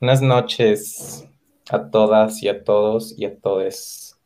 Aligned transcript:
Buenas 0.00 0.22
noches 0.22 1.28
a 1.70 1.90
todas 1.90 2.42
y 2.42 2.48
a 2.48 2.64
todos 2.64 3.14
y 3.18 3.26
a 3.26 3.38
todes. 3.38 4.18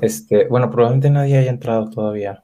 Este, 0.00 0.48
bueno, 0.48 0.68
probablemente 0.68 1.10
nadie 1.10 1.38
haya 1.38 1.50
entrado 1.50 1.88
todavía, 1.88 2.42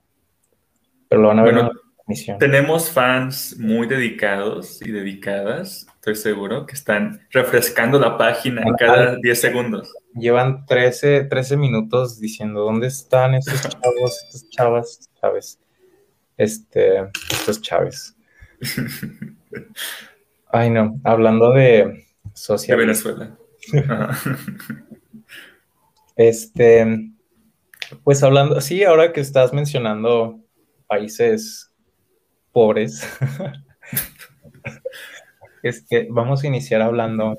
pero 1.08 1.22
lo 1.22 1.28
van 1.28 1.40
a 1.40 1.42
ver 1.42 1.54
en 1.54 1.64
la 1.64 1.72
transmisión. 1.96 2.38
Tenemos 2.38 2.88
fans 2.88 3.56
muy 3.58 3.88
dedicados 3.88 4.80
y 4.80 4.92
dedicadas, 4.92 5.88
estoy 5.94 6.14
seguro, 6.14 6.66
que 6.66 6.74
están 6.74 7.26
refrescando 7.32 7.98
la 7.98 8.16
página 8.16 8.62
cada 8.78 9.16
10 9.16 9.40
segundos. 9.40 9.92
Llevan 10.14 10.64
13, 10.64 11.24
13 11.24 11.56
minutos 11.56 12.20
diciendo, 12.20 12.60
¿dónde 12.60 12.86
están 12.86 13.34
estos 13.34 13.60
chavos, 13.60 14.22
estas 14.22 14.48
chavas, 14.50 15.10
chaves? 15.20 15.60
Este, 16.36 17.10
estos 17.28 17.60
chaves. 17.60 18.16
Ay, 20.52 20.70
no, 20.70 21.00
hablando 21.02 21.52
de 21.52 22.06
social. 22.40 22.78
De 22.78 22.86
Venezuela. 22.86 23.38
Este, 26.20 27.12
pues 28.02 28.24
hablando, 28.24 28.60
sí, 28.60 28.82
ahora 28.82 29.12
que 29.12 29.20
estás 29.20 29.52
mencionando 29.52 30.40
países 30.88 31.72
pobres, 32.50 33.06
este, 35.62 36.08
vamos 36.10 36.42
a 36.42 36.48
iniciar 36.48 36.82
hablando 36.82 37.38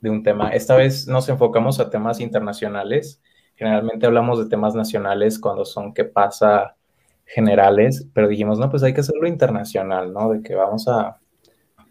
de 0.00 0.10
un 0.10 0.22
tema. 0.22 0.50
Esta 0.50 0.76
vez 0.76 1.06
nos 1.06 1.28
enfocamos 1.28 1.80
a 1.80 1.90
temas 1.90 2.20
internacionales. 2.20 3.20
Generalmente 3.56 4.06
hablamos 4.06 4.38
de 4.38 4.48
temas 4.48 4.74
nacionales 4.74 5.38
cuando 5.38 5.64
son 5.64 5.92
qué 5.92 6.04
pasa 6.04 6.76
generales, 7.26 8.06
pero 8.14 8.28
dijimos, 8.28 8.58
no, 8.58 8.70
pues 8.70 8.82
hay 8.82 8.94
que 8.94 9.00
hacerlo 9.00 9.28
internacional, 9.28 10.12
¿no? 10.12 10.30
De 10.30 10.42
que 10.42 10.54
vamos 10.54 10.88
a... 10.88 11.18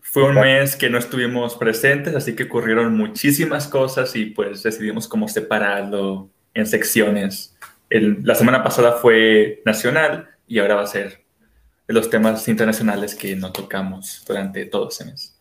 Fue 0.10 0.24
un 0.24 0.36
mes 0.36 0.78
que 0.78 0.90
no 0.90 0.98
estuvimos 0.98 1.56
presentes, 1.58 2.16
así 2.16 2.34
que 2.34 2.44
ocurrieron 2.44 2.96
muchísimas 2.96 3.68
cosas 3.68 4.16
y 4.16 4.28
pues 4.28 4.64
decidimos 4.64 5.06
cómo 5.06 5.28
separarlo 5.28 6.30
en 6.54 6.66
secciones. 6.66 7.58
la 7.90 8.34
semana 8.34 8.64
pasada 8.64 8.94
fue 8.94 9.62
nacional 9.66 10.30
y 10.48 10.60
ahora 10.60 10.76
va 10.76 10.84
a 10.84 10.88
ser 10.88 11.26
de 11.88 11.94
los 11.94 12.10
temas 12.10 12.48
internacionales 12.48 13.16
que 13.16 13.36
no 13.36 13.52
tocamos 13.52 14.24
durante 14.26 14.66
todo 14.66 14.88
ese 14.88 15.06
mes. 15.06 15.38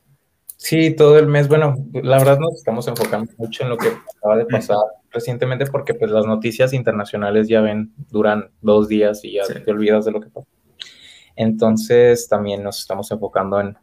Sí, 0.57 0.97
todo 0.97 1.17
el 1.17 1.29
mes. 1.29 1.47
Bueno, 1.47 1.77
la 1.93 2.19
verdad 2.19 2.39
nos 2.41 2.55
estamos 2.55 2.89
enfocando 2.89 3.31
mucho 3.37 3.63
en 3.63 3.69
lo 3.69 3.79
que 3.79 3.93
acaba 4.17 4.37
de 4.37 4.47
pasar 4.47 4.79
recientemente 5.11 5.67
porque 5.67 5.95
pues 5.95 6.11
las 6.11 6.27
noticias 6.27 6.73
internacionales 6.73 7.47
ya 7.47 7.61
ven, 7.61 7.95
duran 8.11 8.51
dos 8.63 8.89
días 8.89 9.25
y 9.25 9.35
ya 9.35 9.45
te 9.47 9.71
olvidas 9.71 10.07
de 10.07 10.11
lo 10.11 10.21
que 10.21 10.29
pasó. 10.29 10.49
Entonces 11.37 12.29
también 12.29 12.65
nos 12.65 12.81
estamos 12.81 13.11
enfocando 13.13 13.61
en 13.61 13.77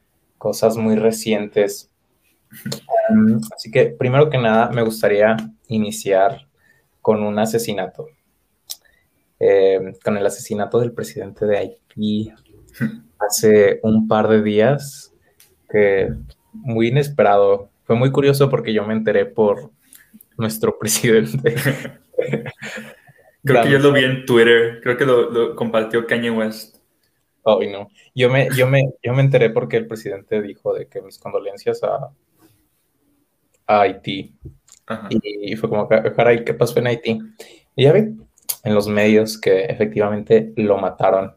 cosas 0.44 0.76
muy 0.76 0.98
recientes. 0.98 1.90
Um, 3.10 3.40
así 3.56 3.72
que 3.72 3.86
primero 3.86 4.30
que 4.30 4.38
nada 4.38 4.70
me 4.72 4.82
gustaría 4.82 5.38
iniciar 5.70 6.50
con 7.02 7.24
un 7.24 7.40
asesinato. 7.40 8.08
Eh, 9.40 9.94
con 10.04 10.18
el 10.18 10.26
asesinato 10.26 10.82
del 10.82 10.92
presidente 10.92 11.46
de 11.46 11.58
Haití 11.58 12.34
hace 13.20 13.80
un 13.84 14.06
par 14.10 14.28
de 14.28 14.44
días 14.44 15.14
que 15.70 16.14
muy 16.52 16.90
inesperado. 16.90 17.70
Fue 17.86 17.96
muy 17.96 18.12
curioso 18.12 18.50
porque 18.50 18.74
yo 18.74 18.86
me 18.86 18.96
enteré 18.96 19.26
por 19.26 19.72
nuestro 20.38 20.78
presidente. 20.78 21.56
Creo 23.46 23.64
que 23.64 23.72
yo 23.72 23.80
lo 23.80 23.94
vi 23.94 24.04
en 24.04 24.26
Twitter, 24.26 24.82
creo 24.84 24.98
que 24.98 25.06
lo, 25.06 25.56
compartió 25.56 26.06
Kanye 26.06 26.32
West. 26.32 26.83
Oh, 27.44 27.62
no. 27.62 27.90
Yo 28.16 28.30
me, 28.30 28.50
yo, 28.56 28.68
me, 28.68 28.94
yo 29.04 29.14
me 29.14 29.22
enteré 29.22 29.50
porque 29.50 29.78
el 29.78 29.88
presidente 29.88 30.42
dijo 30.42 30.74
de 30.74 30.88
que 30.88 31.02
mis 31.02 31.18
condolencias 31.20 31.84
a, 31.84 32.10
a 33.68 33.82
Haití. 33.82 34.36
Y, 35.10 35.56
fue 35.56 35.70
como, 35.70 35.88
caray, 35.88 36.44
¿qué 36.44 36.54
pasó 36.54 36.80
en 36.80 36.88
Haití? 36.88 37.20
Y 37.76 37.84
ya 37.84 37.94
vi 37.94 38.16
en 38.64 38.74
los 38.74 38.88
medios 38.88 39.38
que 39.38 39.66
efectivamente 39.66 40.54
lo 40.56 40.78
mataron. 40.78 41.36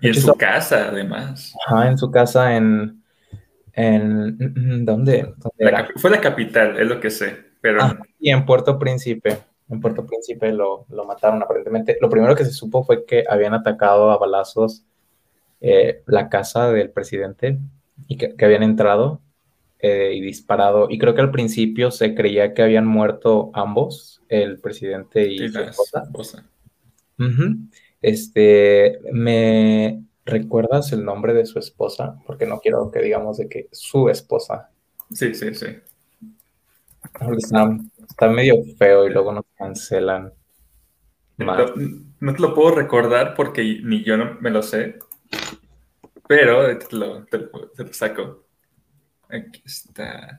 Y 0.00 0.08
en 0.08 0.14
su 0.14 0.34
casa, 0.34 0.88
además. 0.88 1.54
Ajá, 1.66 1.88
en 1.88 1.98
su 1.98 2.10
casa 2.10 2.56
en, 2.56 3.02
en 3.72 4.84
¿dónde? 4.84 5.34
fue 5.96 6.10
la 6.10 6.20
capital, 6.20 6.78
es 6.78 6.86
lo 6.86 7.00
que 7.00 7.10
sé, 7.10 7.36
pero... 7.60 7.82
Ah, 7.82 7.98
y 8.18 8.30
en 8.30 8.44
Puerto 8.44 8.78
Príncipe, 8.78 9.38
en 9.68 9.80
Puerto 9.80 10.06
Príncipe 10.06 10.52
lo, 10.52 10.86
lo, 10.90 11.04
mataron 11.04 11.42
aparentemente. 11.42 11.96
Lo 12.00 12.08
primero 12.08 12.36
que 12.36 12.44
se 12.44 12.52
supo 12.52 12.84
fue 12.84 13.04
que 13.04 13.24
habían 13.28 13.54
atacado 13.54 14.10
a 14.10 14.18
balazos 14.18 14.84
eh, 15.60 16.02
la 16.06 16.28
casa 16.28 16.70
del 16.70 16.90
presidente 16.90 17.58
y 18.06 18.16
que, 18.16 18.34
habían 18.44 18.62
entrado 18.62 19.20
eh, 19.78 20.12
y 20.14 20.20
disparado. 20.20 20.88
Y 20.90 20.98
creo 20.98 21.14
que 21.14 21.22
al 21.22 21.30
principio 21.30 21.90
se 21.90 22.14
creía 22.14 22.54
que 22.54 22.62
habían 22.62 22.86
muerto 22.86 23.50
ambos, 23.54 24.22
el 24.28 24.58
presidente 24.60 25.28
y, 25.28 25.48
su 25.48 25.60
esposa. 25.60 26.44
Este, 28.02 29.00
me, 29.12 30.02
¿Recuerdas 30.26 30.92
el 30.92 31.04
nombre 31.04 31.34
de 31.34 31.46
su 31.46 31.60
esposa? 31.60 32.18
Porque 32.26 32.46
no 32.46 32.58
quiero 32.58 32.90
que 32.90 33.00
digamos 33.00 33.38
de 33.38 33.48
que 33.48 33.68
su 33.70 34.08
esposa. 34.08 34.70
Sí, 35.12 35.32
sí, 35.34 35.54
sí. 35.54 35.66
Está, 37.38 38.28
medio 38.28 38.56
feo 38.76 39.06
y 39.06 39.12
luego 39.12 39.32
nos 39.32 39.44
cancelan. 39.56 40.32
No, 41.38 41.56
no, 42.20 42.34
te 42.34 42.42
lo 42.42 42.54
puedo 42.54 42.74
recordar 42.74 43.34
porque 43.34 43.80
ni 43.84 44.02
yo 44.02 44.16
no 44.16 44.36
me 44.40 44.50
lo 44.50 44.62
sé, 44.64 44.98
pero 46.28 46.78
te 46.78 46.96
lo, 46.96 47.26
saco. 47.92 48.46
Aquí 49.28 49.62
está. 49.64 50.38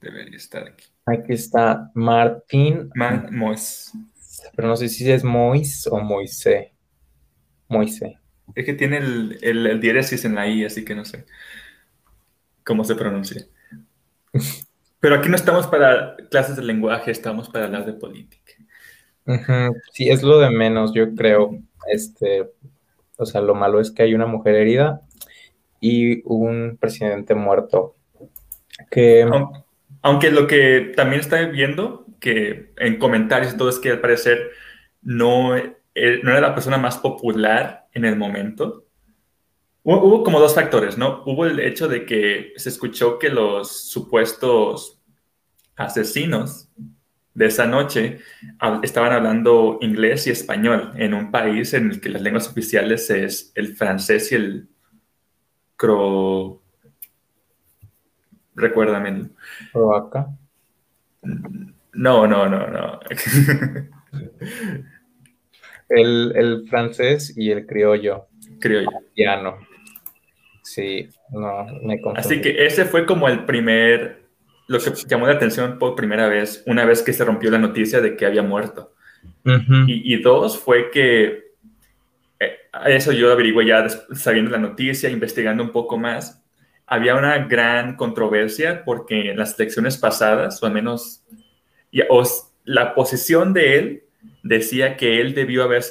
Debería 0.00 0.36
estar 0.36 0.68
aquí. 0.68 0.86
Aquí 1.06 1.32
está 1.32 1.90
Martín. 1.94 2.90
Man 2.94 3.28
Mois. 3.32 3.92
Pero 4.54 4.68
no 4.68 4.76
sé 4.76 4.88
si 4.88 5.10
es 5.10 5.24
Mois 5.24 5.86
o 5.86 5.98
Moise. 6.00 6.72
Moise. 7.68 8.18
Es 8.54 8.64
que 8.64 8.74
tiene 8.74 8.98
el, 8.98 9.38
el, 9.42 9.80
diéresis 9.80 10.24
en 10.24 10.34
la 10.34 10.46
I, 10.46 10.64
así 10.64 10.84
que 10.84 10.94
no 10.94 11.04
sé 11.04 11.26
cómo 12.64 12.84
se 12.84 12.94
pronuncia. 12.94 13.46
Pero 15.00 15.14
aquí 15.14 15.28
no 15.28 15.36
estamos 15.36 15.66
para 15.66 16.16
clases 16.30 16.56
de 16.56 16.62
lenguaje, 16.62 17.10
estamos 17.10 17.48
para 17.48 17.66
hablar 17.66 17.86
de 17.86 17.92
política. 17.92 18.52
Sí, 19.92 20.08
es 20.08 20.22
lo 20.22 20.38
de 20.38 20.50
menos, 20.50 20.92
yo 20.92 21.14
creo. 21.14 21.58
Este, 21.86 22.50
o 23.18 23.26
sea, 23.26 23.40
lo 23.40 23.54
malo 23.54 23.80
es 23.80 23.90
que 23.90 24.02
hay 24.02 24.14
una 24.14 24.26
mujer 24.26 24.54
herida 24.54 25.02
y 25.80 26.22
un 26.24 26.78
presidente 26.80 27.34
muerto. 27.34 27.96
Que... 28.90 29.28
Aunque, 30.02 30.30
lo 30.30 30.46
que 30.46 30.92
también 30.96 31.20
está 31.20 31.44
viendo, 31.46 32.06
que 32.20 32.72
en 32.78 32.98
comentarios 32.98 33.52
y 33.52 33.56
todo 33.56 33.68
es 33.68 33.78
que 33.78 33.90
al 33.90 34.00
parecer 34.00 34.50
no 35.02 35.54
eh, 36.00 36.20
no 36.22 36.30
era 36.30 36.40
la 36.40 36.54
persona 36.54 36.78
más 36.78 36.96
popular 36.98 37.88
en 37.92 38.04
el 38.04 38.14
momento. 38.14 38.84
Hubo, 39.82 40.22
como 40.22 40.38
dos 40.38 40.54
factores, 40.54 40.96
¿no? 40.96 41.24
Hubo 41.26 41.44
el 41.44 41.58
hecho 41.58 41.88
de 41.88 42.06
que 42.06 42.52
se 42.54 42.68
escuchó 42.68 43.18
que 43.18 43.30
los 43.30 43.90
supuestos 43.90 45.00
asesinos 45.74 46.68
de 47.38 47.46
esa 47.46 47.66
noche 47.66 48.18
estaban 48.82 49.12
hablando 49.12 49.78
inglés 49.80 50.26
y 50.26 50.30
español 50.30 50.90
en 50.96 51.14
un 51.14 51.30
país 51.30 51.72
en 51.72 51.92
el 51.92 52.00
que 52.00 52.08
las 52.08 52.20
lenguas 52.20 52.48
oficiales 52.48 53.08
es 53.10 53.52
el 53.54 53.76
francés 53.76 54.32
y 54.32 54.34
el 54.34 54.68
cro... 55.76 56.60
Recuérdame. 58.56 59.28
¿Croaca? 59.72 60.26
No, 61.92 62.26
no, 62.26 62.48
no, 62.48 62.66
no. 62.66 62.98
El, 65.88 66.66
francés 66.68 67.32
y 67.34 67.50
el 67.50 67.64
criollo. 67.66 68.26
Criollo. 68.60 68.90
Piano. 69.14 69.56
Sí, 70.62 71.08
no, 71.30 71.64
me 71.82 71.98
confundí. 71.98 72.20
Así 72.20 72.40
que 72.42 72.66
ese 72.66 72.84
fue 72.84 73.06
como 73.06 73.26
el 73.26 73.46
primer, 73.46 74.17
lo 74.68 74.78
que 74.78 74.92
llamó 75.08 75.26
la 75.26 75.32
atención 75.32 75.78
por 75.78 75.96
primera 75.96 76.28
vez, 76.28 76.62
una 76.66 76.84
vez 76.84 77.02
que 77.02 77.14
se 77.14 77.24
rompió 77.24 77.50
la 77.50 77.58
noticia 77.58 78.00
de 78.00 78.16
que 78.16 78.26
había 78.26 78.42
muerto. 78.42 78.94
y, 79.86 80.20
dos, 80.20 80.58
fue 80.58 80.90
que, 80.90 81.52
eh, 82.38 82.56
eso 82.86 83.12
yo 83.12 83.32
averigué 83.32 83.66
ya 83.66 83.88
sabiendo 83.88 84.50
la 84.50 84.58
noticia, 84.58 85.08
investigando 85.08 85.62
un 85.62 85.72
poco 85.72 85.96
más, 85.96 86.44
había 86.86 87.16
una 87.16 87.38
gran 87.46 87.96
controversia 87.96 88.84
porque 88.84 89.30
en 89.30 89.38
las 89.38 89.58
elecciones 89.58 89.96
pasadas, 89.96 90.62
o 90.62 90.66
al 90.66 90.72
menos 90.72 91.24
la 92.64 92.94
posición 92.94 93.54
de 93.54 93.78
él 93.78 94.02
decía 94.42 94.96
que 94.98 95.20
él 95.20 95.34
debió 95.34 95.64
haber 95.64 95.82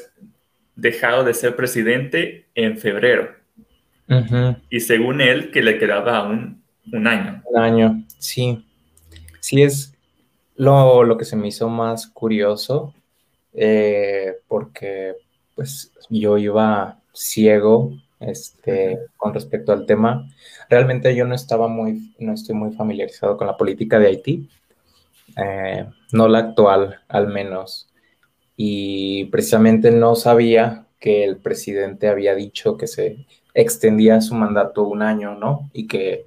dejado 0.76 1.24
de 1.24 1.34
ser 1.34 1.56
presidente 1.56 2.46
en 2.54 2.78
febrero. 2.78 3.36
Y 4.70 4.80
según 4.82 5.20
él, 5.20 5.50
que 5.50 5.64
le 5.64 5.80
quedaba 5.80 6.28
un, 6.28 6.62
un 6.92 7.08
año. 7.08 7.42
Un 7.46 7.60
año, 7.60 8.04
sí. 8.20 8.64
Sí, 9.40 9.62
es 9.62 9.94
lo, 10.56 11.04
lo 11.04 11.18
que 11.18 11.26
se 11.26 11.36
me 11.36 11.48
hizo 11.48 11.70
más 11.70 12.08
curioso, 12.08 12.94
eh, 13.54 14.38
porque 14.48 15.16
pues 15.56 15.92
yo 16.10 16.38
iba 16.38 17.00
ciego 17.14 17.92
este, 18.20 19.00
con 19.18 19.34
respecto 19.34 19.72
al 19.72 19.86
tema. 19.86 20.28
Realmente 20.70 21.16
yo 21.16 21.26
no 21.26 21.36
estaba 21.36 21.68
muy, 21.68 22.14
no 22.20 22.34
estoy 22.34 22.56
muy 22.56 22.72
familiarizado 22.74 23.38
con 23.38 23.48
la 23.48 23.58
política 23.58 24.00
de 24.00 24.08
Haití, 24.08 24.50
eh, 25.36 25.86
no 26.12 26.28
la 26.28 26.40
actual 26.40 27.02
al 27.08 27.28
menos. 27.28 27.90
Y 28.56 29.26
precisamente 29.26 29.92
no 29.92 30.16
sabía 30.16 30.86
que 31.00 31.24
el 31.24 31.38
presidente 31.38 32.08
había 32.08 32.34
dicho 32.34 32.78
que 32.78 32.88
se 32.88 33.26
extendía 33.54 34.22
su 34.22 34.36
mandato 34.36 34.84
un 34.84 35.02
año, 35.02 35.36
¿no? 35.36 35.70
Y 35.74 35.88
que 35.88 36.26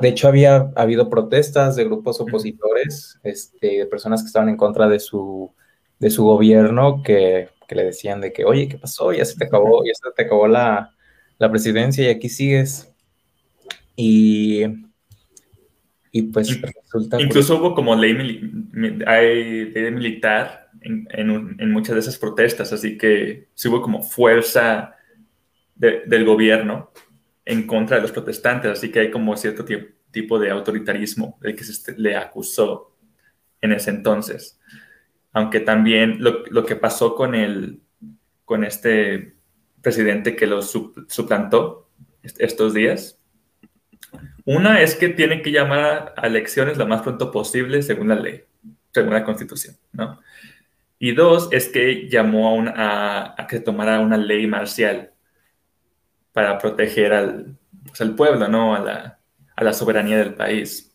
de 0.00 0.08
hecho 0.08 0.28
había 0.28 0.70
habido 0.76 1.08
protestas 1.08 1.76
de 1.76 1.84
grupos 1.84 2.20
opositores, 2.20 3.18
este, 3.22 3.78
de 3.78 3.86
personas 3.86 4.22
que 4.22 4.26
estaban 4.26 4.48
en 4.48 4.56
contra 4.56 4.88
de 4.88 5.00
su, 5.00 5.52
de 5.98 6.10
su 6.10 6.24
gobierno, 6.24 7.02
que, 7.02 7.48
que, 7.66 7.74
le 7.74 7.84
decían 7.84 8.20
de 8.20 8.32
que, 8.32 8.44
oye, 8.44 8.68
¿qué 8.68 8.78
pasó? 8.78 9.12
Ya 9.12 9.24
se 9.24 9.36
te 9.36 9.44
acabó, 9.44 9.84
ya 9.84 9.92
se 9.94 10.10
te 10.14 10.22
acabó 10.22 10.48
la, 10.48 10.94
la 11.38 11.50
presidencia 11.50 12.04
y 12.04 12.08
aquí 12.08 12.28
sigues. 12.28 12.92
Y, 13.96 14.62
y 16.10 16.22
pues 16.22 16.60
resulta... 16.60 17.20
Incluso 17.20 17.56
hubo 17.56 17.74
como 17.74 17.94
ley, 17.94 18.12
hay 19.06 19.70
ley 19.70 19.90
militar 19.90 20.70
en, 20.80 21.08
en, 21.10 21.72
muchas 21.72 21.94
de 21.94 22.00
esas 22.00 22.18
protestas, 22.18 22.72
así 22.72 22.98
que 22.98 23.48
sí 23.54 23.68
hubo 23.68 23.80
como 23.82 24.02
fuerza 24.02 24.94
del 25.74 26.24
gobierno 26.24 26.90
en 27.44 27.66
contra 27.66 27.96
de 27.96 28.02
los 28.02 28.12
protestantes, 28.12 28.70
así 28.70 28.90
que 28.90 29.00
hay 29.00 29.10
como 29.10 29.36
cierto 29.36 29.64
tipo 30.10 30.38
de 30.38 30.50
autoritarismo 30.50 31.38
del 31.40 31.56
que 31.56 31.64
se 31.64 31.98
le 31.98 32.16
acusó 32.16 32.96
en 33.60 33.72
ese 33.72 33.90
entonces. 33.90 34.60
Aunque 35.32 35.60
también 35.60 36.22
lo, 36.22 36.44
lo 36.50 36.64
que 36.64 36.76
pasó 36.76 37.14
con, 37.14 37.34
el, 37.34 37.80
con 38.44 38.64
este 38.64 39.34
presidente 39.80 40.36
que 40.36 40.46
lo 40.46 40.62
suplantó 40.62 41.88
estos 42.22 42.74
días, 42.74 43.18
una 44.44 44.82
es 44.82 44.94
que 44.94 45.08
tiene 45.08 45.42
que 45.42 45.52
llamar 45.52 46.14
a 46.16 46.26
elecciones 46.26 46.76
lo 46.76 46.86
más 46.86 47.02
pronto 47.02 47.30
posible 47.30 47.82
según 47.82 48.08
la 48.08 48.16
ley, 48.16 48.44
según 48.92 49.14
la 49.14 49.24
constitución, 49.24 49.76
¿no? 49.92 50.20
Y 50.98 51.12
dos 51.12 51.48
es 51.50 51.68
que 51.68 52.08
llamó 52.08 52.62
a, 52.76 53.34
a 53.36 53.46
que 53.48 53.56
se 53.56 53.62
tomara 53.62 53.98
una 53.98 54.16
ley 54.16 54.46
marcial 54.46 55.11
para 56.32 56.58
proteger 56.58 57.12
al, 57.12 57.56
pues, 57.86 58.10
pueblo, 58.10 58.48
¿no? 58.48 58.74
A 58.74 58.80
la, 58.80 59.18
a 59.56 59.64
la, 59.64 59.72
soberanía 59.72 60.18
del 60.18 60.34
país. 60.34 60.90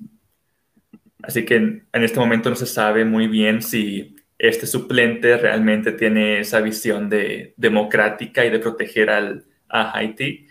Así 1.21 1.45
que 1.45 1.55
en, 1.55 1.87
este 1.91 2.19
momento 2.19 2.49
no 2.49 2.55
se 2.55 2.65
sabe 2.65 3.05
muy 3.05 3.27
bien 3.27 3.61
si 3.61 4.15
este 4.37 4.67
suplente 4.67 5.37
realmente 5.37 5.91
tiene 5.91 6.39
esa 6.39 6.61
visión 6.61 7.09
de 7.09 7.53
democrática 7.57 8.45
y 8.45 8.49
de 8.49 8.59
proteger 8.59 9.09
al, 9.09 9.45
a 9.67 9.97
Haití 9.97 10.47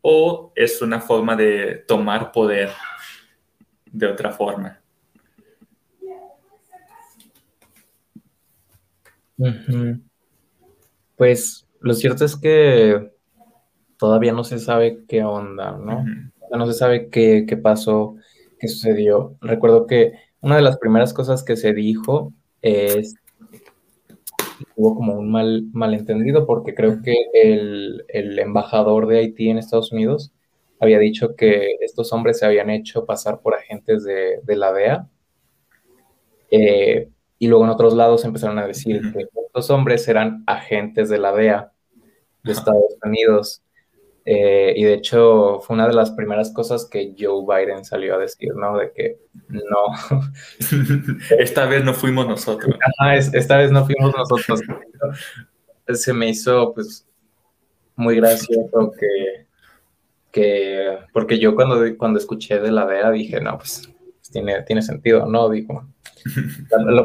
o 0.00 0.52
es 0.54 0.82
una 0.82 1.00
forma 1.00 1.34
de 1.34 1.84
tomar 1.88 2.30
poder 2.30 2.70
de 3.86 4.06
otra 4.06 4.30
forma. 4.30 4.80
Pues 11.16 11.66
lo 11.80 11.94
cierto 11.94 12.24
es 12.24 12.36
que 12.36 13.13
todavía 13.98 14.32
no 14.32 14.44
se 14.44 14.58
sabe 14.58 15.04
qué 15.08 15.24
onda, 15.24 15.72
¿no? 15.72 16.04
No 16.50 16.66
se 16.66 16.74
sabe 16.74 17.08
qué, 17.10 17.44
qué, 17.48 17.56
pasó, 17.56 18.16
qué 18.58 18.68
sucedió. 18.68 19.36
Recuerdo 19.40 19.86
que 19.86 20.12
una 20.40 20.56
de 20.56 20.62
las 20.62 20.78
primeras 20.78 21.12
cosas 21.12 21.42
que 21.42 21.56
se 21.56 21.72
dijo 21.72 22.32
es 22.62 23.14
hubo 24.76 24.94
como 24.94 25.14
un 25.14 25.30
mal 25.30 25.64
malentendido 25.72 26.46
porque 26.46 26.74
creo 26.74 27.02
que 27.02 27.14
el, 27.34 28.04
el, 28.08 28.38
embajador 28.38 29.06
de 29.06 29.18
Haití 29.18 29.48
en 29.48 29.58
Estados 29.58 29.92
Unidos 29.92 30.32
había 30.80 30.98
dicho 30.98 31.34
que 31.36 31.76
estos 31.80 32.12
hombres 32.12 32.38
se 32.38 32.46
habían 32.46 32.70
hecho 32.70 33.04
pasar 33.06 33.40
por 33.40 33.54
agentes 33.54 34.04
de, 34.04 34.40
de 34.42 34.56
la 34.56 34.72
DEA. 34.72 35.08
Eh, 36.50 37.08
y 37.38 37.48
luego 37.48 37.64
en 37.64 37.70
otros 37.70 37.94
lados 37.94 38.24
empezaron 38.24 38.58
a 38.58 38.66
decir 38.66 39.00
que 39.12 39.26
estos 39.46 39.70
hombres 39.70 40.06
eran 40.08 40.44
agentes 40.46 41.08
de 41.08 41.18
la 41.18 41.32
DEA 41.32 41.72
de 42.42 42.52
Estados 42.52 42.96
Unidos. 43.02 43.63
Eh, 44.26 44.72
y 44.76 44.84
de 44.84 44.94
hecho 44.94 45.60
fue 45.60 45.74
una 45.74 45.86
de 45.86 45.92
las 45.92 46.10
primeras 46.12 46.50
cosas 46.50 46.86
que 46.86 47.14
Joe 47.18 47.44
Biden 47.46 47.84
salió 47.84 48.14
a 48.14 48.18
decir, 48.18 48.54
¿no? 48.54 48.78
De 48.78 48.90
que 48.92 49.18
no. 49.48 49.62
esta 51.38 51.66
vez 51.66 51.84
no 51.84 51.92
fuimos 51.92 52.26
nosotros. 52.26 52.74
esta 53.32 53.58
vez 53.58 53.70
no 53.70 53.84
fuimos 53.84 54.14
nosotros. 54.16 54.62
Se 55.92 56.12
me 56.14 56.30
hizo 56.30 56.72
pues 56.72 57.06
muy 57.96 58.16
gracioso 58.16 58.92
que, 58.98 59.46
que 60.32 60.98
porque 61.12 61.38
yo 61.38 61.54
cuando, 61.54 61.80
cuando 61.98 62.18
escuché 62.18 62.58
de 62.58 62.72
la 62.72 62.86
DEA 62.86 63.10
dije, 63.10 63.40
no, 63.40 63.58
pues, 63.58 63.92
pues 64.16 64.30
tiene, 64.30 64.62
tiene 64.62 64.80
sentido, 64.80 65.26
¿no? 65.26 65.50
Digo, 65.50 65.86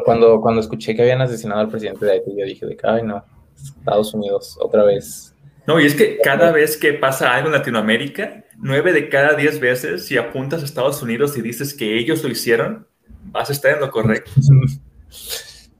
cuando, 0.04 0.40
cuando 0.40 0.60
escuché 0.60 0.94
que 0.94 1.02
habían 1.02 1.20
asesinado 1.20 1.60
al 1.60 1.68
presidente 1.68 2.06
de 2.06 2.12
Haití, 2.12 2.34
yo 2.34 2.46
dije, 2.46 2.64
de 2.64 2.76
que, 2.76 2.86
ay, 2.88 3.02
no, 3.02 3.22
Estados 3.54 4.14
Unidos 4.14 4.56
otra 4.58 4.84
vez 4.84 5.34
no, 5.70 5.78
y 5.78 5.86
es 5.86 5.94
que 5.94 6.18
cada 6.18 6.50
vez 6.50 6.76
que 6.76 6.94
pasa 6.94 7.32
algo 7.32 7.46
en 7.46 7.52
Latinoamérica, 7.52 8.44
nueve 8.56 8.92
de 8.92 9.08
cada 9.08 9.34
diez 9.34 9.60
veces, 9.60 10.04
si 10.04 10.16
apuntas 10.16 10.62
a 10.62 10.64
Estados 10.64 11.00
Unidos 11.00 11.38
y 11.38 11.42
dices 11.42 11.74
que 11.74 11.96
ellos 11.96 12.24
lo 12.24 12.28
hicieron, 12.28 12.88
vas 13.26 13.50
a 13.50 13.52
estar 13.52 13.74
en 13.74 13.80
lo 13.80 13.88
correcto. 13.92 14.32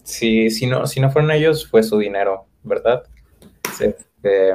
Sí, 0.04 0.48
si 0.50 0.66
no, 0.66 0.86
si 0.86 1.00
no 1.00 1.10
fueron 1.10 1.32
ellos, 1.32 1.66
fue 1.68 1.82
su 1.82 1.98
dinero, 1.98 2.46
¿verdad? 2.62 3.02
Sí. 3.76 3.86
Eh, 4.22 4.54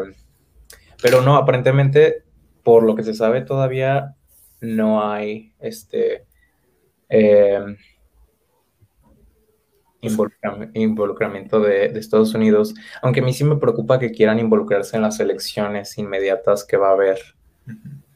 pero 1.01 1.21
no, 1.21 1.35
aparentemente, 1.35 2.23
por 2.63 2.83
lo 2.83 2.95
que 2.95 3.03
se 3.03 3.13
sabe, 3.13 3.41
todavía 3.41 4.15
no 4.61 5.05
hay 5.05 5.51
este. 5.59 6.27
Eh, 7.09 7.59
involucramiento 10.73 11.59
de, 11.59 11.85
Estados 11.97 12.33
Unidos, 12.33 12.73
aunque 13.01 13.19
a 13.19 13.23
mí 13.23 13.33
sí 13.33 13.43
me 13.43 13.57
preocupa 13.57 13.99
que 13.99 14.11
quieran 14.11 14.39
involucrarse 14.39 14.95
en 14.95 15.03
las 15.03 15.19
elecciones 15.19 15.97
inmediatas 15.97 16.63
que 16.63 16.77
va 16.77 16.89
a 16.89 16.93
haber. 16.93 17.19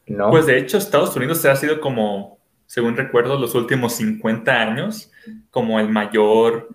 ¿no? 0.07 0.29
Pues 0.29 0.45
de 0.45 0.57
hecho 0.57 0.77
Estados 0.77 1.15
Unidos 1.15 1.43
ha 1.45 1.55
sido 1.55 1.79
como, 1.79 2.39
según 2.65 2.97
recuerdo, 2.97 3.37
los 3.37 3.55
últimos 3.55 3.93
50 3.93 4.51
años 4.51 5.11
como 5.49 5.79
el 5.79 5.89
mayor 5.89 6.69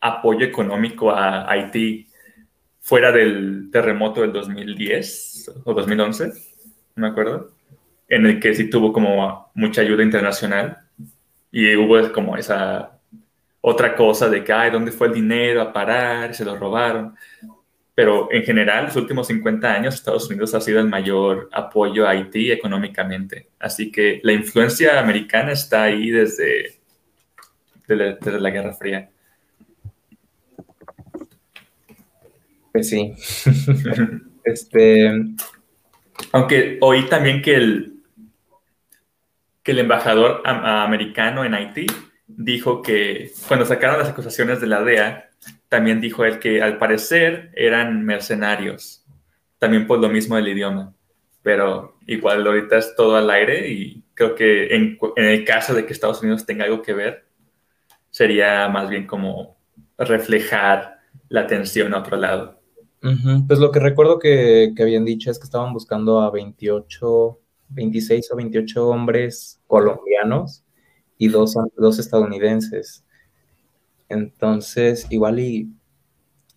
apoyo 0.00 0.44
económico 0.44 1.10
a 1.10 1.50
Haití 1.50 2.08
fuera 2.80 3.10
del 3.10 3.70
terremoto 3.72 4.20
del 4.20 4.32
2010 4.32 5.52
o 5.64 5.72
2011, 5.72 6.26
no 6.26 6.32
me 6.96 7.08
acuerdo, 7.08 7.52
en 8.08 8.26
el 8.26 8.40
que 8.40 8.54
sí 8.54 8.68
tuvo 8.68 8.92
como 8.92 9.50
mucha 9.54 9.80
ayuda 9.80 10.02
internacional 10.02 10.78
y 11.50 11.74
hubo 11.76 12.12
como 12.12 12.36
esa 12.36 12.93
otra 13.66 13.96
cosa 13.96 14.28
de 14.28 14.44
que, 14.44 14.52
ay, 14.52 14.70
¿dónde 14.70 14.92
fue 14.92 15.06
el 15.06 15.14
dinero 15.14 15.62
a 15.62 15.72
parar? 15.72 16.34
Se 16.34 16.44
lo 16.44 16.54
robaron. 16.54 17.14
Pero 17.94 18.28
en 18.30 18.42
general, 18.42 18.84
los 18.84 18.96
últimos 18.96 19.26
50 19.26 19.72
años, 19.72 19.94
Estados 19.94 20.28
Unidos 20.28 20.54
ha 20.54 20.60
sido 20.60 20.80
el 20.80 20.88
mayor 20.88 21.48
apoyo 21.50 22.06
a 22.06 22.10
Haití 22.10 22.52
económicamente. 22.52 23.48
Así 23.58 23.90
que 23.90 24.20
la 24.22 24.34
influencia 24.34 25.00
americana 25.00 25.52
está 25.52 25.84
ahí 25.84 26.10
desde, 26.10 26.78
desde, 27.88 28.38
la 28.38 28.50
Guerra 28.50 28.74
Fría. 28.74 29.08
Pues 32.70 32.90
sí. 32.90 33.14
este... 34.44 35.10
Aunque 36.32 36.76
oí 36.82 37.06
también 37.06 37.40
que 37.40 37.54
el, 37.54 37.94
que 39.62 39.72
el 39.72 39.78
embajador 39.78 40.42
americano 40.44 41.46
en 41.46 41.54
Haití 41.54 41.86
dijo 42.36 42.82
que 42.82 43.32
cuando 43.48 43.66
sacaron 43.66 43.98
las 43.98 44.08
acusaciones 44.08 44.60
de 44.60 44.66
la 44.66 44.82
DEA, 44.82 45.30
también 45.68 46.00
dijo 46.00 46.24
él 46.24 46.38
que 46.38 46.62
al 46.62 46.78
parecer 46.78 47.50
eran 47.54 48.04
mercenarios, 48.04 49.04
también 49.58 49.86
por 49.86 49.98
lo 49.98 50.08
mismo 50.08 50.36
del 50.36 50.48
idioma, 50.48 50.94
pero 51.42 51.96
igual 52.06 52.46
ahorita 52.46 52.78
es 52.78 52.94
todo 52.96 53.16
al 53.16 53.30
aire 53.30 53.70
y 53.70 54.02
creo 54.14 54.34
que 54.34 54.74
en, 54.74 54.98
el 55.16 55.44
caso 55.44 55.74
de 55.74 55.84
que 55.84 55.92
Estados 55.92 56.22
Unidos 56.22 56.46
tenga 56.46 56.64
algo 56.64 56.82
que 56.82 56.94
ver, 56.94 57.24
sería 58.10 58.68
más 58.68 58.88
bien 58.88 59.06
como 59.06 59.56
reflejar 59.98 60.98
la 61.28 61.46
tensión 61.46 61.94
a 61.94 61.98
otro 61.98 62.16
lado. 62.16 62.60
Pues 63.46 63.58
lo 63.58 63.70
que 63.70 63.80
recuerdo 63.80 64.18
que, 64.18 64.72
que, 64.74 64.82
habían 64.82 65.04
dicho 65.04 65.30
es 65.30 65.38
que 65.38 65.44
estaban 65.44 65.74
buscando 65.74 66.22
a 66.22 66.30
28, 66.30 67.38
26 67.68 68.32
o 68.32 68.36
28 68.36 68.88
hombres 68.88 69.60
colombianos 69.66 70.63
y 71.18 71.28
dos, 71.28 71.54
dos 71.76 71.98
estadounidenses. 71.98 73.04
Entonces, 74.08 75.06
igual 75.10 75.40
y, 75.40 75.68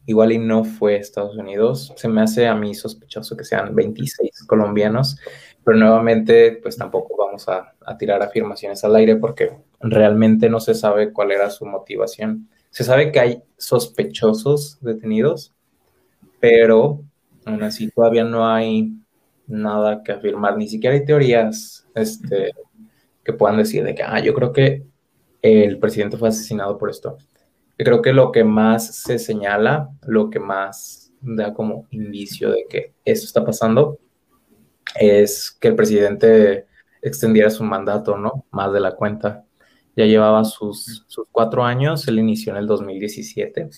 igual 0.05 0.31
y 0.31 0.37
no 0.37 0.63
fue 0.63 0.95
Estados 0.95 1.37
Unidos. 1.37 1.93
Se 1.95 2.07
me 2.07 2.21
hace 2.21 2.47
a 2.47 2.55
mí 2.55 2.73
sospechoso 2.73 3.37
que 3.37 3.43
sean 3.43 3.75
26 3.75 4.45
colombianos, 4.47 5.17
pero 5.63 5.77
nuevamente, 5.77 6.59
pues 6.61 6.77
tampoco 6.77 7.15
vamos 7.17 7.47
a, 7.49 7.73
tirar 7.97 8.21
afirmaciones 8.21 8.83
al 8.83 8.95
aire 8.95 9.15
porque 9.15 9.51
realmente 9.79 10.49
no 10.49 10.59
se 10.59 10.73
sabe 10.73 11.13
cuál 11.13 11.31
era 11.31 11.49
su 11.49 11.65
motivación. 11.65 12.49
Se 12.69 12.83
sabe 12.83 13.11
que 13.11 13.19
hay 13.19 13.43
sospechosos 13.57 14.77
detenidos, 14.81 15.53
pero 16.39 17.01
aún 17.45 17.63
así 17.63 17.89
todavía 17.89 18.25
no 18.25 18.47
hay 18.47 18.93
nada 19.47 20.03
que 20.03 20.11
afirmar, 20.11 20.57
ni 20.57 20.67
siquiera 20.67 20.95
hay 20.95 21.05
teorías 21.05 21.87
este, 21.95 22.51
que 23.27 23.34
puedan 23.34 23.57
decir 23.57 23.84
de 23.84 23.93
que, 23.93 24.03
ah, 24.03 24.22
yo 24.22 24.34
creo 24.34 24.53
que 24.53 24.86
el 25.41 25.79
presidente 25.79 26.15
fue 26.15 26.29
asesinado 26.29 26.77
por 26.77 26.89
esto. 26.89 27.17
Yo 27.77 27.84
creo 27.84 28.01
que 28.01 28.13
lo 28.13 28.31
que 28.31 28.46
más 28.46 28.96
se 29.03 29.19
señala, 29.19 29.89
lo 30.07 30.29
que 30.29 30.39
más 30.39 31.12
da 31.19 31.53
como 31.53 31.88
indicio 31.91 32.51
de 32.51 32.65
que 32.69 32.93
esto 33.03 33.25
está 33.25 33.43
pasando, 33.43 34.00
es 34.98 35.51
que 35.51 35.67
el 35.67 35.75
presidente 35.75 36.67
extendiera 37.01 37.50
su 37.50 37.65
mandato, 37.65 38.17
¿no? 38.17 38.46
Más 38.50 38.72
de 38.72 38.79
la 38.79 38.96
cuenta. 38.96 39.43
Ya 39.98 40.05
llevaba 40.05 40.46
sus, 40.46 41.03
sus 41.07 41.27
cuatro 41.29 41.65
años, 41.65 42.07
él 42.07 42.19
inició 42.19 42.53
en 42.53 42.60
el 42.60 42.67
2017. 42.67 43.69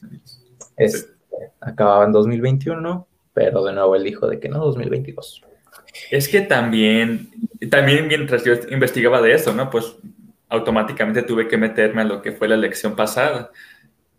Este, 0.77 1.09
acababa 1.59 2.05
en 2.05 2.11
2021, 2.11 3.07
pero 3.33 3.63
de 3.63 3.73
nuevo 3.73 3.95
él 3.95 4.03
dijo 4.03 4.27
de 4.27 4.39
que 4.39 4.47
no, 4.47 4.59
2022. 4.59 5.41
Es 6.11 6.27
que 6.27 6.41
también, 6.41 7.29
también 7.69 8.07
mientras 8.07 8.43
yo 8.43 8.53
investigaba 8.69 9.21
de 9.21 9.33
eso, 9.33 9.53
¿no? 9.53 9.69
Pues 9.69 9.95
automáticamente 10.49 11.23
tuve 11.23 11.47
que 11.47 11.57
meterme 11.57 12.01
a 12.01 12.05
lo 12.05 12.21
que 12.21 12.31
fue 12.31 12.47
la 12.47 12.55
elección 12.55 12.95
pasada. 12.95 13.51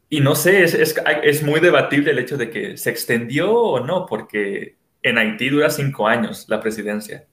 Y 0.09 0.21
no 0.21 0.35
sé, 0.35 0.62
es, 0.62 0.75
es, 0.75 1.00
es 1.23 1.43
muy 1.43 1.61
debatible 1.61 2.11
el 2.11 2.19
hecho 2.19 2.37
de 2.37 2.50
que 2.50 2.77
se 2.77 2.91
extendió 2.91 3.53
o 3.53 3.85
no, 3.85 4.07
porque 4.07 4.77
en 5.03 5.19
Haití 5.19 5.49
dura 5.49 5.71
cinco 5.71 6.07
años 6.07 6.47
la 6.49 6.61
presidencia. 6.61 7.27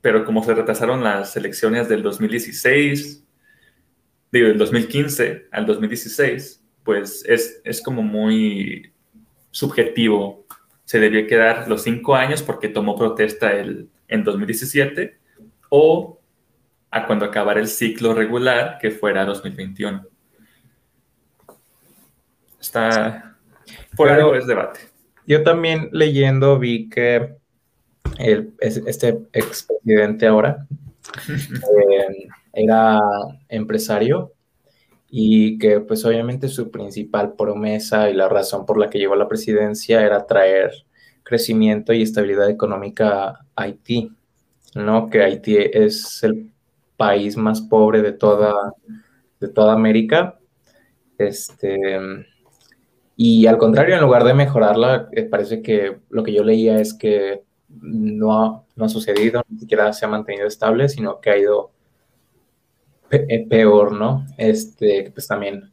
Pero 0.00 0.24
como 0.24 0.42
se 0.42 0.54
retrasaron 0.54 1.02
las 1.02 1.36
elecciones 1.36 1.88
del 1.88 2.02
2016, 2.02 3.24
digo, 4.32 4.48
del 4.48 4.58
2015 4.58 5.48
al 5.50 5.66
2016, 5.66 6.62
pues 6.84 7.24
es, 7.26 7.60
es 7.64 7.82
como 7.82 8.02
muy 8.02 8.92
subjetivo 9.50 10.45
se 10.86 11.00
debía 11.00 11.26
quedar 11.26 11.68
los 11.68 11.82
cinco 11.82 12.14
años 12.14 12.42
porque 12.42 12.68
tomó 12.68 12.96
protesta 12.96 13.52
el, 13.52 13.90
en 14.06 14.22
2017 14.22 15.18
o 15.68 16.20
a 16.92 17.06
cuando 17.06 17.24
acabara 17.24 17.58
el 17.58 17.66
ciclo 17.66 18.14
regular 18.14 18.78
que 18.80 18.92
fuera 18.92 19.24
2021. 19.24 20.06
Está 22.60 23.36
por 23.96 24.08
algo 24.08 24.36
es 24.36 24.46
debate. 24.46 24.78
Yo 25.26 25.42
también 25.42 25.88
leyendo 25.90 26.56
vi 26.56 26.88
que 26.88 27.34
el, 28.18 28.54
este 28.60 29.18
expresidente 29.32 30.28
ahora 30.28 30.68
eh, 31.28 32.28
era 32.52 33.00
empresario 33.48 34.35
y 35.08 35.58
que 35.58 35.80
pues 35.80 36.04
obviamente 36.04 36.48
su 36.48 36.70
principal 36.70 37.34
promesa 37.34 38.10
y 38.10 38.14
la 38.14 38.28
razón 38.28 38.66
por 38.66 38.78
la 38.78 38.90
que 38.90 38.98
llegó 38.98 39.14
a 39.14 39.18
la 39.18 39.28
presidencia 39.28 40.04
era 40.04 40.26
traer 40.26 40.72
crecimiento 41.22 41.92
y 41.92 42.02
estabilidad 42.02 42.50
económica 42.50 43.28
a 43.28 43.40
Haití, 43.56 44.12
¿no? 44.74 45.08
Que 45.10 45.22
Haití 45.22 45.56
es 45.56 46.22
el 46.22 46.50
país 46.96 47.36
más 47.36 47.60
pobre 47.60 48.02
de 48.02 48.12
toda, 48.12 48.72
de 49.40 49.48
toda 49.48 49.72
América. 49.72 50.38
Este, 51.18 51.98
y 53.16 53.46
al 53.46 53.58
contrario, 53.58 53.94
en 53.94 54.02
lugar 54.02 54.24
de 54.24 54.34
mejorarla, 54.34 55.08
eh, 55.12 55.24
parece 55.24 55.62
que 55.62 55.98
lo 56.10 56.22
que 56.22 56.32
yo 56.32 56.44
leía 56.44 56.80
es 56.80 56.94
que 56.94 57.42
no 57.68 58.66
no 58.76 58.84
ha 58.84 58.88
sucedido, 58.88 59.42
ni 59.48 59.58
siquiera 59.58 59.92
se 59.92 60.04
ha 60.04 60.08
mantenido 60.08 60.46
estable, 60.46 60.88
sino 60.88 61.20
que 61.20 61.30
ha 61.30 61.38
ido 61.38 61.72
peor, 63.08 63.92
¿no? 63.92 64.26
Este, 64.36 65.10
pues 65.12 65.26
también 65.26 65.70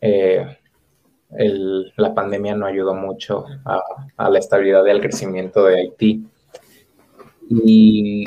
eh, 0.00 0.58
la 1.96 2.14
pandemia 2.14 2.54
no 2.54 2.66
ayudó 2.66 2.94
mucho 2.94 3.46
a, 3.64 4.30
la 4.30 4.38
estabilidad 4.38 4.84
y 4.86 4.90
al 4.90 5.00
crecimiento 5.00 5.64
de 5.64 5.76
Haití. 5.76 6.26
Y, 7.48 8.24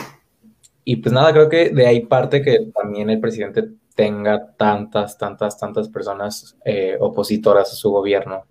pues 0.97 1.13
nada, 1.13 1.31
creo 1.31 1.49
que 1.49 1.69
de 1.69 1.87
ahí 1.87 2.05
parte 2.05 2.41
que 2.41 2.71
también 2.73 3.09
el 3.09 3.19
presidente 3.19 3.69
tenga 3.95 4.51
tantas, 4.55 5.17
tantas, 5.17 5.57
tantas 5.57 5.89
personas 5.89 6.57
eh, 6.65 6.97
opositoras 6.99 7.71
a 7.71 7.75
su 7.75 7.89
gobierno. 7.91 8.45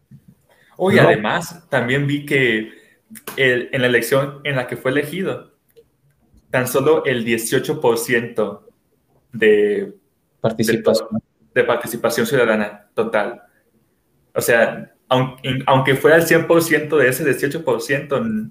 Oye, 0.77 1.01
además, 1.01 1.69
también 1.69 2.07
vi 2.07 2.27
que 2.27 2.73
en 3.37 3.81
la 3.81 3.87
elección 3.87 4.41
en 4.45 4.57
la 4.57 4.67
que 4.67 4.77
fue 4.77 4.91
elegido, 4.91 5.53
tan 6.51 6.67
solo 6.67 7.05
el 7.05 7.25
18% 7.25 8.64
de 9.35 9.95
participación. 10.41 11.09
De, 11.53 11.65
participación 11.65 12.27
ciudadana 12.27 12.89
total. 12.95 13.43
O 14.35 14.41
sea, 14.41 14.93
aunque, 15.09 15.63
aunque 15.67 15.95
fuera 15.95 16.17
el 16.17 16.25
100% 16.25 16.97
de 16.97 17.09
ese 17.09 17.25
18%, 17.25 18.51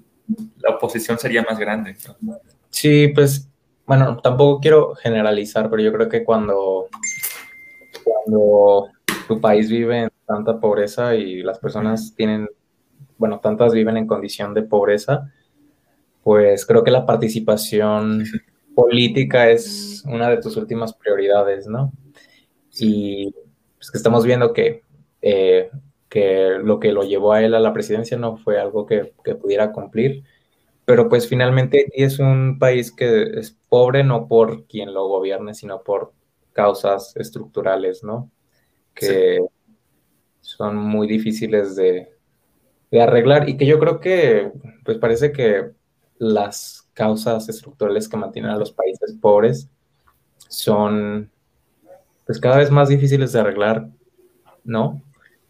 la 0.58 0.70
oposición 0.70 1.18
sería 1.18 1.42
más 1.42 1.58
grande. 1.58 1.96
Sí, 2.70 3.08
pues, 3.08 3.48
bueno, 3.86 4.18
tampoco 4.18 4.60
quiero 4.60 4.94
generalizar, 4.94 5.68
pero 5.68 5.82
yo 5.82 5.92
creo 5.92 6.08
que 6.08 6.24
cuando, 6.24 6.88
cuando 8.02 8.88
tu 9.28 9.40
país 9.40 9.68
vive 9.68 10.04
en 10.04 10.10
tanta 10.26 10.58
pobreza 10.58 11.14
y 11.14 11.42
las 11.42 11.58
personas 11.58 12.14
tienen, 12.16 12.48
bueno, 13.18 13.40
tantas 13.40 13.72
viven 13.72 13.96
en 13.96 14.06
condición 14.06 14.54
de 14.54 14.62
pobreza, 14.62 15.30
pues 16.22 16.64
creo 16.64 16.82
que 16.82 16.90
la 16.90 17.04
participación 17.04 18.24
política 18.74 19.50
es 19.50 20.02
una 20.06 20.28
de 20.30 20.38
tus 20.38 20.56
últimas 20.56 20.94
prioridades, 20.94 21.66
¿no? 21.66 21.92
Y 22.78 23.32
pues 23.76 23.90
que 23.90 23.98
estamos 23.98 24.24
viendo 24.24 24.52
que, 24.52 24.82
eh, 25.22 25.70
que 26.08 26.58
lo 26.62 26.80
que 26.80 26.92
lo 26.92 27.02
llevó 27.02 27.32
a 27.32 27.42
él 27.42 27.54
a 27.54 27.60
la 27.60 27.72
presidencia 27.72 28.16
no 28.16 28.36
fue 28.36 28.58
algo 28.58 28.86
que, 28.86 29.12
pudiera 29.40 29.72
cumplir, 29.72 30.24
pero 30.84 31.08
pues 31.08 31.28
finalmente 31.28 31.86
es 31.94 32.18
un 32.18 32.58
país 32.58 32.92
que 32.92 33.22
es 33.38 33.56
pobre 33.68 34.04
no 34.04 34.28
por 34.28 34.66
quien 34.66 34.92
lo 34.92 35.08
gobierne, 35.08 35.54
sino 35.54 35.82
por 35.82 36.12
causas 36.52 37.16
estructurales, 37.16 38.04
¿no? 38.04 38.30
Que 38.94 39.40
son 40.40 40.76
muy 40.76 41.06
difíciles 41.08 41.74
de, 41.74 42.14
de 42.90 43.02
arreglar 43.02 43.48
y 43.48 43.56
que 43.56 43.66
yo 43.66 43.78
creo 43.78 43.98
que, 44.00 44.52
pues 44.84 44.98
parece 44.98 45.32
que 45.32 45.70
las 46.18 46.83
causas 46.94 47.48
estructurales 47.48 48.08
que 48.08 48.16
mantienen 48.16 48.52
a 48.52 48.56
los 48.56 48.72
países 48.72 49.14
pobres 49.20 49.68
son 50.48 51.30
pues 52.24 52.40
cada 52.40 52.58
vez 52.58 52.70
más 52.70 52.88
difíciles 52.88 53.32
de 53.32 53.40
arreglar, 53.40 53.88
¿no? 54.62 55.02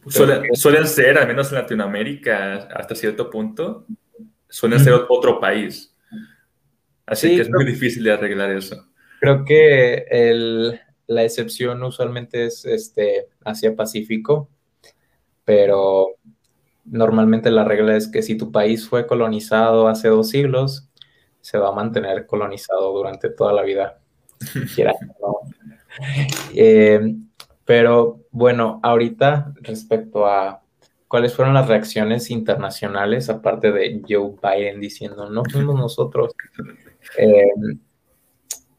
Suelen, 0.06 0.86
ser, 0.86 1.16
al 1.16 1.28
menos 1.28 1.50
en 1.50 1.58
Latinoamérica, 1.58 2.68
hasta 2.74 2.94
cierto 2.94 3.30
punto, 3.30 3.86
suelen 4.48 4.80
ser 4.80 4.92
otro 5.08 5.40
país. 5.40 5.94
Así 7.06 7.36
que 7.36 7.42
es 7.42 7.50
muy 7.50 7.64
difícil 7.64 8.04
de 8.04 8.12
arreglar 8.12 8.50
eso. 8.50 8.86
Creo 9.20 9.44
que 9.44 10.04
el, 10.10 10.78
la 11.06 11.22
excepción 11.22 11.82
usualmente 11.82 12.46
es 12.46 12.64
este, 12.66 13.28
Asia-Pacífico, 13.44 14.50
pero 15.44 16.08
normalmente 16.84 17.50
la 17.50 17.64
regla 17.64 17.96
es 17.96 18.08
que 18.08 18.22
si 18.22 18.36
tu 18.36 18.52
país 18.52 18.86
fue 18.86 19.06
colonizado 19.06 19.88
hace 19.88 20.08
dos 20.08 20.28
siglos, 20.28 20.90
se 21.44 21.58
va 21.58 21.68
a 21.68 21.72
mantener 21.72 22.26
colonizado 22.26 22.90
durante 22.94 23.28
toda 23.28 23.52
la 23.52 23.62
vida. 23.62 23.98
Eh, 26.54 27.14
pero 27.64 28.22
bueno, 28.32 28.80
ahorita 28.82 29.52
respecto 29.60 30.26
a 30.26 30.62
cuáles 31.06 31.34
fueron 31.34 31.54
las 31.54 31.68
reacciones 31.68 32.30
internacionales, 32.30 33.28
aparte 33.28 33.70
de 33.70 34.02
Joe 34.08 34.34
Biden 34.42 34.80
diciendo, 34.80 35.30
no 35.30 35.44
fuimos 35.44 35.76
nosotros, 35.76 36.32
eh, 37.16 37.46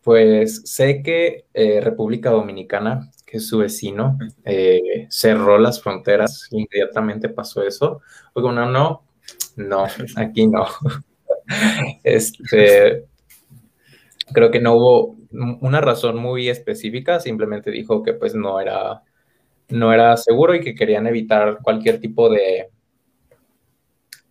pues 0.02 0.64
sé 0.66 1.02
que 1.04 1.46
eh, 1.54 1.80
República 1.82 2.32
Dominicana, 2.32 3.12
que 3.26 3.38
es 3.38 3.48
su 3.48 3.60
vecino, 3.60 4.18
cerró 5.08 5.58
las 5.58 5.82
fronteras, 5.82 6.50
inmediatamente 6.52 7.30
pasó 7.30 7.64
eso. 7.64 8.02
Oiga, 8.34 8.52
no, 8.52 8.66
no, 8.66 9.04
no, 9.56 9.86
aquí 10.18 10.48
no. 10.48 10.66
Este, 12.04 13.06
creo 14.34 14.52
que 14.52 14.60
no 14.60 14.74
hubo 14.76 15.18
una 15.32 15.82
razón 15.82 16.18
muy 16.18 16.50
específica, 16.50 17.20
simplemente 17.20 17.72
dijo 17.72 18.04
que 18.04 18.14
pues 18.14 18.36
no 18.36 18.60
era, 18.60 19.04
no 19.70 19.94
era 19.94 20.16
seguro 20.18 20.56
y 20.56 20.62
que 20.62 20.76
querían 20.76 21.08
evitar 21.08 21.60
cualquier 21.62 22.00
tipo 22.00 22.30
de, 22.30 22.70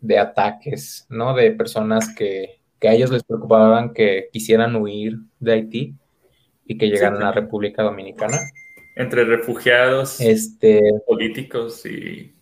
de 0.01 0.19
ataques, 0.19 1.07
¿no? 1.09 1.35
De 1.35 1.51
personas 1.53 2.15
que, 2.15 2.61
a 2.83 2.93
ellos 2.93 3.11
les 3.11 3.25
preocupaban 3.25 3.95
que 3.95 4.29
quisieran 4.31 4.77
huir 4.77 5.17
de 5.41 5.53
Haití 5.55 5.95
y 6.67 6.77
que 6.77 6.89
llegaran 6.89 7.17
a 7.23 7.27
la 7.27 7.33
República 7.33 7.83
Dominicana. 7.83 8.37
Entre 8.95 9.25
refugiados, 9.25 10.21
este, 10.21 10.83
políticos 11.07 11.87
y 11.87 12.35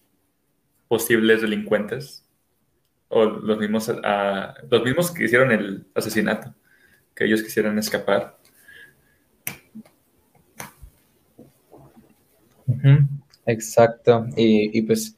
posibles 0.89 1.43
delincuentes 1.43 2.23
o 3.13 3.27
los 3.27 3.59
mismos, 3.59 3.89
uh, 3.89 4.67
los 4.71 4.83
mismos 4.83 5.11
que 5.11 5.25
hicieron 5.25 5.53
el 5.53 5.87
asesinato, 5.95 6.55
que 7.15 7.25
ellos 7.25 7.43
quisieran 7.43 7.79
escapar. 7.79 8.39
Exacto, 13.45 14.27
y, 14.35 14.79
y, 14.79 14.83
pues 14.83 15.17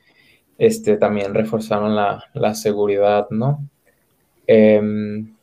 este, 0.58 0.96
también 0.96 1.34
reforzaron 1.34 1.94
la, 1.94 2.24
la 2.34 2.54
seguridad, 2.54 3.28
¿no? 3.30 3.68
Em, 4.46 5.34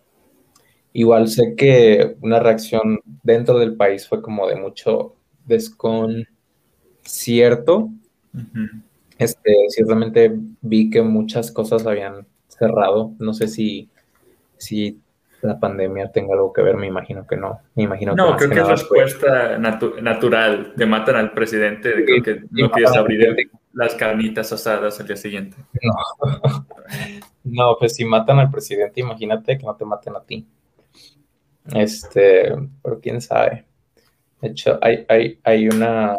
igual 0.93 1.27
sé 1.29 1.55
que 1.55 2.15
una 2.22 2.39
reacción 2.39 3.00
dentro 3.24 3.58
del 3.60 3.75
país 3.75 4.08
fue 4.08 4.22
como 4.22 4.48
de 4.48 4.55
mucho 4.58 5.15
desconcierto. 5.46 7.89
Este, 9.17 9.51
ciertamente 9.70 10.31
vi 10.62 10.89
que 10.89 11.01
muchas 11.01 11.51
cosas 11.51 11.86
habían 11.86 12.25
cerrado. 12.62 13.13
No 13.20 13.34
sé 13.34 13.48
si, 13.48 13.89
si 14.58 15.00
la 15.41 15.60
pandemia 15.60 16.12
tenga 16.12 16.36
algo 16.36 16.53
que 16.53 16.62
ver, 16.62 16.77
me 16.77 16.88
imagino 16.88 17.25
que 17.25 17.36
no. 17.36 17.60
Me 17.75 17.84
imagino 17.84 18.15
no, 18.15 18.36
creo 18.38 18.50
que, 18.50 18.60
es 18.60 18.68
respuesta 18.68 19.58
natural. 19.58 20.74
Te 20.77 20.86
matan 20.86 21.15
al 21.15 21.32
presidente, 21.32 21.89
de 21.89 22.22
que 22.22 22.44
no 22.51 22.70
quieres 22.70 22.96
abrir 22.96 23.50
las 23.74 23.96
carnitas 23.96 24.51
asadas 24.51 25.00
al 25.00 25.08
día 25.08 25.15
siguiente. 25.15 25.58
No. 25.82 26.65
no, 27.44 27.75
pues 27.80 27.96
si 27.96 28.06
matan 28.06 28.39
al 28.39 28.51
presidente, 28.51 29.01
imagínate 29.01 29.58
que 29.58 29.65
no 29.65 29.75
te 29.75 29.86
maten 29.86 30.15
a 30.15 30.22
ti. 30.22 30.46
Este, 31.74 32.53
pero 32.84 33.00
quién 33.00 33.22
sabe. 33.22 33.65
De 34.41 34.50
hecho, 34.50 34.77
hay, 34.82 35.06
hay, 35.08 35.39
hay 35.44 35.68
una. 35.68 36.15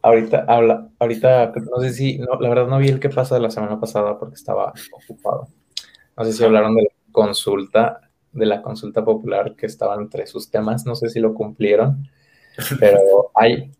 Ahorita 0.00 0.44
habla, 0.46 0.88
ahorita 0.98 1.52
no 1.70 1.80
sé 1.80 1.90
si, 1.92 2.18
no, 2.18 2.40
la 2.40 2.48
verdad 2.48 2.68
no 2.68 2.78
vi 2.78 2.88
el 2.88 3.00
que 3.00 3.08
pasa 3.08 3.34
de 3.34 3.40
la 3.40 3.50
semana 3.50 3.80
pasada 3.80 4.18
porque 4.18 4.36
estaba 4.36 4.72
ocupado. 4.92 5.48
No 6.16 6.24
sé 6.24 6.32
si 6.32 6.44
hablaron 6.44 6.74
de 6.76 6.82
la 6.82 7.12
consulta, 7.12 8.10
de 8.32 8.46
la 8.46 8.62
consulta 8.62 9.04
popular 9.04 9.56
que 9.56 9.66
estaba 9.66 9.96
entre 9.96 10.26
sus 10.26 10.50
temas, 10.50 10.86
no 10.86 10.94
sé 10.94 11.08
si 11.08 11.18
lo 11.20 11.34
cumplieron, 11.34 12.08
pero 12.80 13.30
hay, 13.34 13.72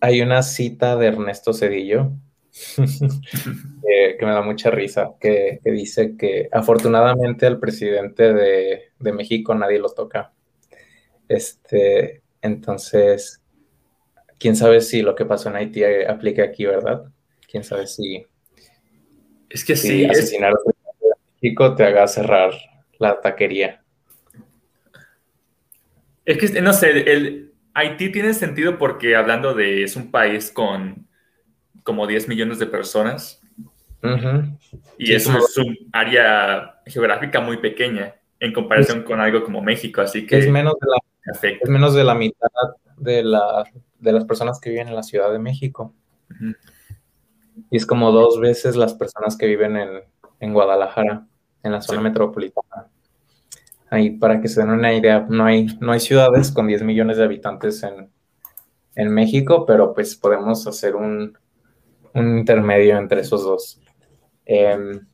hay 0.00 0.22
una 0.22 0.42
cita 0.42 0.96
de 0.96 1.08
Ernesto 1.08 1.52
Cedillo 1.52 2.12
que, 2.76 4.18
me 4.20 4.30
da 4.30 4.42
mucha 4.42 4.70
risa, 4.70 5.14
que, 5.20 5.60
dice 5.64 6.16
que 6.16 6.48
afortunadamente 6.50 7.46
al 7.46 7.58
presidente 7.58 8.32
de, 8.32 8.82
de, 8.98 9.12
México 9.12 9.54
nadie 9.54 9.78
lo 9.78 9.90
toca. 9.90 10.32
Este, 11.28 12.22
entonces, 12.40 13.42
quién 14.38 14.56
sabe 14.56 14.80
si 14.80 15.02
lo 15.02 15.14
que 15.14 15.24
pasó 15.24 15.48
en 15.48 15.56
Haití 15.56 15.82
aplica 15.84 16.44
aquí, 16.44 16.66
¿verdad? 16.66 17.04
Quién 17.50 17.64
sabe 17.64 17.86
si. 17.86 18.26
Es 19.48 19.64
que 19.64 19.76
si 19.76 19.88
sí. 19.88 20.04
Asesinar 20.06 20.52
de 20.52 20.72
México 21.40 21.74
te 21.74 21.84
haga 21.84 22.06
cerrar 22.06 22.52
la 22.98 23.20
taquería. 23.20 23.82
Es 26.24 26.38
que, 26.38 26.60
no 26.60 26.72
sé, 26.72 26.90
el, 27.10 27.52
Haití 27.74 28.10
tiene 28.10 28.34
sentido 28.34 28.76
porque 28.76 29.16
hablando 29.16 29.54
de, 29.54 29.82
es 29.82 29.96
un 29.96 30.10
país 30.10 30.50
con 30.50 31.08
como 31.82 32.06
10 32.06 32.28
millones 32.28 32.58
de 32.58 32.66
personas. 32.66 33.40
Y 34.98 35.12
es 35.12 35.26
un 35.26 35.76
área 35.92 36.80
geográfica 36.86 37.40
muy 37.40 37.56
pequeña 37.56 38.17
en 38.40 38.52
comparación 38.52 39.02
con 39.02 39.20
algo 39.20 39.42
como 39.44 39.62
México, 39.62 40.00
así 40.00 40.26
que... 40.26 40.38
Es 40.38 40.48
menos 40.48 40.74
de 40.80 40.86
la, 40.86 41.52
es 41.60 41.68
menos 41.68 41.94
de 41.94 42.04
la 42.04 42.14
mitad 42.14 42.48
de, 42.96 43.22
la, 43.22 43.64
de 43.98 44.12
las 44.12 44.24
personas 44.24 44.60
que 44.60 44.70
viven 44.70 44.88
en 44.88 44.94
la 44.94 45.02
Ciudad 45.02 45.32
de 45.32 45.38
México. 45.38 45.94
Y 47.70 47.76
es 47.76 47.86
como 47.86 48.12
dos 48.12 48.40
veces 48.40 48.76
las 48.76 48.94
personas 48.94 49.36
que 49.36 49.46
viven 49.46 49.76
en, 49.76 49.88
en 50.40 50.52
Guadalajara, 50.52 51.26
en 51.62 51.72
la 51.72 51.80
zona 51.80 52.00
metropolitana. 52.00 52.88
Ahí, 53.90 54.10
para 54.10 54.40
que 54.40 54.48
se 54.48 54.60
den 54.60 54.70
una 54.70 54.92
idea, 54.92 55.26
no 55.28 55.44
hay, 55.44 55.66
no 55.80 55.92
hay 55.92 56.00
ciudades 56.00 56.52
con 56.52 56.66
10 56.66 56.82
millones 56.82 57.16
de 57.16 57.24
habitantes 57.24 57.82
en, 57.82 58.10
en 58.94 59.08
México, 59.12 59.64
pero 59.66 59.94
pues 59.94 60.14
podemos 60.14 60.66
hacer 60.66 60.94
un, 60.94 61.36
un 62.14 62.38
intermedio 62.38 62.98
entre 62.98 63.22
esos 63.22 63.42
dos. 63.44 63.80
Em, 64.44 65.06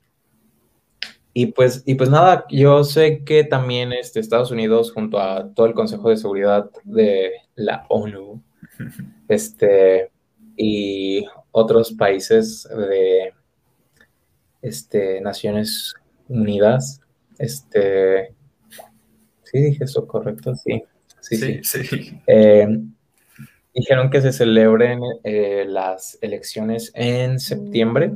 y, 1.34 1.46
pues, 1.46 1.82
y 1.84 1.96
pues 1.96 2.08
nada, 2.08 2.46
yo 2.48 2.84
sé 2.84 3.24
que 3.24 3.44
también 3.44 3.92
este, 3.92 4.20
Estados 4.20 4.50
Unidos, 4.50 4.92
junto 4.92 5.20
a 5.20 5.52
todo 5.52 5.66
el 5.66 5.74
Consejo 5.74 6.08
de 6.08 6.16
Seguridad 6.16 6.70
de 6.84 7.32
la 7.56 7.84
ONU, 7.88 8.42
este, 9.28 10.10
y 10.56 11.26
otros 11.50 11.92
países 11.92 12.66
de 12.70 13.34
este, 14.62 15.20
Naciones 15.20 15.94
Unidas, 16.28 17.00
este, 17.38 18.32
sí 19.42 19.60
dije 19.60 19.84
eso 19.84 20.06
correcto, 20.06 20.54
sí, 20.54 20.82
sí, 21.20 21.60
sí. 21.62 22.20
Em, 22.26 22.94
Dijeron 23.74 24.08
que 24.08 24.20
se 24.20 24.32
celebren 24.32 25.00
eh, 25.24 25.64
las 25.66 26.16
elecciones 26.20 26.92
en 26.94 27.40
septiembre, 27.40 28.12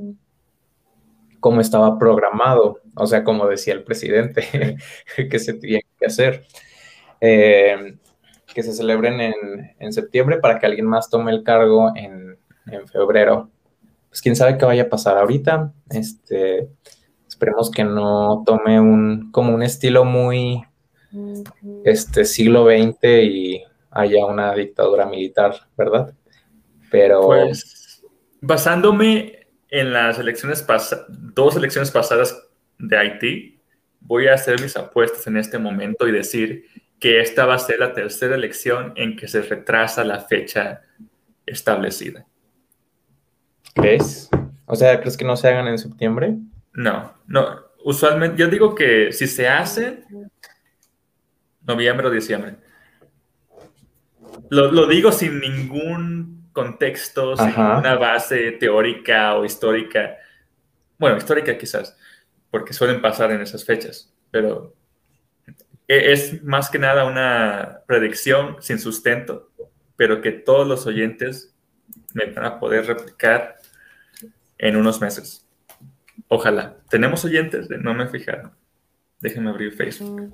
como 1.40 1.60
estaba 1.60 1.98
programado, 1.98 2.80
o 2.94 3.06
sea, 3.06 3.24
como 3.24 3.46
decía 3.46 3.74
el 3.74 3.84
presidente, 3.84 4.76
que 5.30 5.38
se 5.38 5.54
tiene 5.54 5.84
que 5.98 6.06
hacer. 6.06 6.46
Eh, 7.20 7.98
que 8.54 8.62
se 8.62 8.72
celebren 8.72 9.20
en, 9.78 9.92
septiembre 9.92 10.38
para 10.38 10.58
que 10.58 10.66
alguien 10.66 10.86
más 10.86 11.10
tome 11.10 11.30
el 11.30 11.44
cargo 11.44 11.92
en, 11.94 12.38
febrero. 12.92 13.50
Pues 14.08 14.20
quién 14.20 14.36
sabe 14.36 14.58
qué 14.58 14.64
vaya 14.64 14.82
a 14.82 14.88
pasar 14.88 15.16
ahorita. 15.16 15.72
Este, 15.90 16.68
esperemos 17.26 17.70
que 17.70 17.84
no 17.84 18.42
tome 18.44 18.80
un, 18.80 19.30
como 19.30 19.54
un 19.54 19.62
estilo 19.62 20.04
muy 20.04 20.62
este, 21.84 22.24
siglo 22.24 22.66
XX 22.66 23.04
y 23.22 23.62
haya 23.90 24.26
una 24.26 24.52
dictadura 24.54 25.06
militar, 25.06 25.54
¿verdad? 25.76 26.12
Pero... 26.90 27.26
Pues, 27.26 28.02
basándome 28.40 29.37
en 29.70 29.92
las 29.92 30.18
elecciones 30.18 30.62
pasadas, 30.62 31.06
dos 31.08 31.56
elecciones 31.56 31.90
pasadas 31.90 32.48
de 32.78 32.96
Haití, 32.96 33.60
voy 34.00 34.28
a 34.28 34.34
hacer 34.34 34.60
mis 34.60 34.76
apuestas 34.76 35.26
en 35.26 35.36
este 35.36 35.58
momento 35.58 36.06
y 36.08 36.12
decir 36.12 36.66
que 36.98 37.20
esta 37.20 37.46
va 37.46 37.54
a 37.54 37.58
ser 37.58 37.78
la 37.78 37.92
tercera 37.92 38.34
elección 38.34 38.92
en 38.96 39.16
que 39.16 39.28
se 39.28 39.42
retrasa 39.42 40.04
la 40.04 40.20
fecha 40.20 40.82
establecida. 41.46 42.26
¿Crees? 43.74 44.28
O 44.66 44.74
sea, 44.74 45.00
¿crees 45.00 45.16
que 45.16 45.24
no 45.24 45.36
se 45.36 45.48
hagan 45.48 45.68
en 45.68 45.78
septiembre? 45.78 46.36
No, 46.72 47.14
no. 47.26 47.68
Usualmente, 47.84 48.36
yo 48.36 48.48
digo 48.48 48.74
que 48.74 49.12
si 49.12 49.26
se 49.26 49.48
hace, 49.48 50.04
noviembre 51.62 52.08
o 52.08 52.10
diciembre. 52.10 52.56
Lo, 54.50 54.86
digo 54.86 55.12
sin 55.12 55.40
ningún 55.40 56.37
contexto, 56.58 57.36
sin 57.36 57.50
una 57.56 57.94
base 57.94 58.52
teórica 58.52 59.36
o 59.36 59.44
histórica. 59.44 60.16
Bueno, 60.98 61.16
histórica 61.16 61.56
quizás, 61.56 61.96
porque 62.50 62.72
suelen 62.72 63.00
pasar 63.00 63.30
en 63.30 63.40
esas 63.40 63.64
fechas, 63.64 64.12
pero 64.32 64.74
e, 65.86 66.12
es 66.12 66.42
más 66.42 66.68
que 66.68 66.80
nada 66.80 67.04
una 67.04 67.82
predicción 67.86 68.56
sin 68.58 68.80
sustento, 68.80 69.52
pero 69.94 70.20
que 70.20 70.32
todos 70.32 70.66
los 70.66 70.84
oyentes 70.86 71.54
me 72.12 72.26
van 72.32 72.44
a 72.44 72.58
poder 72.58 72.86
replicar 72.86 73.56
en 74.58 74.76
unos 74.76 75.00
meses. 75.00 75.46
Ojalá. 76.26 76.76
¿Tenemos 76.90 77.24
oyentes? 77.24 77.70
No 77.70 77.94
me 77.94 78.08
fijaron. 78.08 78.50
Déjenme 79.20 79.50
abrir 79.50 79.72
Facebook. 79.72 80.32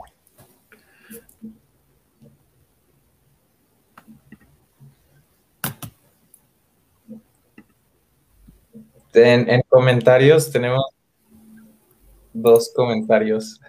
En, 9.14 9.62
comentarios 9.68 10.50
tenemos 10.50 10.85
dos 12.33 12.72
comentarios. 12.74 13.61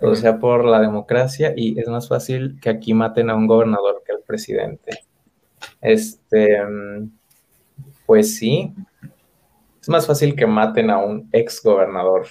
O 0.00 0.14
sea, 0.16 0.38
por 0.38 0.64
la 0.64 0.80
democracia 0.80 1.52
y 1.56 1.78
es 1.78 1.86
más 1.86 2.08
fácil 2.08 2.58
que 2.60 2.70
aquí 2.70 2.92
maten 2.92 3.30
a 3.30 3.36
un 3.36 3.46
gobernador 3.46 4.02
que 4.04 4.12
al 4.12 4.22
presidente. 4.22 5.04
Este, 5.80 6.60
pues 8.04 8.36
sí, 8.36 8.74
es 9.80 9.88
más 9.88 10.06
fácil 10.06 10.34
que 10.34 10.46
maten 10.46 10.90
a 10.90 10.98
un 10.98 11.28
ex 11.32 11.62
gobernador, 11.62 12.26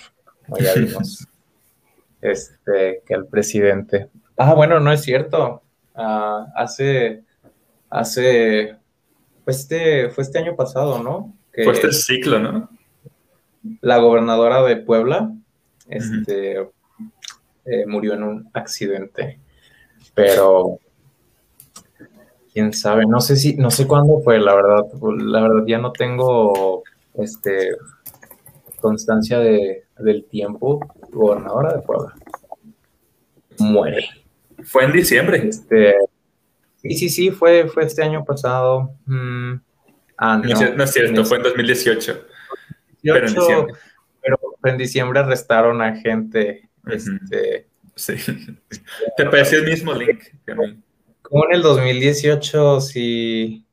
como 0.45 0.58
ya 0.58 0.73
vimos, 0.75 1.27
este, 2.21 3.04
que 3.06 3.13
al 3.13 3.27
presidente. 3.27 4.10
Ah, 4.38 4.54
bueno, 4.54 4.80
no 4.80 4.91
es 4.91 5.01
cierto. 5.01 5.62
Ah, 5.95 6.47
hace, 6.56 7.23
hace, 7.89 8.77
pues 9.45 9.60
este, 9.60 10.10
fue 10.10 10.23
este 10.23 10.39
año 10.39 10.56
pasado, 10.56 11.01
¿no? 11.01 11.34
Fue 11.54 11.74
este 11.74 11.92
ciclo, 11.92 12.40
¿no? 12.40 12.70
La 13.82 13.98
gobernadora 13.98 14.64
de 14.64 14.78
Puebla 14.78 15.32
este, 15.88 16.60
eh, 17.66 17.86
murió 17.86 18.14
en 18.14 18.24
un 18.24 18.50
accidente, 18.54 19.40
pero 20.14 20.80
quién 22.54 22.74
sabe, 22.74 23.06
no 23.06 23.22
sé 23.22 23.36
si, 23.36 23.56
no 23.56 23.70
sé 23.70 23.88
cuándo 23.88 24.22
fue, 24.22 24.40
la 24.40 24.56
verdad, 24.56 24.86
la 25.18 25.42
verdad 25.42 25.64
ya 25.68 25.78
no 25.78 25.92
tengo 25.92 26.84
este 27.16 27.72
constancia 28.80 29.40
de, 29.40 29.86
del 30.00 30.26
tiempo, 30.26 30.80
gobernadora 31.12 31.74
de 31.74 31.82
Puebla. 31.82 32.16
Muere. 33.60 34.10
Fue 34.64 34.86
en 34.86 34.92
diciembre. 34.92 35.48
Este, 35.48 35.96
sí, 36.78 36.96
sí, 36.96 37.10
sí, 37.10 37.32
fue, 37.32 37.68
fue 37.68 37.84
este 37.84 38.04
año 38.04 38.26
pasado. 38.26 38.92
Mm, 39.06 39.56
Ah, 40.23 40.38
no, 40.38 40.75
no, 40.75 40.84
es 40.84 40.93
cierto, 40.93 41.25
fue 41.25 41.38
en 41.38 41.43
2018. 41.43 42.27
pero, 43.01 43.27
en 44.65 44.77
diciembre 44.77 45.19
arrestaron 45.19 45.81
a 45.81 45.95
gente. 45.95 46.69
este, 46.86 47.67
sí. 47.95 48.13
¿Te 49.17 49.25
pareció 49.25 49.57
el 49.57 49.65
mismo 49.65 49.93
link? 49.95 50.21
Como 51.23 51.45
en 51.47 51.55
el 51.55 51.63
2018, 51.63 52.81
sí. 52.81 53.65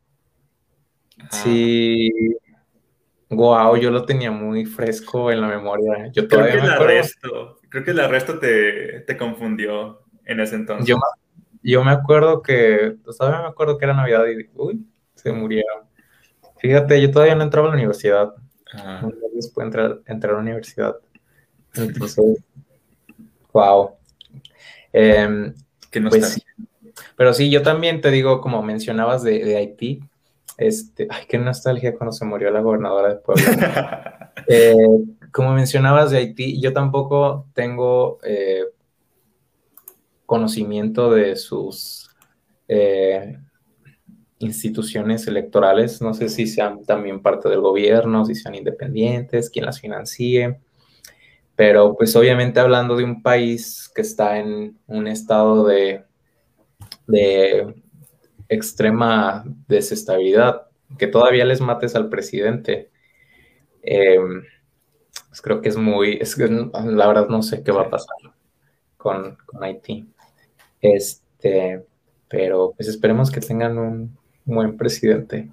Sí. 1.31 2.11
Wow, 3.29 3.77
yo 3.77 3.91
lo 3.91 4.07
tenía 4.07 4.31
muy 4.31 4.65
fresco 4.65 5.31
en 5.31 5.43
la 5.43 5.49
memoria. 5.49 6.11
Yo 6.13 6.27
creo 6.27 6.47
que 6.47 6.53
el 6.53 6.71
arresto, 6.71 7.59
creo 7.69 7.85
que 7.85 7.91
el 7.91 8.01
arresto 8.01 8.39
te, 8.39 9.01
te 9.01 9.19
confundió 9.19 10.01
en 10.25 10.41
ese 10.41 10.55
entonces. 10.55 10.89
Yo, 10.89 10.97
yo 11.63 11.85
me 11.85 11.91
acuerdo 11.91 12.41
que, 12.41 12.97
todavía 13.05 13.43
me 13.43 13.49
acuerdo 13.49 13.77
que 13.77 13.85
era 13.85 13.93
Navidad 13.93 14.25
y, 14.29 14.49
uy, 14.55 14.87
se 15.15 15.31
murieron. 15.31 15.88
Fíjate, 16.59 17.01
yo 17.01 17.11
todavía 17.11 17.35
no 17.35 17.45
entraba 17.45 17.69
a 17.69 17.71
la 17.71 17.77
universidad. 17.77 18.35
No 19.03 19.13
después 19.35 19.65
entrar, 19.65 20.01
entrar 20.07 20.33
a 20.33 20.37
la 20.37 20.43
universidad. 20.43 20.97
Entonces, 21.75 22.43
wow. 23.53 23.93
Em, 24.93 25.55
que 25.91 26.01
no 26.01 26.11
pues, 26.11 26.45
Pero 27.17 27.33
sí, 27.33 27.51
yo 27.51 27.63
también 27.63 28.01
te 28.01 28.11
digo, 28.11 28.41
como 28.41 28.63
mencionabas 28.63 29.23
de, 29.23 29.45
de 29.45 29.57
Haití, 29.57 30.01
este, 30.57 31.07
ay, 31.09 31.25
qué 31.29 31.39
nostalgia 31.39 31.95
cuando 31.95 32.13
se 32.13 32.25
murió 32.25 32.51
la 32.51 32.61
gobernadora 32.61 33.09
de 33.09 33.17
Puebla. 33.17 34.25
Eh, 34.51 34.75
como 35.31 35.53
mencionabas 35.53 36.11
de 36.11 36.19
Haití, 36.19 36.59
yo 36.61 36.73
tampoco 36.73 37.49
tengo 37.53 38.19
eh, 38.23 38.63
conocimiento 40.25 41.11
de 41.11 41.37
sus 41.37 42.09
eh, 42.69 43.37
instituciones 44.39 45.27
electorales. 45.27 46.01
No 46.01 46.15
sé 46.15 46.29
si 46.29 46.47
sean 46.47 46.85
también 46.85 47.23
parte 47.23 47.49
del 47.49 47.61
gobierno, 47.61 48.25
si 48.25 48.35
sean 48.35 48.55
independientes, 48.55 49.51
quién 49.51 49.67
las 49.67 49.81
financie. 49.81 50.61
Pero 51.57 51.97
pues 51.97 52.15
obviamente 52.17 52.61
hablando 52.61 52.97
de 52.97 53.05
un 53.05 53.23
país 53.23 53.91
que 53.95 54.03
está 54.03 54.39
en 54.39 54.79
un 54.87 55.09
estado 55.09 55.67
de, 55.67 56.05
de 57.07 57.75
extrema 58.49 59.45
desestabilidad, 59.67 60.69
que 60.99 61.07
todavía 61.07 61.45
les 61.45 61.61
mates 61.61 61.95
al 61.97 62.09
presidente, 62.09 62.91
em, 63.83 64.45
pues 65.29 65.43
creo 65.43 65.61
que 65.61 65.69
es 65.69 65.77
muy, 65.77 66.19
es 66.21 66.39
la 66.39 67.07
verdad 67.07 67.29
no 67.29 67.43
sé 67.43 67.63
qué 67.63 67.73
va 67.73 67.83
a 67.83 67.91
pasar 67.91 68.17
con, 68.97 69.37
con 69.47 69.65
Haití. 69.65 70.09
Este, 70.81 71.85
pero 72.29 72.73
pues 72.77 72.89
esperemos 72.89 73.31
que 73.31 73.41
tengan 73.41 73.79
un 73.79 74.18
buen 74.55 74.77
presidente. 74.77 75.51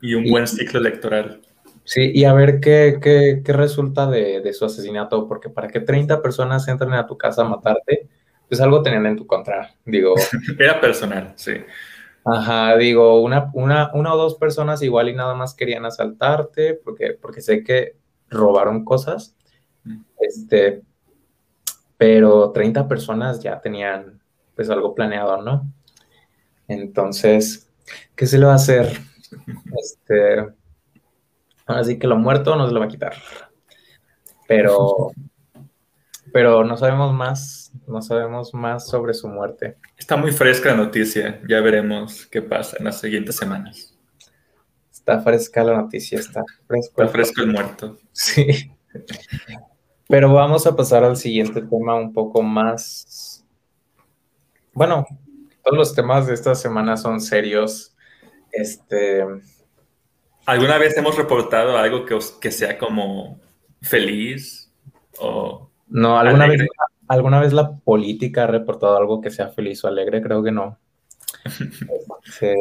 Y 0.00 0.14
un 0.14 0.30
buen 0.30 0.46
ciclo 0.46 0.80
electoral. 0.80 1.40
Sí, 1.84 2.12
y 2.14 2.24
a 2.24 2.32
ver 2.32 2.60
qué, 2.60 2.98
qué, 3.02 3.42
qué 3.44 3.52
resulta 3.52 4.08
de, 4.08 4.40
de, 4.40 4.52
su 4.54 4.64
asesinato, 4.64 5.28
porque 5.28 5.50
para 5.50 5.68
que 5.68 5.80
30 5.80 6.22
personas 6.22 6.66
entren 6.68 6.94
a 6.94 7.06
tu 7.06 7.18
casa 7.18 7.42
a 7.42 7.48
matarte, 7.48 8.08
pues 8.48 8.60
algo 8.60 8.82
tenían 8.82 9.06
en 9.06 9.16
tu 9.16 9.26
contra, 9.26 9.74
digo. 9.84 10.14
Era 10.58 10.80
personal, 10.80 11.32
sí. 11.36 11.52
Ajá, 12.24 12.76
digo, 12.78 13.20
una, 13.20 13.50
una, 13.52 13.90
una 13.92 14.14
o 14.14 14.16
dos 14.16 14.36
personas 14.36 14.82
igual 14.82 15.10
y 15.10 15.14
nada 15.14 15.34
más 15.34 15.54
querían 15.54 15.84
asaltarte, 15.84 16.74
porque, 16.74 17.18
porque 17.20 17.42
sé 17.42 17.62
que 17.62 17.96
robaron 18.30 18.84
cosas, 18.84 19.36
mm. 19.84 20.00
este, 20.20 20.82
pero 21.98 22.50
30 22.50 22.88
personas 22.88 23.40
ya 23.42 23.60
tenían 23.60 24.20
pues 24.54 24.70
algo 24.70 24.94
planeado, 24.94 25.42
¿no? 25.42 25.70
Entonces, 26.66 27.68
¿qué 28.14 28.26
se 28.26 28.38
le 28.38 28.46
va 28.46 28.52
a 28.52 28.56
hacer? 28.56 28.98
Este, 29.80 30.40
ahora 31.66 31.84
sí 31.84 31.98
que 31.98 32.06
lo 32.06 32.16
muerto 32.16 32.56
no 32.56 32.66
se 32.66 32.72
lo 32.72 32.80
va 32.80 32.86
a 32.86 32.88
quitar. 32.88 33.14
Pero, 34.46 35.12
pero 36.32 36.64
no 36.64 36.76
sabemos 36.76 37.12
más, 37.12 37.72
no 37.86 38.02
sabemos 38.02 38.54
más 38.54 38.86
sobre 38.86 39.14
su 39.14 39.28
muerte. 39.28 39.78
Está 39.96 40.16
muy 40.16 40.32
fresca 40.32 40.70
la 40.70 40.76
noticia, 40.84 41.40
ya 41.48 41.60
veremos 41.60 42.26
qué 42.26 42.42
pasa 42.42 42.76
en 42.78 42.84
las 42.84 43.00
siguientes 43.00 43.36
semanas. 43.36 43.96
Está 44.92 45.20
fresca 45.20 45.64
la 45.64 45.76
noticia, 45.76 46.18
está 46.18 46.42
fresco. 46.66 47.02
Está 47.02 47.12
fresco 47.12 47.42
el 47.42 47.52
muerto. 47.52 47.98
Sí. 48.12 48.70
Pero 50.08 50.32
vamos 50.32 50.66
a 50.66 50.76
pasar 50.76 51.02
al 51.02 51.16
siguiente 51.16 51.62
tema 51.62 51.96
un 51.96 52.12
poco 52.12 52.42
más 52.42 53.34
bueno, 54.74 55.06
todos 55.64 55.78
los 55.78 55.94
temas 55.94 56.26
de 56.26 56.34
esta 56.34 56.54
semana 56.54 56.96
son 56.96 57.20
serios. 57.20 57.96
Este. 58.52 59.24
¿Alguna 60.46 60.78
vez 60.78 60.96
hemos 60.96 61.16
reportado 61.16 61.78
algo 61.78 62.04
que, 62.04 62.18
que 62.40 62.50
sea 62.50 62.78
como 62.78 63.40
feliz 63.80 64.70
o 65.18 65.70
no 65.88 66.18
alguna 66.18 66.46
vez 66.46 66.66
alguna 67.08 67.40
vez 67.40 67.52
la 67.52 67.76
política 67.76 68.44
ha 68.44 68.46
reportado 68.46 68.96
algo 68.96 69.20
que 69.20 69.30
sea 69.30 69.48
feliz 69.48 69.84
o 69.84 69.88
alegre 69.88 70.22
creo 70.22 70.42
que 70.42 70.52
no. 70.52 70.78
Este, 72.24 72.54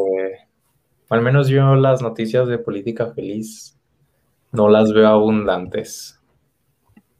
al 1.09 1.21
menos 1.21 1.47
yo 1.47 1.75
las 1.75 2.01
noticias 2.01 2.47
de 2.49 2.57
política 2.57 3.13
feliz 3.13 3.79
no 4.51 4.67
las 4.67 4.91
veo 4.91 5.07
abundantes. 5.07 6.19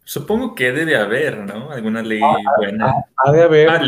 Supongo 0.03 0.53
que 0.53 0.73
debe 0.73 0.97
haber 0.97 1.37
no 1.39 1.71
alguna 1.71 2.01
ley 2.01 2.19
ah, 2.21 2.35
buena. 2.57 2.93
ha, 3.15 3.31
de 3.31 3.41
haber 3.43 3.69
ah, 3.69 3.81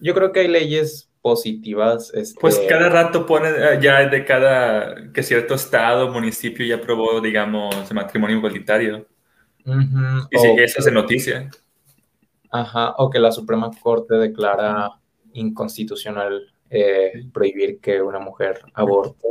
yo 0.00 0.14
creo 0.14 0.32
que 0.32 0.40
hay 0.40 0.48
leyes 0.48 1.10
positivas. 1.20 2.12
Este... 2.14 2.40
Pues 2.40 2.60
cada 2.68 2.88
rato 2.88 3.26
pone 3.26 3.48
eh, 3.48 3.78
ya 3.80 4.08
de 4.08 4.24
cada, 4.24 5.12
que 5.12 5.22
cierto 5.22 5.54
estado, 5.54 6.12
municipio 6.12 6.64
ya 6.64 6.76
aprobó, 6.76 7.20
digamos, 7.20 7.74
el 7.90 7.94
matrimonio 7.94 8.36
igualitario. 8.36 9.06
Y 10.30 10.38
si 10.38 10.46
eso 10.58 10.78
es 10.80 10.92
noticia. 10.92 11.50
Ajá, 12.50 12.94
o 12.96 13.10
que 13.10 13.18
la 13.18 13.30
Suprema 13.30 13.70
Corte 13.82 14.14
declara 14.14 14.90
inconstitucional 15.34 16.50
eh, 16.70 17.24
prohibir 17.32 17.78
que 17.80 18.00
una 18.00 18.18
mujer 18.18 18.60
aborte. 18.74 19.28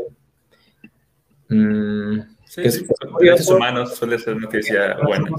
Mm, 1.49 2.19
sí, 2.45 2.69
sí, 2.69 2.86
derechos 3.19 3.49
humanos 3.49 3.95
suele 3.95 4.19
ser 4.19 4.38
noticia 4.38 4.97
buena. 5.03 5.32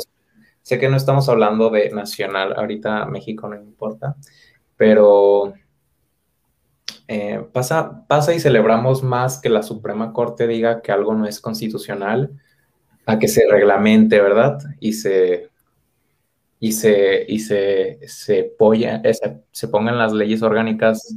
Sé 0.62 0.78
que 0.78 0.88
no 0.88 0.96
estamos 0.96 1.28
hablando 1.28 1.70
de 1.70 1.90
nacional, 1.90 2.54
ahorita 2.56 3.06
México 3.06 3.48
no 3.48 3.56
importa, 3.56 4.16
pero 4.78 5.52
eh, 7.08 7.44
pasa, 7.52 8.06
pasa 8.06 8.32
y 8.32 8.40
celebramos 8.40 9.02
más 9.02 9.38
que 9.38 9.50
la 9.50 9.62
Suprema 9.62 10.14
Corte 10.14 10.46
diga 10.46 10.80
que 10.80 10.92
algo 10.92 11.14
no 11.14 11.26
es 11.26 11.40
constitucional 11.40 12.40
a 13.04 13.18
que 13.18 13.28
se 13.28 13.46
reglamente, 13.50 14.20
¿verdad? 14.20 14.58
Y 14.80 14.94
se 14.94 15.50
y 16.60 16.72
se, 16.72 17.24
y 17.28 17.38
se, 17.38 17.98
se, 18.08 18.54
eh, 18.74 19.12
se, 19.52 19.68
pongan 19.68 19.98
las 19.98 20.12
leyes 20.12 20.42
orgánicas 20.42 21.14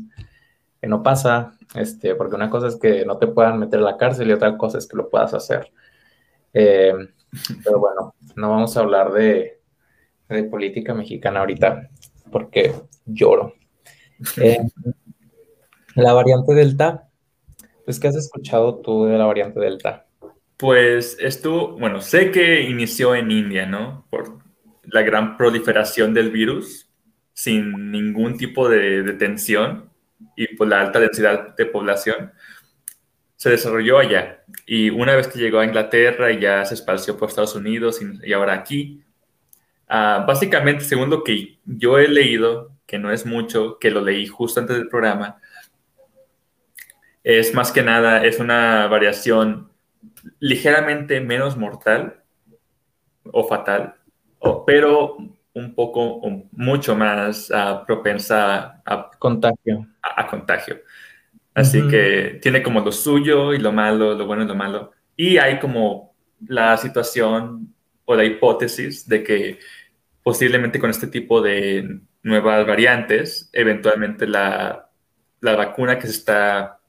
que 0.79 0.87
no 0.87 1.01
pasa, 1.01 1.57
este, 1.75 2.15
porque 2.15 2.35
una 2.35 2.49
cosa 2.49 2.67
es 2.67 2.75
que 2.75 3.05
no 3.05 3.17
te 3.17 3.27
puedan 3.27 3.59
meter 3.59 3.79
a 3.79 3.83
la 3.83 3.97
cárcel 3.97 4.29
y 4.29 4.33
otra 4.33 4.57
cosa 4.57 4.77
es 4.77 4.87
que 4.87 4.97
lo 4.97 5.09
puedas 5.09 5.33
hacer. 5.33 5.71
Eh, 6.53 6.93
pero 7.63 7.79
bueno, 7.79 8.15
no 8.35 8.49
vamos 8.51 8.77
a 8.77 8.81
hablar 8.81 9.11
de, 9.13 9.59
de 10.29 10.43
política 10.43 10.93
mexicana 10.93 11.39
ahorita 11.39 11.89
porque 12.31 12.73
lloro. 13.05 13.55
Eh, 14.37 14.59
la 15.95 16.13
variante 16.13 16.53
Delta, 16.53 17.09
pues, 17.85 17.99
¿qué 17.99 18.07
has 18.07 18.15
escuchado 18.15 18.77
tú 18.77 19.05
de 19.05 19.17
la 19.17 19.25
variante 19.25 19.59
Delta? 19.59 20.05
Pues 20.57 21.17
esto, 21.19 21.77
bueno, 21.77 22.01
sé 22.01 22.31
que 22.31 22.61
inició 22.61 23.15
en 23.15 23.31
India, 23.31 23.65
¿no? 23.65 24.05
Por 24.09 24.37
la 24.83 25.01
gran 25.01 25.37
proliferación 25.37 26.13
del 26.13 26.31
virus, 26.31 26.89
sin 27.33 27.91
ningún 27.91 28.37
tipo 28.37 28.69
de 28.69 29.03
detención 29.03 29.89
y 30.35 30.55
por 30.55 30.67
la 30.67 30.81
alta 30.81 30.99
densidad 30.99 31.55
de 31.55 31.65
población, 31.65 32.31
se 33.35 33.49
desarrolló 33.49 33.97
allá. 33.97 34.43
Y 34.67 34.91
una 34.91 35.15
vez 35.15 35.27
que 35.27 35.39
llegó 35.39 35.59
a 35.59 35.65
Inglaterra 35.65 36.31
y 36.31 36.39
ya 36.39 36.63
se 36.63 36.75
esparció 36.75 37.17
por 37.17 37.29
Estados 37.29 37.55
Unidos 37.55 37.99
y 38.23 38.33
ahora 38.33 38.53
aquí, 38.53 39.03
Ah, 39.93 40.23
básicamente, 40.25 40.85
según 40.85 41.09
lo 41.09 41.21
que 41.21 41.59
yo 41.65 41.97
he 41.97 42.07
leído, 42.07 42.71
que 42.85 42.97
no 42.97 43.11
es 43.11 43.25
mucho, 43.25 43.77
que 43.77 43.91
lo 43.91 43.99
leí 43.99 44.25
justo 44.25 44.61
antes 44.61 44.77
del 44.77 44.87
programa, 44.87 45.41
es 47.25 47.53
más 47.53 47.73
que 47.73 47.83
nada, 47.83 48.23
es 48.23 48.39
una 48.39 48.87
variación 48.87 49.69
ligeramente 50.39 51.19
menos 51.19 51.57
mortal 51.57 52.23
o 53.33 53.45
fatal, 53.45 53.95
pero 54.65 55.17
un 55.53 55.75
poco, 55.75 56.21
mucho 56.53 56.95
más 56.95 57.51
ah, 57.53 57.83
propensa 57.85 58.81
a 58.85 59.11
contagio. 59.19 59.87
A, 60.01 60.25
contagio. 60.25 60.79
Así 61.53 61.85
que 61.89 62.39
tiene 62.41 62.63
como 62.63 62.79
lo 62.79 62.93
suyo 62.93 63.53
y 63.53 63.57
lo 63.57 63.73
malo, 63.73 64.13
lo 64.15 64.25
bueno 64.25 64.43
y 64.43 64.47
lo 64.47 64.55
malo. 64.55 64.93
Y 65.17 65.37
hay 65.37 65.59
como 65.59 66.15
la 66.47 66.77
situación 66.77 67.75
o 68.05 68.15
la 68.15 68.23
hipótesis 68.23 69.05
de 69.05 69.21
que 69.21 69.59
posiblemente 70.23 70.79
con 70.79 70.89
este 70.89 71.07
tipo 71.07 71.41
de 71.41 72.01
nuevas 72.23 72.65
variantes, 72.65 73.49
eventualmente 73.53 74.27
la, 74.27 74.89
vacuna 75.41 75.97
que 75.97 76.07
se 76.07 76.13
está 76.13 76.79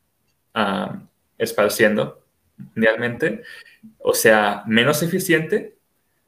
esparciendo 1.39 2.25
mundialmente, 2.57 3.43
o 3.99 4.15
sea, 4.15 4.63
menos 4.67 5.03
eficiente, 5.03 5.77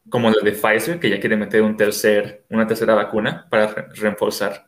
como 0.09 0.31
la 0.31 0.43
de 0.43 0.53
Pfizer, 0.53 0.99
que 0.99 1.11
ya 1.11 1.21
quiere 1.21 1.37
meter 1.37 1.63
un 1.63 1.77
tercer, 1.77 2.45
una 2.51 2.67
tercera 2.67 2.95
vacuna 2.95 3.47
para 3.51 3.89
reforzar, 3.95 4.67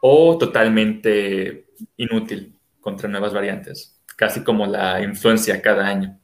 o 0.00 0.38
totalmente 0.38 1.66
inútil 1.96 2.54
contra 2.80 3.08
nuevas 3.08 3.32
variantes, 3.34 4.00
casi 4.16 4.44
como 4.44 4.66
la 4.66 5.02
influencia 5.02 5.60
cada 5.60 5.86
año. 5.86 6.18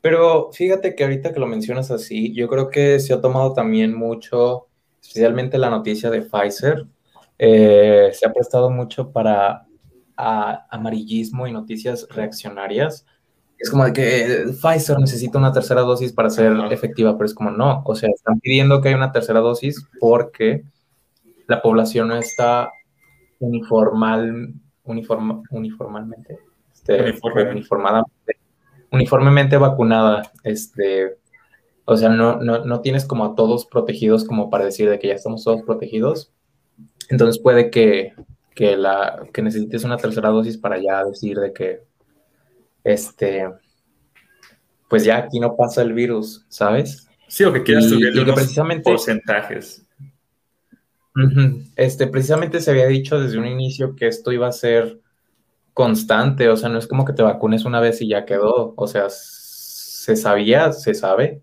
Pero 0.00 0.50
fíjate 0.52 0.94
que 0.94 1.04
ahorita 1.04 1.32
que 1.32 1.40
lo 1.40 1.46
mencionas 1.46 1.90
así, 1.90 2.32
yo 2.32 2.48
creo 2.48 2.70
que 2.70 2.98
se 3.00 3.12
ha 3.12 3.20
tomado 3.20 3.52
también 3.52 3.94
mucho, 3.94 4.68
especialmente 5.00 5.58
la 5.58 5.70
noticia 5.70 6.10
de 6.10 6.22
Pfizer, 6.22 6.86
eh, 7.38 8.10
se 8.12 8.26
ha 8.26 8.32
prestado 8.32 8.70
mucho 8.70 9.12
para 9.12 9.66
amarillismo 10.16 11.46
y 11.46 11.52
noticias 11.52 12.06
reaccionarias. 12.10 13.06
Es 13.58 13.70
como 13.70 13.84
de 13.84 13.92
que 13.92 14.44
Pfizer 14.60 14.98
necesita 14.98 15.38
una 15.38 15.52
tercera 15.52 15.82
dosis 15.82 16.12
para 16.12 16.30
ser 16.30 16.52
efectiva, 16.70 17.16
pero 17.16 17.26
es 17.26 17.34
como 17.34 17.50
no, 17.50 17.82
o 17.84 17.94
sea, 17.94 18.08
están 18.10 18.40
pidiendo 18.40 18.80
que 18.80 18.88
haya 18.88 18.96
una 18.96 19.12
tercera 19.12 19.40
dosis 19.40 19.86
porque 19.98 20.64
la 21.46 21.60
población 21.60 22.08
no 22.08 22.16
está 22.16 22.70
uniformal, 23.38 24.54
uniformalmente, 24.84 26.38
este, 26.72 27.14
uniformadamente, 27.50 28.39
uniformemente 28.92 29.56
vacunada, 29.56 30.30
este, 30.44 31.18
o 31.84 31.96
sea, 31.96 32.08
no, 32.08 32.36
no, 32.36 32.64
no 32.64 32.80
tienes 32.80 33.04
como 33.04 33.24
a 33.24 33.34
todos 33.34 33.66
protegidos 33.66 34.24
como 34.24 34.50
para 34.50 34.64
decir 34.64 34.88
de 34.88 34.98
que 34.98 35.08
ya 35.08 35.14
estamos 35.14 35.44
todos 35.44 35.62
protegidos. 35.62 36.32
Entonces 37.08 37.40
puede 37.42 37.70
que, 37.70 38.14
que, 38.54 38.76
la, 38.76 39.26
que 39.32 39.42
necesites 39.42 39.84
una 39.84 39.96
tercera 39.96 40.28
dosis 40.28 40.56
para 40.56 40.78
ya 40.78 41.04
decir 41.04 41.38
de 41.38 41.52
que, 41.52 41.82
este, 42.84 43.48
pues 44.88 45.04
ya 45.04 45.18
aquí 45.18 45.40
no 45.40 45.56
pasa 45.56 45.82
el 45.82 45.92
virus, 45.92 46.44
¿sabes? 46.48 47.08
Sí, 47.28 47.44
o 47.44 47.52
que 47.52 47.62
quieras 47.62 47.88
subir 47.88 48.14
los 48.14 48.34
precisamente, 48.34 48.90
porcentajes. 48.90 49.86
Este, 51.76 52.06
precisamente 52.06 52.60
se 52.60 52.70
había 52.70 52.86
dicho 52.86 53.20
desde 53.20 53.38
un 53.38 53.46
inicio 53.46 53.94
que 53.94 54.06
esto 54.06 54.32
iba 54.32 54.48
a 54.48 54.52
ser 54.52 55.00
constante, 55.74 56.48
o 56.48 56.56
sea, 56.56 56.68
no 56.68 56.78
es 56.78 56.86
como 56.86 57.04
que 57.04 57.12
te 57.12 57.22
vacunes 57.22 57.64
una 57.64 57.80
vez 57.80 58.00
y 58.02 58.08
ya 58.08 58.24
quedó, 58.24 58.74
o 58.76 58.86
sea, 58.86 59.06
se 59.08 60.16
sabía, 60.16 60.72
se 60.72 60.94
sabe 60.94 61.42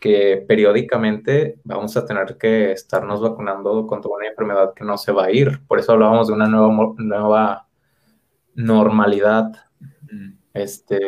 que 0.00 0.42
periódicamente 0.48 1.60
vamos 1.62 1.96
a 1.96 2.06
tener 2.06 2.38
que 2.38 2.72
estarnos 2.72 3.20
vacunando 3.20 3.86
contra 3.86 4.10
una 4.10 4.28
enfermedad 4.28 4.72
que 4.74 4.84
no 4.84 4.96
se 4.96 5.12
va 5.12 5.26
a 5.26 5.30
ir. 5.30 5.60
Por 5.68 5.78
eso 5.78 5.92
hablábamos 5.92 6.28
de 6.28 6.34
una 6.34 6.46
nueva, 6.46 6.94
nueva 6.96 7.68
normalidad. 8.54 9.52
Este, 10.54 10.98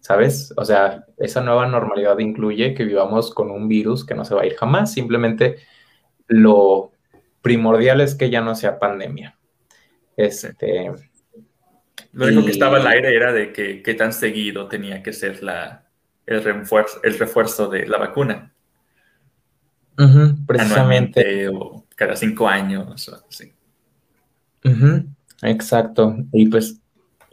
¿sabes? 0.00 0.52
O 0.56 0.64
sea, 0.64 1.06
esa 1.16 1.40
nueva 1.40 1.66
normalidad 1.66 2.18
incluye 2.18 2.74
que 2.74 2.84
vivamos 2.84 3.32
con 3.32 3.50
un 3.50 3.68
virus 3.68 4.04
que 4.04 4.14
no 4.14 4.24
se 4.24 4.34
va 4.34 4.42
a 4.42 4.46
ir 4.46 4.56
jamás. 4.56 4.92
Simplemente 4.92 5.56
lo 6.26 6.90
primordial 7.40 8.00
es 8.00 8.14
que 8.14 8.30
ya 8.30 8.40
no 8.40 8.54
sea 8.54 8.78
pandemia. 8.78 9.38
Este, 10.16 10.90
lo 12.12 12.26
único 12.26 12.44
que 12.44 12.52
estaba 12.52 12.78
al 12.78 12.86
aire 12.86 13.14
era 13.14 13.32
de 13.32 13.52
que 13.52 13.82
qué 13.82 13.94
tan 13.94 14.12
seguido 14.12 14.68
tenía 14.68 15.02
que 15.02 15.12
ser 15.12 15.42
la, 15.42 15.88
el, 16.26 16.42
refuerzo, 16.42 17.00
el 17.02 17.18
refuerzo 17.18 17.68
de 17.68 17.86
la 17.86 17.98
vacuna. 17.98 18.52
precisamente. 20.46 21.48
O 21.48 21.86
cada 21.96 22.16
cinco 22.16 22.48
años 22.48 23.08
o 23.08 23.24
así. 23.28 23.52
Exacto. 25.42 26.16
Y 26.32 26.48
pues 26.48 26.80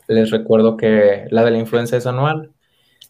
les 0.08 0.32
recuerdo 0.32 0.78
que 0.78 1.28
la 1.30 1.44
de 1.44 1.52
la 1.52 1.60
influenza 1.60 1.98
es 1.98 2.08
anual. 2.08 2.52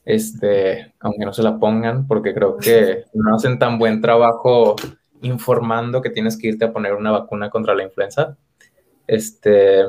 Este, 0.04 0.94
aunque 1.00 1.26
no 1.26 1.34
se 1.34 1.44
la 1.44 1.60
pongan, 1.60 2.08
porque 2.08 2.34
creo 2.34 2.58
que 2.58 3.06
no 3.14 3.36
hacen 3.36 3.60
tan 3.60 3.78
buen 3.78 4.02
trabajo 4.02 4.76
informando 5.22 6.02
que 6.02 6.10
tienes 6.10 6.38
que 6.38 6.48
irte 6.50 6.66
a 6.66 6.74
poner 6.74 6.94
una 6.94 7.12
vacuna 7.12 7.50
contra 7.50 7.76
la 7.76 7.84
influenza. 7.84 8.38
Este, 9.08 9.86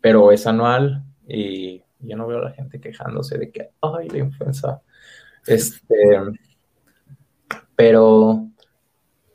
pero 0.00 0.32
es 0.32 0.46
anual 0.46 1.04
y 1.26 1.82
yo 2.00 2.16
no 2.16 2.26
veo 2.26 2.38
a 2.38 2.44
la 2.44 2.52
gente 2.52 2.80
quejándose 2.80 3.38
de 3.38 3.50
que, 3.50 3.70
ay, 3.80 4.08
la 4.08 4.18
influenza. 4.18 4.82
Este, 5.46 5.94
pero, 7.76 8.48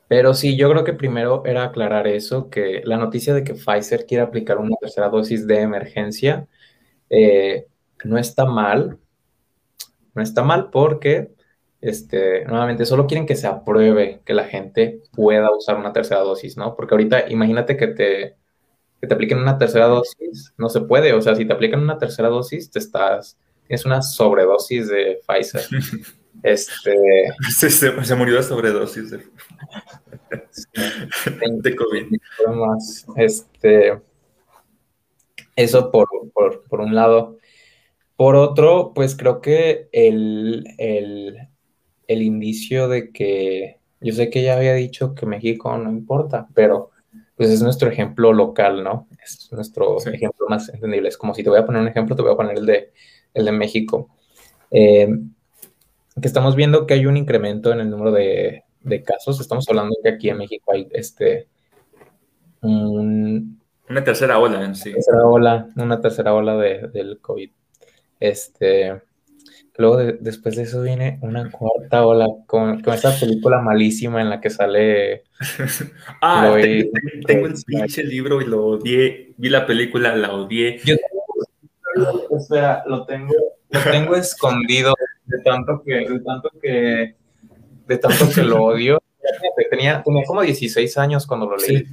pero 0.08 0.34
sí, 0.34 0.58
yo 0.58 0.70
creo 0.70 0.84
que 0.84 0.94
primero 0.94 1.44
era 1.46 1.66
aclarar 1.66 2.08
eso, 2.08 2.50
que 2.50 2.82
la 2.86 2.98
noticia 2.98 3.34
de 3.34 3.44
que 3.44 3.56
Pfizer 3.56 4.06
quiere 4.06 4.24
aplicar 4.24 4.58
una 4.58 4.76
tercera 4.80 5.10
dosis 5.10 5.48
de 5.48 5.62
emergencia 5.62 6.48
eh, 7.10 7.68
no 8.04 8.18
está 8.18 8.46
mal. 8.46 9.00
No 10.14 10.22
está 10.22 10.44
mal 10.44 10.70
porque, 10.72 11.35
este, 11.82 12.46
nuevamente, 12.46 12.86
solo 12.86 13.08
quieren 13.08 13.26
que 13.26 13.36
se 13.36 13.48
apruebe 13.48 14.22
que 14.26 14.34
la 14.34 14.46
gente 14.46 15.02
pueda 15.14 15.56
usar 15.56 15.78
una 15.78 15.94
tercera 15.94 16.22
dosis, 16.22 16.58
¿no? 16.58 16.76
Porque 16.76 16.94
ahorita, 16.94 17.30
imagínate 17.30 17.78
que 17.78 17.88
te 17.88 18.36
te 19.08 19.14
apliquen 19.14 19.40
una 19.40 19.58
tercera 19.58 19.88
dosis, 19.88 20.54
no 20.58 20.70
se 20.70 20.82
puede. 20.82 21.14
O 21.14 21.22
sea, 21.22 21.36
si 21.36 21.46
te 21.46 21.54
aplican 21.54 21.82
una 21.82 21.98
tercera 21.98 22.30
dosis, 22.30 22.70
te 22.72 22.80
estás, 22.80 23.38
tienes 23.68 23.86
una 23.86 24.02
sobredosis 24.02 24.88
de 24.88 25.20
Pfizer. 25.26 25.64
Este. 26.44 26.94
Se, 27.50 28.16
murió 28.16 28.36
de 28.36 28.44
sobredosis 28.44 29.10
de, 29.10 29.24
de 31.40 31.76
COVID. 31.76 32.08
Este. 33.16 34.02
Eso 35.56 35.92
por, 35.92 36.10
por, 36.34 36.82
un 36.82 36.94
lado. 36.94 37.38
Por 38.18 38.36
otro, 38.36 38.92
pues 38.94 39.16
creo 39.16 39.40
que 39.40 39.88
el, 39.94 40.66
el, 40.78 41.38
el 42.08 42.22
indicio 42.22 42.88
de 42.88 43.12
que. 43.12 43.80
Yo 44.02 44.14
sé 44.14 44.30
que 44.30 44.44
ya 44.44 44.58
había 44.58 44.74
dicho 44.74 45.16
que 45.16 45.26
México 45.26 45.76
no 45.78 45.90
importa, 45.90 46.48
pero 46.54 46.92
pues 47.36 47.50
es 47.50 47.62
nuestro 47.62 47.90
ejemplo 47.90 48.34
local, 48.34 48.84
¿no? 48.84 49.08
Es 49.24 49.50
nuestro 49.52 49.98
ejemplo 50.06 50.48
más 50.48 50.70
entendible. 50.70 51.10
Es 51.10 51.18
como 51.18 51.34
si 51.34 51.44
te 51.44 51.50
voy 51.50 51.60
a 51.60 51.66
poner 51.66 51.82
un 51.82 51.88
ejemplo, 51.88 52.16
te 52.16 52.22
voy 52.22 52.34
a 52.34 52.38
poner 52.38 52.58
el 52.58 52.66
de, 52.66 52.92
el 53.34 53.46
de 53.46 53.52
México. 53.52 54.10
Eh, 54.72 55.08
que 56.22 56.28
estamos 56.28 56.56
viendo 56.56 56.88
que 56.88 56.94
hay 56.94 57.06
un 57.06 57.18
incremento 57.18 57.74
en 57.74 57.82
el 57.82 57.90
número 57.90 58.12
de, 58.12 58.64
casos. 59.04 59.40
Estamos 59.42 59.68
hablando 59.68 59.96
que 60.02 60.10
aquí 60.10 60.30
en 60.30 60.38
México 60.38 60.72
hay 60.72 60.88
este 60.92 61.48
una 62.62 64.04
tercera 64.04 64.40
ola 64.40 64.64
en 64.64 64.76
sí. 64.76 64.92
Tercera 64.94 65.26
ola, 65.26 65.70
una 65.76 66.02
tercera 66.02 66.34
ola 66.34 66.56
de, 66.58 66.88
del 66.88 67.20
COVID. 67.20 67.52
Este, 68.20 69.02
Luego 69.78 69.98
después 69.98 70.56
de 70.56 70.64
eso 70.64 70.82
viene 70.82 71.20
una 71.22 71.52
cuarta 71.52 72.06
ola 72.06 72.28
con, 72.46 72.82
con 72.82 72.94
esta 72.94 73.12
película 73.20 73.60
malísima 73.60 74.22
en 74.22 74.30
la 74.30 74.40
que 74.40 74.50
sale. 74.50 75.24
ah, 76.22 76.56
tengo, 77.26 77.48
el 77.48 77.56
pinche 77.66 78.04
libro 78.04 78.42
y 78.42 78.46
lo 78.46 78.66
odié. 78.66 79.34
Vi 79.38 79.50
la 79.50 79.66
película, 79.66 80.16
la 80.16 80.34
odié. 80.34 80.80
Yo 80.86 80.96
espera, 82.38 82.84
lo 82.88 83.06
tengo, 83.06 83.34
lo 83.70 83.80
tengo 83.92 84.16
escondido 84.16 84.94
de 85.26 85.40
tanto 85.44 85.82
que, 85.86 86.10
de 86.10 86.20
tanto 86.20 86.50
que, 86.62 87.16
de 87.88 87.98
tanto 87.98 88.30
que 88.34 88.44
lo 88.44 88.64
odio. 88.64 89.02
Tenía, 89.70 90.04
tenía 90.04 90.24
como 90.26 90.42
16 90.42 90.98
años 90.98 91.28
cuando 91.28 91.48
lo 91.48 91.58
leí. 91.58 91.86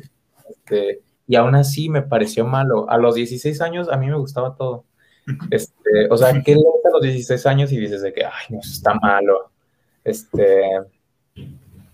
Este, 0.48 1.02
y 1.26 1.34
aún 1.34 1.54
así 1.54 1.88
me 1.88 2.02
pareció 2.02 2.46
malo. 2.46 2.88
A 2.88 2.98
los 2.98 3.14
16 3.14 3.60
años 3.60 3.88
a 3.88 3.96
mí 3.96 4.06
me 4.06 4.16
gustaba 4.16 4.54
todo. 4.54 4.84
Este, 5.50 6.08
o 6.10 6.16
sea, 6.16 6.32
¿qué 6.44 6.54
lees 6.54 6.84
a 6.84 6.90
los 6.90 7.02
16 7.02 7.46
años 7.46 7.72
y 7.72 7.78
dices 7.78 8.02
de 8.02 8.12
que, 8.12 8.24
ay, 8.24 8.46
no, 8.50 8.60
está 8.60 8.94
malo? 8.94 9.50
Este, 10.04 10.64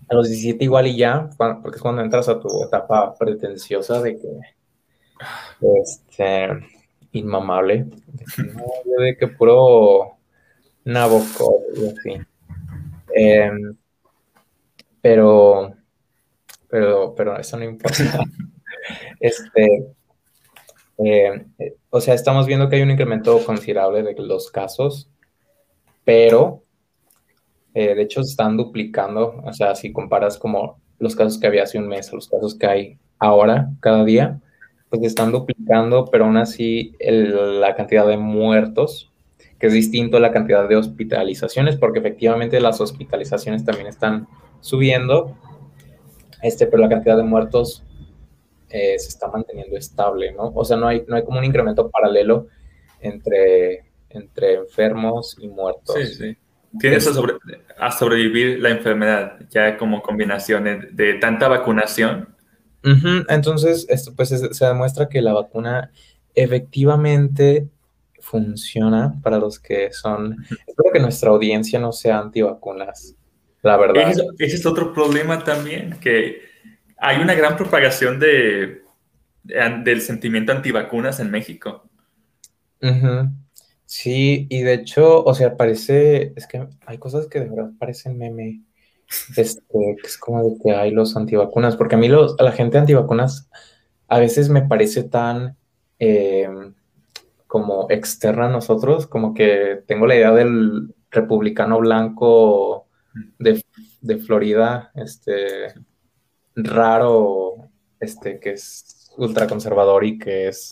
a 0.09 0.15
los 0.15 0.27
17 0.27 0.63
igual 0.63 0.87
y 0.87 0.97
ya, 0.97 1.29
porque 1.37 1.77
es 1.77 1.81
cuando 1.81 2.01
entras 2.01 2.27
a 2.29 2.39
tu 2.39 2.63
etapa 2.63 3.13
pretenciosa 3.15 4.01
de 4.01 4.17
que, 4.17 4.39
este, 5.81 6.49
inmamable, 7.11 7.85
de 8.97 9.17
que, 9.17 9.27
puro 9.27 10.17
Nabokov 10.85 11.61
y 11.75 11.87
así. 11.87 12.25
Em, 13.13 13.75
pero, 15.01 15.73
pero, 16.67 17.13
pero 17.15 17.39
eso 17.39 17.57
no 17.57 17.65
importa. 17.65 18.03
Este, 19.19 19.85
eh, 20.97 21.45
o 21.89 22.01
sea, 22.01 22.13
estamos 22.13 22.45
viendo 22.45 22.69
que 22.69 22.75
hay 22.75 22.81
un 22.83 22.91
incremento 22.91 23.43
considerable 23.45 24.03
de 24.03 24.15
los 24.21 24.51
casos, 24.51 25.09
pero 26.03 26.63
eh, 27.73 27.95
de 27.95 28.01
hecho 28.03 28.21
están 28.21 28.57
duplicando, 28.57 29.41
o 29.43 29.53
sea, 29.53 29.75
si 29.75 29.91
comparas 29.91 30.37
como 30.37 30.79
los 30.99 31.15
casos 31.15 31.39
que 31.39 31.47
había 31.47 31.63
hace 31.63 31.79
un 31.79 31.87
mes 31.87 32.11
los 32.11 32.27
casos 32.27 32.55
que 32.55 32.67
hay 32.67 32.99
ahora, 33.17 33.71
cada 33.79 34.03
día, 34.05 34.39
pues 34.89 35.03
están 35.03 35.31
duplicando, 35.31 36.05
pero 36.05 36.25
aún 36.25 36.37
así 36.37 36.95
la 36.99 37.75
cantidad 37.75 38.07
de 38.07 38.17
muertos, 38.17 39.11
que 39.59 39.67
es 39.67 39.73
distinto 39.73 40.17
a 40.17 40.19
la 40.19 40.31
cantidad 40.31 40.67
de 40.67 40.75
hospitalizaciones, 40.75 41.75
porque 41.75 41.99
efectivamente 41.99 42.59
las 42.59 42.81
hospitalizaciones 42.81 43.65
también 43.65 43.87
están 43.87 44.27
subiendo, 44.61 45.35
este, 46.41 46.65
pero 46.65 46.81
la 46.81 46.89
cantidad 46.89 47.17
de 47.17 47.23
muertos 47.23 47.83
eh, 48.69 48.97
se 48.99 49.09
está 49.09 49.27
manteniendo 49.27 49.77
estable, 49.77 50.31
¿no? 50.31 50.51
O 50.55 50.63
sea, 50.63 50.77
no 50.77 50.87
hay, 50.87 51.03
no 51.07 51.15
hay 51.15 51.23
como 51.23 51.39
un 51.39 51.45
incremento 51.45 51.89
paralelo 51.89 52.47
entre, 52.99 53.85
entre 54.09 54.55
enfermos 54.55 55.37
y 55.39 55.47
muertos. 55.47 55.95
Sí, 55.95 56.05
sí. 56.05 56.37
Tienes 56.79 57.07
a, 57.07 57.91
sobrevivir 57.91 58.59
la 58.59 58.69
enfermedad, 58.69 59.39
ya 59.49 59.75
como 59.77 60.03
combinación 60.03 60.65
de, 60.91 61.13
tanta 61.15 61.47
vacunación. 61.47 62.35
Entonces, 63.27 63.87
esto, 63.89 64.13
pues 64.15 64.29
se 64.29 64.65
demuestra 64.65 65.09
que 65.09 65.21
la 65.21 65.33
vacuna 65.33 65.91
efectivamente 66.35 67.67
funciona 68.21 69.15
para 69.23 69.39
los 69.39 69.59
que 69.59 69.91
son... 69.91 70.37
Espero 70.67 70.91
que 70.93 70.99
nuestra 70.99 71.31
audiencia 71.31 71.79
no 71.79 71.91
sea 71.91 72.19
antivacunas, 72.19 73.15
la 73.61 73.77
verdad. 73.77 74.11
Ese, 74.11 74.55
es 74.55 74.65
otro 74.65 74.93
problema 74.93 75.43
también, 75.43 75.99
que 75.99 76.41
hay 76.99 77.21
una 77.21 77.33
gran 77.33 77.55
propagación 77.55 78.19
de, 78.19 78.83
del 79.43 80.01
sentimiento 80.01 80.51
antivacunas 80.51 81.19
en 81.19 81.31
México. 81.31 81.89
Sí, 83.85 84.45
y 84.49 84.61
de 84.61 84.73
hecho, 84.73 85.23
o 85.23 85.33
sea, 85.33 85.57
parece, 85.57 86.33
es 86.35 86.45
que 86.45 86.67
hay 86.85 86.97
cosas 86.97 87.27
que 87.27 87.39
de 87.39 87.49
verdad 87.49 87.71
parecen 87.79 88.17
meme, 88.17 88.63
este, 89.35 89.61
que 89.69 90.07
es 90.07 90.17
como 90.17 90.43
de 90.43 90.57
que 90.61 90.71
hay 90.71 90.91
los 90.91 91.17
antivacunas, 91.17 91.75
porque 91.75 91.95
a 91.95 91.97
mí 91.97 92.07
los, 92.07 92.39
a 92.39 92.43
la 92.43 92.51
gente 92.51 92.77
antivacunas 92.77 93.49
a 94.07 94.19
veces 94.19 94.49
me 94.49 94.61
parece 94.61 95.03
tan 95.03 95.57
em, 95.97 96.75
como 97.47 97.87
externa 97.89 98.45
a 98.45 98.49
nosotros, 98.51 99.07
como 99.07 99.33
que 99.33 99.83
tengo 99.87 100.05
la 100.05 100.15
idea 100.15 100.31
del 100.33 100.93
republicano 101.09 101.79
blanco 101.79 102.87
de, 103.39 103.63
de 104.01 104.17
Florida, 104.17 104.91
este, 104.93 105.73
raro, 106.63 107.69
este, 107.99 108.39
que 108.39 108.51
es 108.51 109.11
ultraconservador 109.17 110.05
y 110.05 110.17
que 110.17 110.47
es, 110.47 110.69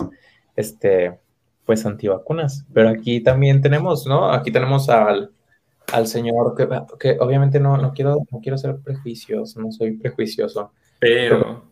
este, 0.56 1.20
pues 1.66 1.86
antivacunas. 1.86 2.66
Pero 2.74 2.90
aquí 2.90 3.22
también 3.22 3.62
tenemos, 3.62 4.08
¿no? 4.08 4.32
Aquí 4.32 4.52
tenemos 4.52 4.90
al, 4.90 5.32
al 5.94 6.08
señor 6.08 6.56
que, 6.56 6.68
que 7.00 7.18
obviamente 7.20 7.60
no, 7.60 7.78
no, 7.78 7.94
quiero, 7.94 8.18
no 8.32 8.40
quiero 8.42 8.58
ser 8.58 8.78
prejuicioso, 8.78 9.60
no 9.60 9.72
soy 9.72 9.98
prejuicioso. 9.98 10.72
Pero... 11.00 11.66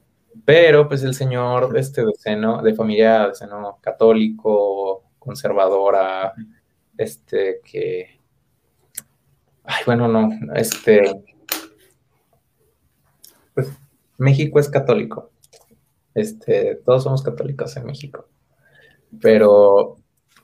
Pero, 0.44 0.86
pues 0.90 1.02
el 1.04 1.14
señor 1.14 1.78
este, 1.78 2.06
de 2.06 2.12
seno, 2.14 2.62
de 2.62 2.74
familia 2.74 3.30
de 3.30 3.36
seno 3.36 3.78
católico, 3.80 5.04
conservadora, 5.18 6.34
este, 6.98 7.62
que... 7.64 8.20
Ay, 9.64 9.82
bueno, 9.86 10.10
no, 10.10 10.30
este... 10.56 11.24
México 14.18 14.60
es 14.60 14.70
católico. 14.70 15.32
Este, 16.14 16.80
todos 16.86 17.04
somos 17.04 17.22
católicos 17.22 17.76
en 17.78 17.86
México. 17.86 18.28
Pero, 19.22 19.98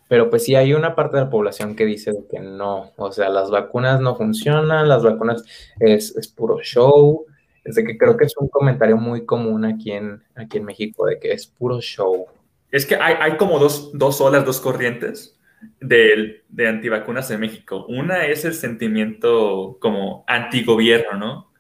pero 0.07 0.29
pues 0.29 0.43
sí 0.43 0.55
hay 0.55 0.73
una 0.73 0.95
parte 0.95 1.17
de 1.17 1.23
la 1.23 1.29
población 1.29 1.75
que 1.75 1.86
dice 1.86 2.13
que 2.29 2.39
no, 2.39 2.91
o 2.97 3.12
sea, 3.12 3.29
las 3.29 3.49
vacunas 3.49 4.01
no 4.01 4.15
funcionan, 4.15 4.89
las 4.89 5.03
vacunas 5.03 5.43
es, 5.79 6.15
es 6.15 6.27
puro 6.27 6.60
show, 6.62 7.25
es 7.63 7.75
de 7.75 7.84
que 7.84 7.97
creo 7.97 8.17
que 8.17 8.25
es 8.25 8.36
un 8.38 8.49
comentario 8.49 8.97
muy 8.97 9.25
común 9.25 9.65
aquí 9.65 9.91
en, 9.91 10.23
aquí 10.36 10.57
en 10.57 10.65
México, 10.65 11.05
de 11.05 11.19
que 11.19 11.31
es 11.31 11.47
puro 11.47 11.79
show. 11.79 12.25
Es 12.71 12.86
que 12.86 12.95
hay, 12.95 13.15
hay 13.19 13.38
como 13.38 13.60
dos, 13.60 13.91
dos 13.93 14.19
olas, 14.21 14.45
dos 14.45 14.60
corrientes 14.60 15.38
de, 15.79 16.43
de 16.49 16.67
antivacunas 16.67 17.29
en 17.31 17.39
México. 17.39 17.86
Una 17.88 18.25
es 18.25 18.45
el 18.45 18.53
sentimiento 18.53 19.77
como 19.79 20.23
antigobierno, 20.27 21.17
¿no? 21.17 21.50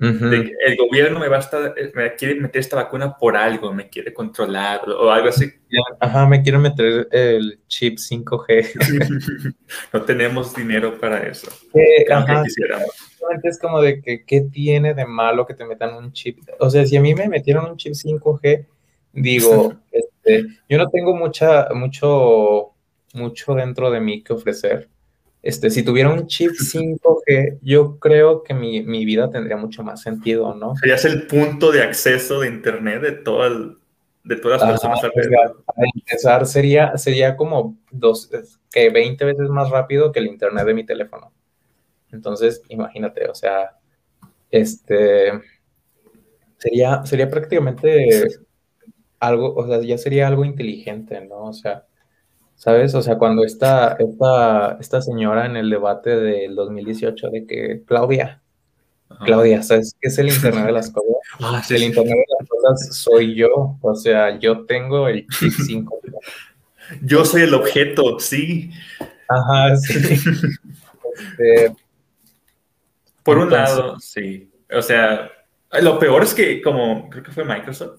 El 0.00 0.76
gobierno 0.76 1.18
me, 1.20 1.28
va 1.28 1.36
a 1.36 1.40
estar, 1.40 1.74
eh, 1.76 1.92
me 1.94 2.14
quiere 2.14 2.34
meter 2.40 2.60
esta 2.60 2.76
vacuna 2.76 3.16
por 3.18 3.36
algo, 3.36 3.72
me 3.72 3.88
quiere 3.88 4.14
controlar 4.14 4.88
o 4.88 5.10
algo 5.10 5.28
así. 5.28 5.52
Ajá, 6.00 6.26
me 6.26 6.42
quiere 6.42 6.58
meter 6.58 7.08
el 7.12 7.60
chip 7.68 7.98
5G. 7.98 9.54
no 9.92 10.02
tenemos 10.02 10.54
dinero 10.54 10.98
para 10.98 11.26
eso. 11.26 11.50
Eh, 11.74 12.10
ajá, 12.10 12.42
es 13.42 13.58
como 13.58 13.82
de 13.82 14.00
que, 14.00 14.24
¿qué 14.24 14.40
tiene 14.40 14.94
de 14.94 15.04
malo 15.04 15.46
que 15.46 15.54
te 15.54 15.66
metan 15.66 15.94
un 15.94 16.12
chip? 16.12 16.38
O 16.58 16.70
sea, 16.70 16.86
si 16.86 16.96
a 16.96 17.00
mí 17.00 17.14
me 17.14 17.28
metieron 17.28 17.70
un 17.70 17.76
chip 17.76 17.92
5G, 17.92 18.66
digo, 19.12 19.74
este, 19.92 20.46
yo 20.68 20.78
no 20.78 20.88
tengo 20.88 21.14
mucha, 21.14 21.68
mucho, 21.74 22.70
mucho 23.12 23.54
dentro 23.54 23.90
de 23.90 24.00
mí 24.00 24.22
que 24.22 24.32
ofrecer 24.32 24.88
este, 25.42 25.70
si 25.70 25.82
tuviera 25.82 26.12
un 26.12 26.26
chip 26.26 26.50
5G, 26.58 27.58
yo 27.62 27.98
creo 27.98 28.42
que 28.42 28.54
mi, 28.54 29.04
vida 29.04 29.30
tendría 29.30 29.56
mucho 29.56 29.82
más 29.82 30.02
sentido, 30.02 30.54
¿no? 30.54 30.76
Serías 30.76 31.04
el 31.04 31.26
punto 31.26 31.72
de 31.72 31.82
acceso 31.82 32.40
de 32.40 32.48
Internet 32.48 33.02
de, 33.02 33.12
todo 33.12 33.76
de 34.22 34.36
todas 34.36 34.60
las 34.60 34.70
personas 34.70 35.00
pues, 35.14 35.28
Para 35.28 35.88
empezar, 35.94 36.46
sería, 36.46 36.96
sería 36.96 37.36
como 37.36 37.78
dos, 37.90 38.30
que 38.70 38.90
20 38.90 39.24
veces 39.24 39.48
más 39.48 39.70
rápido 39.70 40.12
que 40.12 40.20
el 40.20 40.26
Internet 40.26 40.66
de 40.66 40.74
mi 40.74 40.84
teléfono. 40.84 41.32
Entonces, 42.12 42.62
imagínate, 42.68 43.28
o 43.28 43.34
sea, 43.34 43.78
este, 44.50 45.32
sería, 46.58 47.04
sería 47.06 47.30
prácticamente 47.30 48.28
algo, 49.20 49.54
o 49.54 49.66
sea, 49.66 49.80
ya 49.80 49.96
sería 49.96 50.26
algo 50.26 50.44
inteligente, 50.44 51.20
¿no? 51.22 51.44
O 51.44 51.52
sea, 51.52 51.86
¿Sabes? 52.60 52.94
O 52.94 53.00
sea, 53.00 53.16
cuando 53.16 53.42
esta, 53.42 53.96
esta, 53.98 54.76
esta 54.78 55.00
señora 55.00 55.46
en 55.46 55.56
el 55.56 55.70
debate 55.70 56.10
del 56.10 56.54
2018 56.54 57.30
de 57.30 57.46
que 57.46 57.82
Claudia, 57.86 58.42
Claudia, 59.24 59.62
¿sabes 59.62 59.96
qué 59.98 60.08
es 60.08 60.18
el 60.18 60.28
Internet 60.34 60.66
de 60.66 60.72
las 60.72 60.90
cosas? 60.90 61.16
Ah, 61.40 61.62
el 61.70 61.84
Internet 61.84 62.18
de 62.18 62.34
las 62.38 62.48
cosas 62.50 62.96
soy 62.98 63.34
yo. 63.34 63.78
O 63.80 63.94
sea, 63.94 64.38
yo 64.38 64.66
tengo 64.66 65.08
el 65.08 65.26
chip 65.28 65.52
5. 65.66 66.00
yo 67.00 67.24
soy 67.24 67.42
el 67.44 67.54
objeto, 67.54 68.18
sí. 68.20 68.70
Ajá, 69.26 69.76
sí. 69.76 70.20
Este, 71.38 71.74
Por 73.22 73.38
un 73.38 73.50
lado, 73.50 73.98
sí. 74.00 74.50
O 74.70 74.82
sea, 74.82 75.30
lo 75.80 75.98
peor 75.98 76.24
es 76.24 76.34
que, 76.34 76.60
como 76.60 77.08
creo 77.08 77.22
que 77.24 77.32
fue 77.32 77.44
Microsoft, 77.44 77.98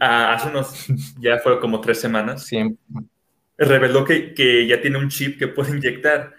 hace 0.00 0.48
unos, 0.48 0.86
ya 1.18 1.38
fue 1.38 1.58
como 1.60 1.80
tres 1.80 1.98
semanas, 1.98 2.44
siempre 2.44 2.78
reveló 3.58 4.04
que, 4.04 4.34
que, 4.34 4.66
ya 4.66 4.80
tiene 4.80 4.98
un 4.98 5.08
chip 5.08 5.38
que 5.38 5.48
puede 5.48 5.70
inyectar 5.76 6.34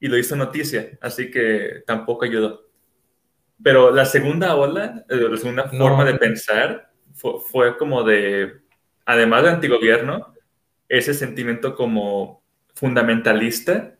y 0.00 0.08
lo 0.08 0.18
hizo 0.18 0.36
noticia, 0.36 0.98
así 1.00 1.30
que 1.30 1.82
tampoco 1.86 2.24
ayudó. 2.24 2.66
Pero 3.62 3.90
la 3.90 4.04
segunda 4.04 4.54
ola, 4.54 5.04
eh, 5.08 5.16
la 5.16 5.36
segunda 5.36 5.68
forma 5.68 6.04
de 6.04 6.14
pensar 6.14 6.90
fue, 7.14 7.40
fue, 7.40 7.76
como 7.78 8.02
de, 8.02 8.60
además 9.06 9.44
de 9.44 9.50
antigobierno, 9.50 10.34
ese 10.88 11.14
sentimiento 11.14 11.74
como 11.74 12.42
fundamentalista, 12.74 13.96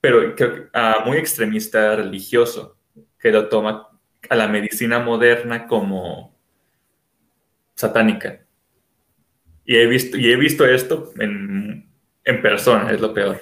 pero 0.00 0.30
uh, 0.30 1.06
muy 1.06 1.18
extremista 1.18 1.94
religioso, 1.96 2.78
que 3.18 3.30
lo 3.30 3.48
toma 3.48 3.88
a 4.28 4.34
la 4.34 4.48
medicina 4.48 4.98
moderna 4.98 5.66
como 5.66 6.34
satánica. 7.74 8.44
Y 9.70 9.76
he 9.76 9.86
visto, 9.86 10.18
y 10.18 10.32
he 10.32 10.34
visto 10.34 10.66
esto 10.66 11.12
en, 11.20 11.88
en 12.24 12.42
persona, 12.42 12.90
es 12.90 13.00
lo 13.00 13.14
peor. 13.14 13.40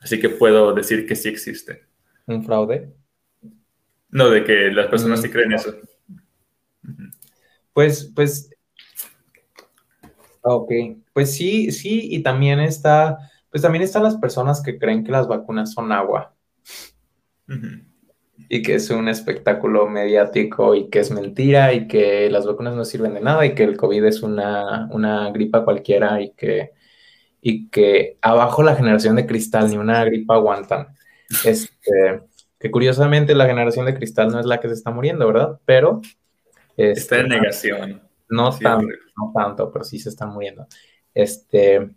Así 0.00 0.18
que 0.18 0.30
puedo 0.30 0.72
decir 0.72 1.06
que 1.06 1.14
sí 1.14 1.28
existe. 1.28 1.84
¿Un 2.24 2.42
fraude? 2.42 2.90
No, 4.08 4.30
de 4.30 4.44
que 4.44 4.70
las 4.70 4.86
personas 4.86 5.20
sí 5.20 5.28
creen 5.28 5.52
eso. 5.52 5.74
Pues, 7.74 8.10
pues, 8.16 8.48
ok, 10.40 10.72
pues 11.12 11.34
sí, 11.34 11.70
sí, 11.70 12.14
y 12.14 12.22
también 12.22 12.60
está, 12.60 13.18
pues 13.50 13.60
también 13.60 13.84
están 13.84 14.04
las 14.04 14.16
personas 14.16 14.62
que 14.62 14.78
creen 14.78 15.04
que 15.04 15.12
las 15.12 15.28
vacunas 15.28 15.74
son 15.74 15.92
agua 15.92 16.34
y 18.48 18.62
que 18.62 18.76
es 18.76 18.90
un 18.90 19.08
espectáculo 19.08 19.88
mediático 19.88 20.74
y 20.74 20.88
que 20.88 21.00
es 21.00 21.10
mentira 21.10 21.72
y 21.72 21.88
que 21.88 22.30
las 22.30 22.46
vacunas 22.46 22.74
no 22.74 22.84
sirven 22.84 23.14
de 23.14 23.20
nada 23.20 23.44
y 23.44 23.54
que 23.54 23.64
el 23.64 23.76
COVID 23.76 24.04
es 24.04 24.22
una, 24.22 25.30
gripa 25.32 25.64
cualquiera 25.64 26.20
y 26.20 26.30
que, 26.30 26.72
y 27.40 27.68
que 27.68 28.16
abajo 28.22 28.62
la 28.62 28.76
generación 28.76 29.16
de 29.16 29.26
cristal 29.26 29.68
ni 29.68 29.76
una 29.76 30.04
gripa 30.04 30.34
aguantan. 30.34 30.88
Este, 31.44 32.22
que 32.58 32.70
curiosamente 32.70 33.34
la 33.34 33.46
generación 33.46 33.84
de 33.86 33.94
cristal 33.94 34.28
no 34.28 34.40
es 34.40 34.46
la 34.46 34.60
que 34.60 34.68
se 34.68 34.74
está 34.74 34.90
muriendo, 34.90 35.26
¿verdad? 35.26 35.60
Pero... 35.64 36.00
está 36.76 37.16
en 37.16 37.26
este, 37.26 37.36
negación. 37.36 38.02
No, 38.30 38.50
tanto, 38.56 38.86
no 39.16 39.32
tanto, 39.34 39.72
pero 39.72 39.84
sí 39.84 39.98
se 39.98 40.08
están 40.08 40.30
muriendo. 40.30 40.66
Este... 41.12 41.90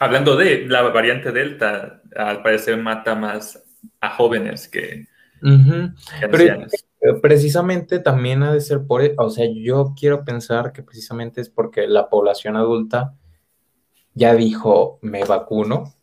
Hablando 0.00 0.36
de 0.36 0.64
la 0.66 0.82
variante 0.82 1.32
Delta, 1.32 2.02
al 2.14 2.42
parecer 2.42 2.76
mata 2.76 3.16
más 3.16 3.64
a 4.00 4.10
jóvenes 4.10 4.68
que 4.68 5.08
pero 5.40 7.20
precisamente 7.20 7.98
también 7.98 8.42
ha 8.42 8.52
de 8.52 8.60
ser 8.60 8.86
por, 8.86 9.02
e, 9.02 9.14
o 9.18 9.30
sea, 9.30 9.46
yo 9.52 9.94
quiero 9.98 10.24
pensar 10.24 10.72
que 10.72 10.82
precisamente 10.82 11.40
es 11.40 11.48
porque 11.48 11.86
la 11.86 12.08
población 12.08 12.56
adulta 12.56 13.14
ya 14.14 14.34
dijo, 14.34 14.98
me 15.00 15.24
vacuno, 15.24 15.94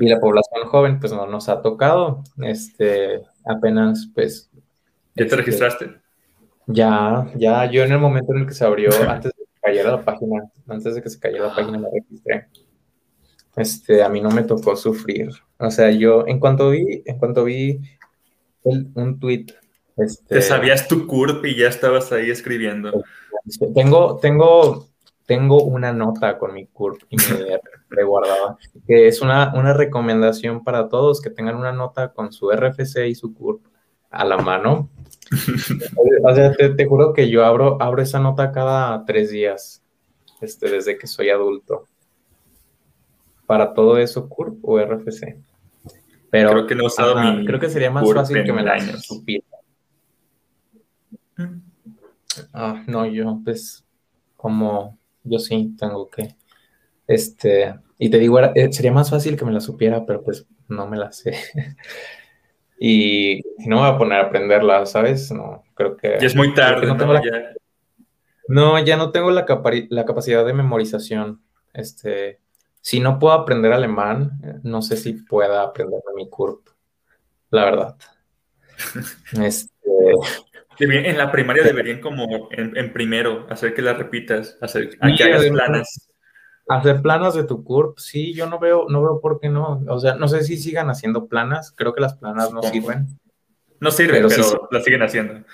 y 0.00 0.08
la 0.08 0.20
población 0.20 0.66
joven 0.66 1.00
pues 1.00 1.12
no 1.12 1.26
nos 1.26 1.48
ha 1.48 1.60
tocado, 1.62 2.22
este, 2.38 3.22
apenas 3.44 4.10
pues... 4.14 4.50
¿Ya 4.54 4.60
te 5.14 5.24
este, 5.24 5.36
registraste? 5.36 6.02
Ya, 6.66 7.30
ya, 7.36 7.70
yo 7.70 7.82
en 7.82 7.92
el 7.92 7.98
momento 7.98 8.32
en 8.32 8.40
el 8.40 8.46
que 8.46 8.54
se 8.54 8.64
abrió, 8.64 8.90
antes 9.08 9.32
de 9.36 9.44
que 9.44 9.60
cayera 9.60 9.92
la 9.92 10.02
página, 10.02 10.50
antes 10.68 10.94
de 10.94 11.02
que 11.02 11.10
se 11.10 11.20
cayera 11.20 11.48
la 11.48 11.54
página 11.54 11.78
me 11.78 11.88
registré. 11.92 12.48
este, 13.56 14.02
a 14.02 14.08
mí 14.08 14.20
no 14.20 14.30
me 14.30 14.44
tocó 14.44 14.74
sufrir. 14.76 15.30
O 15.58 15.70
sea, 15.70 15.90
yo 15.90 16.26
en 16.26 16.40
cuanto 16.40 16.70
vi, 16.70 17.02
en 17.04 17.18
cuanto 17.18 17.44
vi 17.44 17.80
un 18.64 19.18
tweet. 19.20 19.46
Este, 19.96 20.36
Te 20.36 20.42
sabías 20.42 20.88
tu 20.88 21.06
curp 21.06 21.44
y 21.44 21.56
ya 21.56 21.68
estabas 21.68 22.12
ahí 22.12 22.30
escribiendo. 22.30 23.04
Tengo, 23.74 24.18
tengo, 24.18 24.88
tengo 25.26 25.64
una 25.64 25.92
nota 25.92 26.38
con 26.38 26.54
mi 26.54 26.66
curp 26.66 27.02
y 27.10 27.16
me 27.90 28.02
guardaba, 28.04 28.56
que 28.86 29.08
es 29.08 29.20
una, 29.20 29.52
una 29.54 29.72
recomendación 29.74 30.64
para 30.64 30.88
todos 30.88 31.20
que 31.20 31.30
tengan 31.30 31.56
una 31.56 31.72
nota 31.72 32.12
con 32.12 32.32
su 32.32 32.50
RFC 32.50 33.06
y 33.08 33.14
su 33.14 33.34
curp 33.34 33.64
a 34.10 34.24
la 34.24 34.38
mano. 34.38 34.90
o 36.24 36.34
sea, 36.34 36.52
te, 36.52 36.86
juro 36.86 37.12
que 37.12 37.28
yo 37.28 37.44
abro, 37.44 37.80
abro 37.80 38.02
esa 38.02 38.18
nota 38.18 38.52
cada 38.52 39.04
tres 39.04 39.30
días, 39.30 39.82
este, 40.40 40.68
desde 40.68 40.98
que 40.98 41.06
soy 41.06 41.30
adulto. 41.30 41.86
Para 43.46 43.74
todo 43.74 43.98
eso, 43.98 44.28
CURP 44.28 44.58
o 44.62 44.78
RFC. 44.78 45.36
Pero 46.32 46.50
creo 46.50 46.66
que 46.66 46.74
no 46.74 46.84
mi 47.20 47.44
creo 47.44 47.60
que 47.60 47.68
sería 47.68 47.90
más 47.90 48.10
fácil 48.10 48.42
que 48.42 48.54
me 48.54 48.62
la 48.62 48.80
supiera. 48.96 49.44
Ah, 52.54 52.82
no, 52.86 53.04
yo, 53.04 53.38
pues, 53.44 53.84
como 54.34 54.98
yo 55.24 55.38
sí 55.38 55.76
tengo 55.78 56.08
que, 56.08 56.34
este, 57.06 57.74
y 57.98 58.08
te 58.08 58.18
digo, 58.18 58.40
eh, 58.40 58.72
sería 58.72 58.92
más 58.92 59.10
fácil 59.10 59.36
que 59.36 59.44
me 59.44 59.52
la 59.52 59.60
supiera, 59.60 60.06
pero 60.06 60.24
pues 60.24 60.46
no 60.68 60.86
me 60.86 60.96
la 60.96 61.12
sé. 61.12 61.36
y 62.80 63.42
no 63.66 63.76
me 63.76 63.82
voy 63.82 63.90
a 63.90 63.98
poner 63.98 64.20
a 64.20 64.26
aprenderla, 64.28 64.86
¿sabes? 64.86 65.30
No, 65.32 65.64
creo 65.74 65.98
que... 65.98 66.16
Y 66.18 66.24
es 66.24 66.34
muy 66.34 66.54
tarde, 66.54 66.86
no, 66.86 66.94
¿no? 66.94 67.22
ya... 67.22 67.50
no, 68.48 68.82
ya 68.82 68.96
no 68.96 69.10
tengo 69.10 69.30
la, 69.30 69.44
la 69.90 70.04
capacidad 70.06 70.46
de 70.46 70.54
memorización, 70.54 71.42
este, 71.74 72.40
si 72.82 72.98
no 72.98 73.18
puedo 73.20 73.32
aprender 73.32 73.72
alemán, 73.72 74.60
no 74.64 74.82
sé 74.82 74.96
si 74.96 75.12
pueda 75.14 75.62
aprender 75.62 76.00
mi 76.16 76.28
CURP, 76.28 76.66
la 77.50 77.64
verdad. 77.64 77.96
este... 79.40 79.70
En 80.78 81.16
la 81.16 81.30
primaria 81.30 81.62
deberían 81.62 82.00
como 82.00 82.48
en, 82.50 82.92
primero 82.92 83.46
hacer 83.50 83.72
que 83.72 83.82
la 83.82 83.92
repitas, 83.92 84.58
hacer 84.60 84.90
que 84.90 85.24
hagas 85.24 85.46
planas. 85.46 86.08
Hacer 86.68 87.02
planas 87.02 87.34
de 87.34 87.44
tu 87.44 87.62
CURP, 87.62 87.98
sí, 87.98 88.34
yo 88.34 88.46
no 88.46 88.58
veo, 88.58 88.86
no 88.88 89.00
veo 89.00 89.20
por 89.20 89.38
qué 89.38 89.48
no. 89.48 89.84
O 89.86 90.00
sea, 90.00 90.16
no 90.16 90.26
sé 90.26 90.42
si 90.42 90.56
sigan 90.56 90.90
haciendo 90.90 91.28
planas, 91.28 91.72
creo 91.76 91.94
que 91.94 92.00
las 92.00 92.16
planas 92.16 92.52
no 92.52 92.62
sirven. 92.62 93.06
No 93.78 93.92
sirven, 93.92 94.26
pero, 94.28 94.68
las 94.72 94.82
siguen 94.82 95.02
haciendo. 95.02 95.44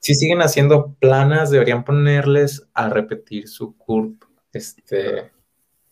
Si 0.00 0.14
siguen 0.14 0.42
haciendo 0.42 0.94
planas, 0.98 1.50
deberían 1.50 1.84
ponerles 1.84 2.68
a 2.74 2.90
repetir 2.90 3.48
su 3.48 3.76
CURP. 3.78 4.24
Este, 4.52 5.30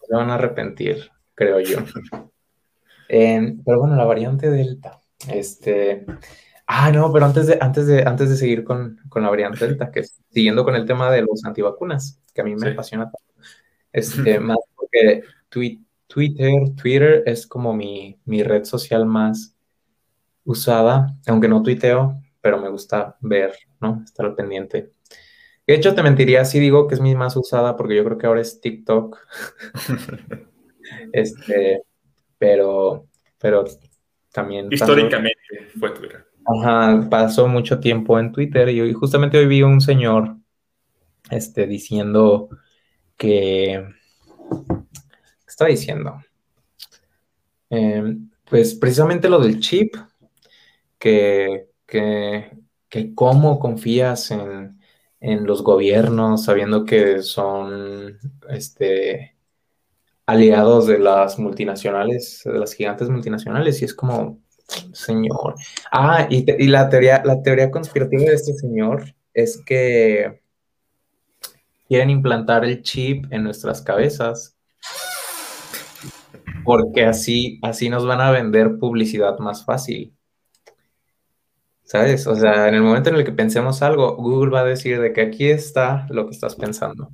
se 0.07 0.15
van 0.15 0.31
a 0.31 0.35
arrepentir, 0.35 1.11
creo 1.35 1.61
yo. 1.61 1.79
pero 3.09 3.81
bueno, 3.81 3.97
la 3.97 4.05
variante 4.05 4.51
Delta. 4.51 5.01
Este. 5.29 6.05
Ah, 6.67 6.91
no, 6.91 7.13
pero 7.13 7.27
antes 7.27 7.47
de, 7.47 7.59
antes 7.61 7.87
de, 7.87 8.03
antes 8.03 8.31
de 8.31 8.37
seguir 8.37 8.65
con, 8.65 8.99
la 9.15 9.29
variante 9.29 9.67
Delta, 9.67 9.91
que 9.91 10.01
es, 10.01 10.21
siguiendo 10.31 10.65
con 10.65 10.75
el 10.75 10.87
tema 10.87 11.11
de 11.11 11.23
los 11.23 11.45
antivacunas, 11.45 12.21
que 12.33 12.41
a 12.41 12.45
mí 12.45 12.55
me 12.55 12.71
apasiona 12.71 13.05
tanto. 13.05 13.19
Este, 13.93 14.41
más 14.41 14.59
porque 14.75 15.23
Twitter, 16.09 16.75
Twitter 16.75 17.23
es 17.27 17.47
como 17.47 17.73
mi, 17.73 18.19
mi 18.25 18.43
red 18.43 18.65
social 18.65 19.07
más 19.07 19.55
usada, 20.45 21.17
aunque 21.29 21.47
no 21.47 21.63
tuiteo, 21.63 22.21
pero 22.41 22.61
me 22.61 22.69
gusta 22.71 23.17
ver, 23.21 23.55
¿no? 23.81 24.03
Estar 24.05 24.27
al 24.27 24.35
pendiente 24.35 24.91
de 25.67 25.75
hecho, 25.75 25.95
te 25.95 26.03
mentiría 26.03 26.45
si 26.45 26.61
digo 26.61 26.87
que 26.87 26.95
es 26.95 27.01
mi 27.01 27.15
más 27.15 27.37
usada, 27.37 27.77
porque 27.77 27.97
yo 27.97 28.05
creo 28.05 28.19
que 28.19 28.27
ahora 28.27 28.43
es 28.43 28.61
TikTok. 28.61 29.19
este, 31.13 31.83
pero, 32.39 33.07
pero 33.39 33.65
también. 34.33 34.69
Históricamente 34.71 35.41
fue 35.79 35.91
Twitter. 35.91 36.27
Ajá, 36.47 37.09
pasó 37.09 37.49
mucho 37.49 37.81
tiempo 37.81 38.19
en 38.19 38.31
Twitter 38.31 38.69
y 38.69 38.93
justamente 38.93 39.39
hoy 39.39 39.47
vi 39.47 39.63
un 39.63 39.81
señor 39.81 40.37
este, 41.31 41.67
diciendo 41.67 42.51
que. 43.17 43.87
¿Qué 44.51 45.49
estaba 45.49 45.71
diciendo? 45.71 46.21
Em, 47.71 48.29
pues 48.45 48.75
precisamente 48.75 49.31
lo 49.31 49.39
del 49.39 49.61
chip, 49.61 49.97
que, 50.99 51.71
que, 51.87 52.51
que 52.89 53.15
cómo 53.15 53.59
confías 53.59 54.31
en, 54.31 54.79
en 55.25 55.47
los 55.47 55.63
gobiernos, 55.63 56.45
sabiendo 56.45 56.85
que 56.85 57.23
son 57.23 58.19
este, 58.51 59.35
aliados 60.27 60.87
de 60.87 60.99
las 60.99 61.39
multinacionales, 61.39 62.43
de 62.45 62.59
las 62.59 62.75
gigantes 62.75 63.09
multinacionales, 63.09 63.81
y 63.81 63.87
es 63.87 63.95
como, 63.95 64.39
señor. 64.93 65.55
Ah, 65.91 66.27
y, 66.29 66.67
la, 66.67 66.91
teoría, 66.91 67.23
la 67.25 67.43
teoría 67.43 67.71
conspirativa 67.71 68.25
de 68.25 68.35
este 68.35 68.53
señor 68.53 69.15
es 69.33 69.63
que 69.65 70.43
quieren 71.89 72.11
implantar 72.11 72.67
el 72.67 72.83
chip 72.83 73.25
en 73.33 73.45
nuestras 73.45 73.81
cabezas 73.81 74.55
porque 76.65 77.07
así, 77.07 77.59
así 77.63 77.89
nos 77.89 78.07
van 78.07 78.21
a 78.21 78.31
vender 78.31 78.79
publicidad 78.79 79.39
más 79.39 79.65
fácil. 79.65 80.15
¿Sabes? 81.95 82.27
O 82.27 82.35
sea, 82.35 82.67
en 82.67 82.75
el 82.75 82.83
momento 82.83 83.11
en 83.11 83.15
el 83.15 83.25
que 83.25 83.31
pensemos 83.31 83.81
algo, 83.81 84.17
Google 84.17 84.51
va 84.51 84.63
a 84.63 84.65
decir 84.65 85.01
de 85.01 85.13
que 85.13 85.21
aquí 85.21 85.49
está 85.49 86.09
lo 86.11 86.25
que 86.27 86.33
estás 86.33 86.57
pensando. 86.57 87.09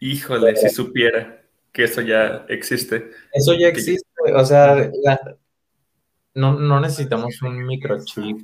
Híjole, 0.00 0.54
si 0.54 0.68
supiera 0.68 1.42
que 1.72 1.84
eso 1.84 2.02
ya 2.02 2.44
existe. 2.50 3.08
Eso 3.32 3.54
ya 3.54 3.68
existe, 3.68 4.06
o 4.34 4.44
sea, 4.44 4.90
no, 6.34 6.80
necesitamos 6.80 7.40
un 7.40 7.64
microchip. 7.64 8.36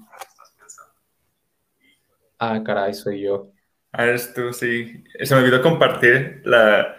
Ah, 2.38 2.62
caray, 2.64 2.94
soy 2.94 3.24
yo. 3.24 3.52
Ah, 3.92 4.04
eres 4.04 4.32
tú, 4.32 4.54
sí. 4.54 5.04
Se 5.22 5.34
me 5.34 5.42
olvidó 5.42 5.60
compartir 5.60 6.40
la, 6.46 6.96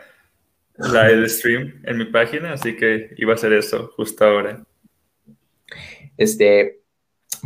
la, 0.75 1.09
el 1.09 1.27
stream 1.27 1.81
en 1.85 1.97
mi 1.97 2.05
página, 2.05 2.53
así 2.53 2.75
que 2.75 3.15
iba 3.17 3.31
a 3.31 3.35
hacer 3.35 3.51
eso 3.51 3.91
justo 3.95 4.25
ahora. 4.25 4.63
Este, 6.17 6.83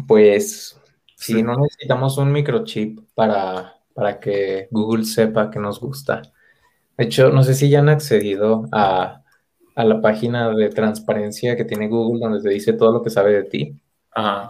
pues 0.06 0.78
Sí, 1.24 1.42
no 1.42 1.56
necesitamos 1.56 2.18
un 2.18 2.34
microchip 2.34 3.00
para, 3.16 3.78
para 3.94 4.20
que 4.20 4.68
Google 4.72 5.06
sepa 5.06 5.50
que 5.50 5.58
nos 5.58 5.80
gusta. 5.80 6.22
De 6.98 7.06
hecho, 7.06 7.30
no 7.30 7.44
sé 7.44 7.54
si 7.54 7.70
ya 7.70 7.80
han 7.80 7.88
accedido 7.88 8.68
a, 8.74 9.24
la 9.76 10.02
página 10.02 10.54
de 10.54 10.68
transparencia 10.68 11.56
que 11.56 11.64
tiene 11.64 11.88
Google 11.88 12.20
donde 12.20 12.42
te 12.42 12.50
dice 12.50 12.74
todo 12.74 12.92
lo 12.92 13.02
que 13.02 13.10
sabe 13.10 13.32
de 13.34 13.44
ti. 13.44 13.80
Ajá. 14.12 14.50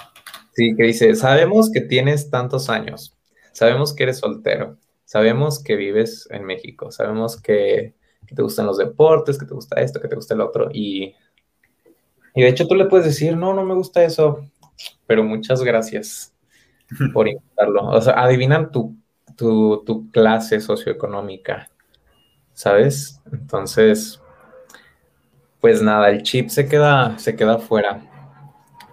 Sí, 0.54 0.76
que 0.76 0.84
dice, 0.84 1.14
sabemos 1.14 1.72
que 1.72 1.82
tienes 1.82 2.32
tantos 2.32 2.70
años, 2.70 3.16
sabemos 3.52 3.94
que 3.94 4.04
eres 4.04 4.18
soltero, 4.18 4.78
sabemos 5.06 5.64
que 5.64 5.76
vives 5.76 6.28
en 6.32 6.44
México, 6.44 6.92
sabemos 6.92 7.40
que, 7.40 7.94
te 8.36 8.42
gustan 8.42 8.66
los 8.66 8.78
deportes, 8.80 9.38
que 9.38 9.46
te 9.46 9.54
gusta 9.54 9.80
esto, 9.80 10.02
que 10.02 10.08
te 10.08 10.16
gusta 10.16 10.34
el 10.34 10.42
otro. 10.42 10.70
Y, 10.74 11.14
y 12.34 12.42
de 12.42 12.48
hecho 12.48 12.68
tú 12.68 12.74
le 12.74 12.86
puedes 12.86 13.06
decir, 13.06 13.38
no, 13.38 13.54
no 13.54 13.64
me 13.64 13.76
gusta 13.76 14.04
eso, 14.04 14.44
pero 15.06 15.24
muchas 15.24 15.62
gracias 15.62 16.33
por 17.14 17.28
intentarlo. 17.28 17.88
O 17.88 18.02
sea, 18.02 18.14
adivinan 18.14 18.72
tu, 18.72 18.96
tu, 19.36 20.10
clase 20.12 20.60
socioeconómica, 20.60 21.70
¿sabes? 22.54 23.22
Entonces, 23.32 24.22
pues 25.60 25.82
nada, 25.82 26.10
el 26.10 26.24
chip 26.24 26.50
se 26.50 26.68
queda, 26.68 27.18
se 27.18 27.36
queda 27.36 27.58
fuera. 27.58 28.10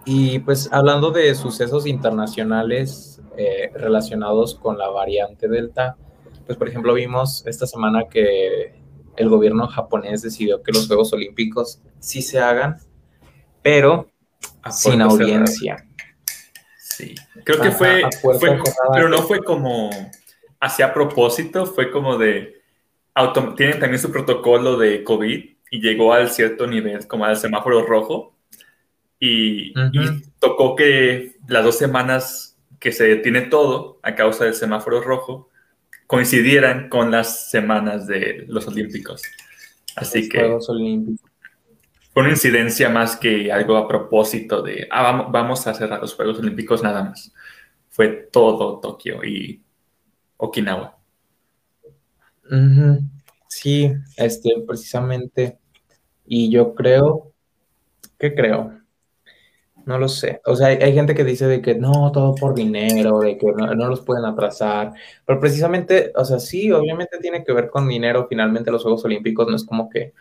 Y 0.05 0.39
pues 0.39 0.69
hablando 0.71 1.11
de 1.11 1.35
sucesos 1.35 1.85
internacionales 1.85 3.21
eh, 3.37 3.71
relacionados 3.75 4.55
con 4.55 4.77
la 4.77 4.89
variante 4.89 5.47
Delta, 5.47 5.95
pues 6.45 6.57
por 6.57 6.67
ejemplo 6.67 6.93
vimos 6.93 7.45
esta 7.45 7.67
semana 7.67 8.05
que 8.09 8.81
el 9.15 9.29
gobierno 9.29 9.67
japonés 9.67 10.21
decidió 10.21 10.63
que 10.63 10.71
los 10.71 10.87
Juegos 10.87 11.13
Olímpicos 11.13 11.81
sí 11.99 12.21
se 12.21 12.39
hagan, 12.39 12.77
pero 13.61 14.07
sin 14.69 15.01
audiencia. 15.01 15.85
Sí, 17.01 17.15
creo 17.43 17.59
que 17.59 17.71
fue, 17.71 18.03
pero 18.93 19.09
no 19.09 19.23
fue 19.23 19.43
como 19.43 19.89
hacia 20.59 20.93
propósito, 20.93 21.65
fue 21.65 21.89
como 21.89 22.19
de, 22.19 22.61
tienen 23.57 23.79
también 23.79 23.99
su 23.99 24.11
protocolo 24.11 24.77
de 24.77 25.03
COVID 25.03 25.45
y 25.71 25.81
llegó 25.81 26.13
al 26.13 26.29
cierto 26.29 26.67
nivel, 26.67 27.07
como 27.07 27.25
al 27.25 27.37
semáforo 27.37 27.83
rojo, 27.87 28.35
y, 29.19 29.73
tocó 30.37 30.75
que 30.75 31.37
las 31.47 31.63
dos 31.63 31.77
semanas 31.77 32.55
que 32.79 32.91
se 32.91 33.05
detiene 33.05 33.41
todo 33.41 33.99
a 34.03 34.13
causa 34.13 34.45
del 34.45 34.53
semáforo 34.53 35.01
rojo 35.01 35.49
coincidieran 36.05 36.87
con 36.89 37.09
las 37.09 37.49
semanas 37.49 38.05
de 38.05 38.45
los 38.47 38.67
Olímpicos. 38.67 39.23
Así 39.95 40.29
que... 40.29 40.43
Olímpicos 40.43 41.30
fue 42.13 42.23
una 42.23 42.31
incidencia 42.31 42.89
más 42.89 43.15
que 43.15 43.51
algo 43.51 43.77
a 43.77 43.87
propósito 43.87 44.61
de, 44.61 44.87
ah, 44.91 45.27
vamos, 45.29 45.65
a 45.67 45.73
cerrar 45.73 46.01
los 46.01 46.13
Juegos 46.15 46.39
Olímpicos 46.39 46.83
nada 46.83 47.03
más. 47.03 47.33
Fue 47.89 48.07
todo 48.31 48.79
Tokio 48.79 49.23
y 49.23 49.61
Okinawa. 50.37 50.97
Sí, 53.47 53.91
este, 54.17 54.49
precisamente. 54.67 55.57
Y 56.25 56.49
yo 56.49 56.73
creo 56.75 57.31
¿qué 58.21 58.35
creo? 58.35 58.71
No 59.85 59.97
lo 59.97 60.07
sé. 60.07 60.41
O 60.45 60.55
sea, 60.55 60.67
hay, 60.67 60.93
gente 60.93 61.15
que 61.15 61.23
dice 61.23 61.47
de 61.47 61.59
que 61.59 61.73
no, 61.73 62.11
todo 62.11 62.35
por 62.35 62.53
dinero, 62.53 63.19
de 63.19 63.35
que 63.37 63.47
no, 63.51 63.89
los 63.89 64.01
pueden 64.01 64.25
atrasar. 64.25 64.93
Pero 65.25 65.39
precisamente, 65.39 66.11
o 66.15 66.23
sea, 66.23 66.39
sí, 66.39 66.71
obviamente 66.71 67.17
tiene 67.19 67.43
que 67.43 67.51
ver 67.51 67.69
con 67.71 67.87
dinero. 67.87 68.27
Finalmente 68.29 68.69
los 68.69 68.83
Juegos 68.83 69.03
Olímpicos 69.05 69.47
no 69.47 69.55
es 69.55 69.65
como 69.65 69.89
que 69.89 70.13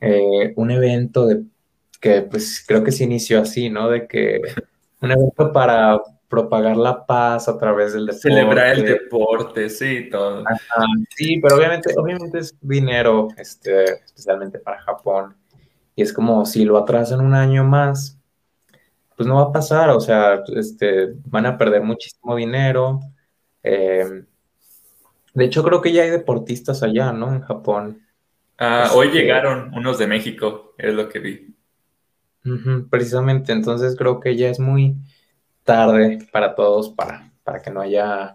eh, 0.00 0.52
un 0.56 0.70
evento 0.70 1.26
de 1.26 1.42
que 2.00 2.22
pues 2.22 2.64
creo 2.66 2.84
que 2.84 2.92
se 2.92 3.04
inició 3.04 3.40
así, 3.40 3.70
¿no? 3.70 3.88
De 3.88 4.06
que 4.06 4.40
un 5.00 5.10
evento 5.10 5.52
para 5.52 6.00
propagar 6.28 6.76
la 6.76 7.06
paz 7.06 7.48
a 7.48 7.58
través 7.58 7.92
del 7.92 8.06
deporte. 8.06 8.28
Celebrar 8.28 8.66
el 8.74 8.84
deporte, 8.84 9.70
sí, 9.70 10.08
todo. 10.10 10.44
sí, 11.16 11.40
pero 11.40 11.56
obviamente, 11.56 11.94
obviamente 11.96 12.38
es 12.38 12.54
dinero, 12.60 13.28
este, 13.36 13.94
especialmente 14.04 14.58
para 14.58 14.80
Japón. 14.80 15.36
Y 15.94 16.02
es 16.02 16.12
como 16.12 16.44
si 16.44 16.64
lo 16.64 16.76
atrasan 16.76 17.20
un 17.20 17.34
año 17.34 17.64
más, 17.64 18.18
pues 19.16 19.26
no 19.26 19.36
va 19.36 19.42
a 19.42 19.52
pasar, 19.52 19.90
o 19.90 20.00
sea, 20.00 20.42
este, 20.54 21.14
van 21.24 21.46
a 21.46 21.56
perder 21.56 21.82
muchísimo 21.82 22.36
dinero. 22.36 23.00
Em, 23.62 24.26
de 25.32 25.44
hecho, 25.44 25.62
creo 25.62 25.80
que 25.80 25.92
ya 25.92 26.02
hay 26.02 26.10
deportistas 26.10 26.82
allá, 26.82 27.12
¿no? 27.12 27.32
En 27.32 27.40
Japón. 27.40 28.05
Ah, 28.58 28.90
hoy 28.94 29.08
este, 29.08 29.18
llegaron 29.18 29.72
unos 29.74 29.98
de 29.98 30.06
México, 30.06 30.74
es 30.78 30.94
lo 30.94 31.08
que 31.08 31.18
vi. 31.18 31.54
precisamente, 32.90 33.52
entonces 33.52 33.96
creo 33.96 34.20
que 34.20 34.36
ya 34.36 34.48
es 34.48 34.60
muy 34.60 34.96
tarde 35.64 36.18
para 36.30 36.54
todos 36.54 36.90
para, 36.90 37.32
para 37.42 37.60
que 37.60 37.70
no 37.70 37.80
haya 37.80 38.34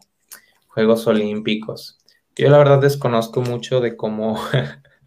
Juegos 0.67 1.07
Olímpicos. 1.07 1.97
Yo 2.35 2.49
la 2.49 2.57
verdad 2.57 2.79
desconozco 2.79 3.41
mucho 3.41 3.79
de 3.81 3.95
cómo 3.95 4.39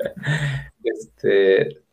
este, 0.83 1.85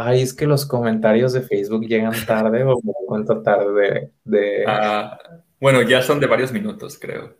Ay, 0.00 0.22
es 0.22 0.32
que 0.32 0.46
los 0.46 0.64
comentarios 0.64 1.32
de 1.32 1.42
Facebook 1.42 1.84
llegan 1.86 2.14
tarde 2.24 2.62
o 2.62 2.80
me 2.84 2.92
cuento 3.06 3.42
tarde 3.42 4.12
de... 4.22 4.64
Ah, 4.64 5.18
bueno, 5.58 5.82
ya 5.82 6.02
son 6.02 6.20
de 6.20 6.28
varios 6.28 6.52
minutos, 6.52 6.96
creo. 7.00 7.34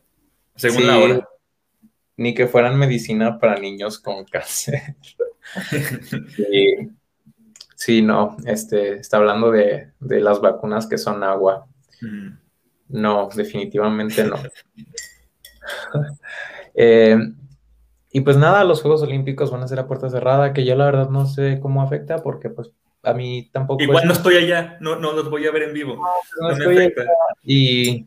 Según 0.56 0.88
la 0.88 0.98
hora. 0.98 1.28
Ni 2.18 2.34
que 2.34 2.46
fueran 2.46 2.78
medicina 2.78 3.38
para 3.38 3.58
niños 3.58 3.98
con 3.98 4.24
cáncer. 4.26 4.96
sí, 7.74 8.02
no, 8.02 8.36
este, 8.44 8.96
está 8.96 9.16
hablando 9.16 9.50
de, 9.50 9.92
las 10.00 10.40
vacunas 10.40 10.86
que 10.86 10.98
son 10.98 11.22
agua. 11.24 11.66
No, 12.88 13.30
definitivamente 13.34 14.24
no. 14.24 14.36
eh, 16.74 17.16
y 18.10 18.20
pues 18.22 18.36
nada, 18.36 18.64
los 18.64 18.82
Juegos 18.82 19.02
Olímpicos 19.02 19.50
van 19.50 19.62
a 19.62 19.68
ser 19.68 19.78
a 19.78 19.86
puerta 19.86 20.10
cerrada, 20.10 20.52
que 20.52 20.64
yo 20.64 20.74
la 20.74 20.86
verdad 20.86 21.10
no 21.10 21.26
sé 21.26 21.60
cómo 21.60 21.82
afecta, 21.82 22.18
porque 22.18 22.50
pues 22.50 22.72
a 23.02 23.12
mí 23.12 23.48
tampoco... 23.52 23.82
Igual 23.82 24.06
no 24.06 24.12
estoy 24.12 24.36
allá, 24.36 24.76
no, 24.80 24.96
no 24.96 25.12
los 25.12 25.30
voy 25.30 25.46
a 25.46 25.52
ver 25.52 25.64
en 25.64 25.72
vivo. 25.74 26.02
No, 26.40 26.50
estoy 26.50 26.78
Allá 26.78 26.92
y, 27.44 28.06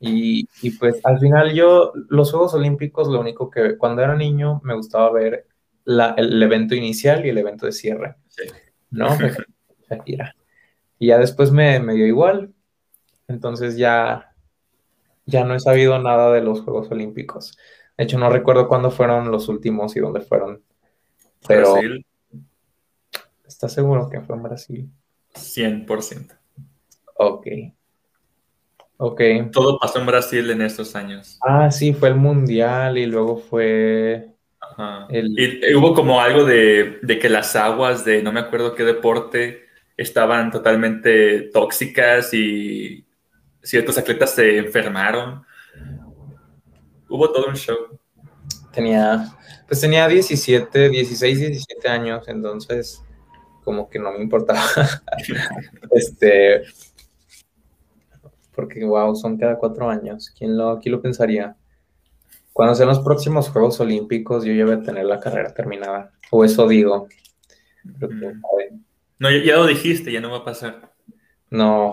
y, 0.00 0.46
pues 0.78 1.00
al 1.04 1.18
final 1.18 1.52
yo, 1.54 1.92
los 2.08 2.30
Juegos 2.30 2.54
Olímpicos, 2.54 3.08
lo 3.08 3.20
único 3.20 3.50
que 3.50 3.76
cuando 3.76 4.02
era 4.02 4.14
niño 4.14 4.60
me 4.62 4.74
gustaba 4.74 5.10
ver 5.12 5.46
la, 5.84 6.14
el 6.16 6.40
evento 6.42 6.74
inicial 6.74 7.26
y 7.26 7.30
el 7.30 7.38
evento 7.38 7.66
de 7.66 7.72
cierre. 7.72 8.14
Sí. 8.28 8.44
¿No? 8.90 9.08
Shakira. 9.90 10.34
Y 10.98 11.08
ya 11.08 11.18
después 11.18 11.50
me, 11.50 11.80
me 11.80 11.94
dio 11.94 12.06
igual. 12.06 12.52
Entonces 13.26 13.76
ya, 13.76 14.34
ya 15.26 15.44
no 15.44 15.54
he 15.54 15.60
sabido 15.60 15.98
nada 15.98 16.32
de 16.32 16.42
los 16.42 16.60
Juegos 16.60 16.90
Olímpicos. 16.90 17.58
De 17.96 18.04
hecho, 18.04 18.18
no 18.18 18.30
recuerdo 18.30 18.68
cuándo 18.68 18.90
fueron 18.90 19.30
los 19.30 19.48
últimos 19.48 19.96
y 19.96 20.00
dónde 20.00 20.20
fueron. 20.20 20.62
Pero 21.46 21.72
Brasil. 21.72 22.06
¿Estás 23.46 23.72
seguro 23.72 24.08
que 24.08 24.20
fue 24.20 24.36
en 24.36 24.42
Brasil? 24.42 24.90
100%. 25.34 26.38
Ok. 27.16 27.46
Ok. 28.98 29.20
Todo 29.52 29.78
pasó 29.78 30.00
en 30.00 30.06
Brasil 30.06 30.50
en 30.50 30.60
estos 30.60 30.94
años. 30.94 31.38
Ah, 31.42 31.70
sí, 31.70 31.92
fue 31.94 32.08
el 32.08 32.16
Mundial 32.16 32.98
y 32.98 33.06
luego 33.06 33.38
fue... 33.38 34.34
Ajá. 34.60 35.06
Y, 35.10 35.74
hubo 35.74 35.94
como 35.94 36.20
algo 36.20 36.44
de, 36.44 36.98
de, 37.02 37.18
que 37.18 37.28
las 37.28 37.54
aguas 37.56 38.04
de 38.04 38.22
no 38.22 38.32
me 38.32 38.40
acuerdo 38.40 38.74
qué 38.74 38.82
deporte 38.82 39.66
estaban 39.96 40.50
totalmente 40.50 41.42
tóxicas 41.52 42.34
y 42.34 43.06
ciertos 43.62 43.96
atletas 43.98 44.34
se 44.34 44.58
enfermaron. 44.58 45.44
Hubo 47.08 47.30
todo 47.30 47.48
un 47.48 47.56
show. 47.56 47.98
Tenía, 48.72 49.28
pues 49.66 49.80
tenía 49.80 50.08
17, 50.08 50.88
16, 50.88 51.38
17 51.38 51.88
años, 51.88 52.28
entonces 52.28 53.02
como 53.64 53.88
que 53.88 53.98
no 53.98 54.12
me 54.12 54.22
importaba. 54.22 54.62
este, 55.92 56.62
porque 58.58 58.84
wow, 58.84 59.14
son 59.14 59.38
cada 59.38 59.56
cuatro 59.56 59.88
años. 59.88 60.34
¿Quién 60.36 60.58
lo, 60.58 60.70
aquí 60.70 60.90
lo 60.90 61.00
pensaría? 61.00 61.54
Cuando 62.52 62.74
sean 62.74 62.88
los 62.88 62.98
próximos 62.98 63.48
Juegos 63.50 63.78
Olímpicos, 63.78 64.44
yo 64.44 64.52
ya 64.52 64.64
voy 64.64 64.74
a 64.74 64.82
tener 64.82 65.04
la 65.04 65.20
carrera 65.20 65.54
terminada. 65.54 66.10
O 66.32 66.44
eso 66.44 66.66
digo. 66.66 67.06
Mm. 67.84 68.42
no, 69.20 69.30
ya, 69.30 69.44
ya 69.44 69.56
lo 69.58 69.64
dijiste, 69.64 70.10
ya 70.10 70.20
no 70.20 70.32
va 70.32 70.38
a 70.38 70.44
pasar. 70.44 70.92
No. 71.50 71.92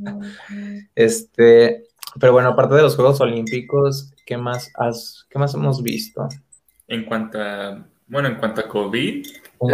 este, 0.96 1.84
pero 2.18 2.32
bueno, 2.32 2.48
aparte 2.48 2.74
de 2.74 2.82
los 2.82 2.96
Juegos 2.96 3.20
Olímpicos, 3.20 4.12
¿qué 4.26 4.36
más, 4.36 4.72
has, 4.74 5.24
qué 5.30 5.38
más 5.38 5.54
hemos 5.54 5.84
visto? 5.84 6.28
En 6.88 7.04
cuanto 7.04 7.40
a, 7.40 7.86
bueno, 8.08 8.26
en 8.26 8.34
cuanto 8.38 8.60
a 8.60 8.66
COVID, 8.66 9.24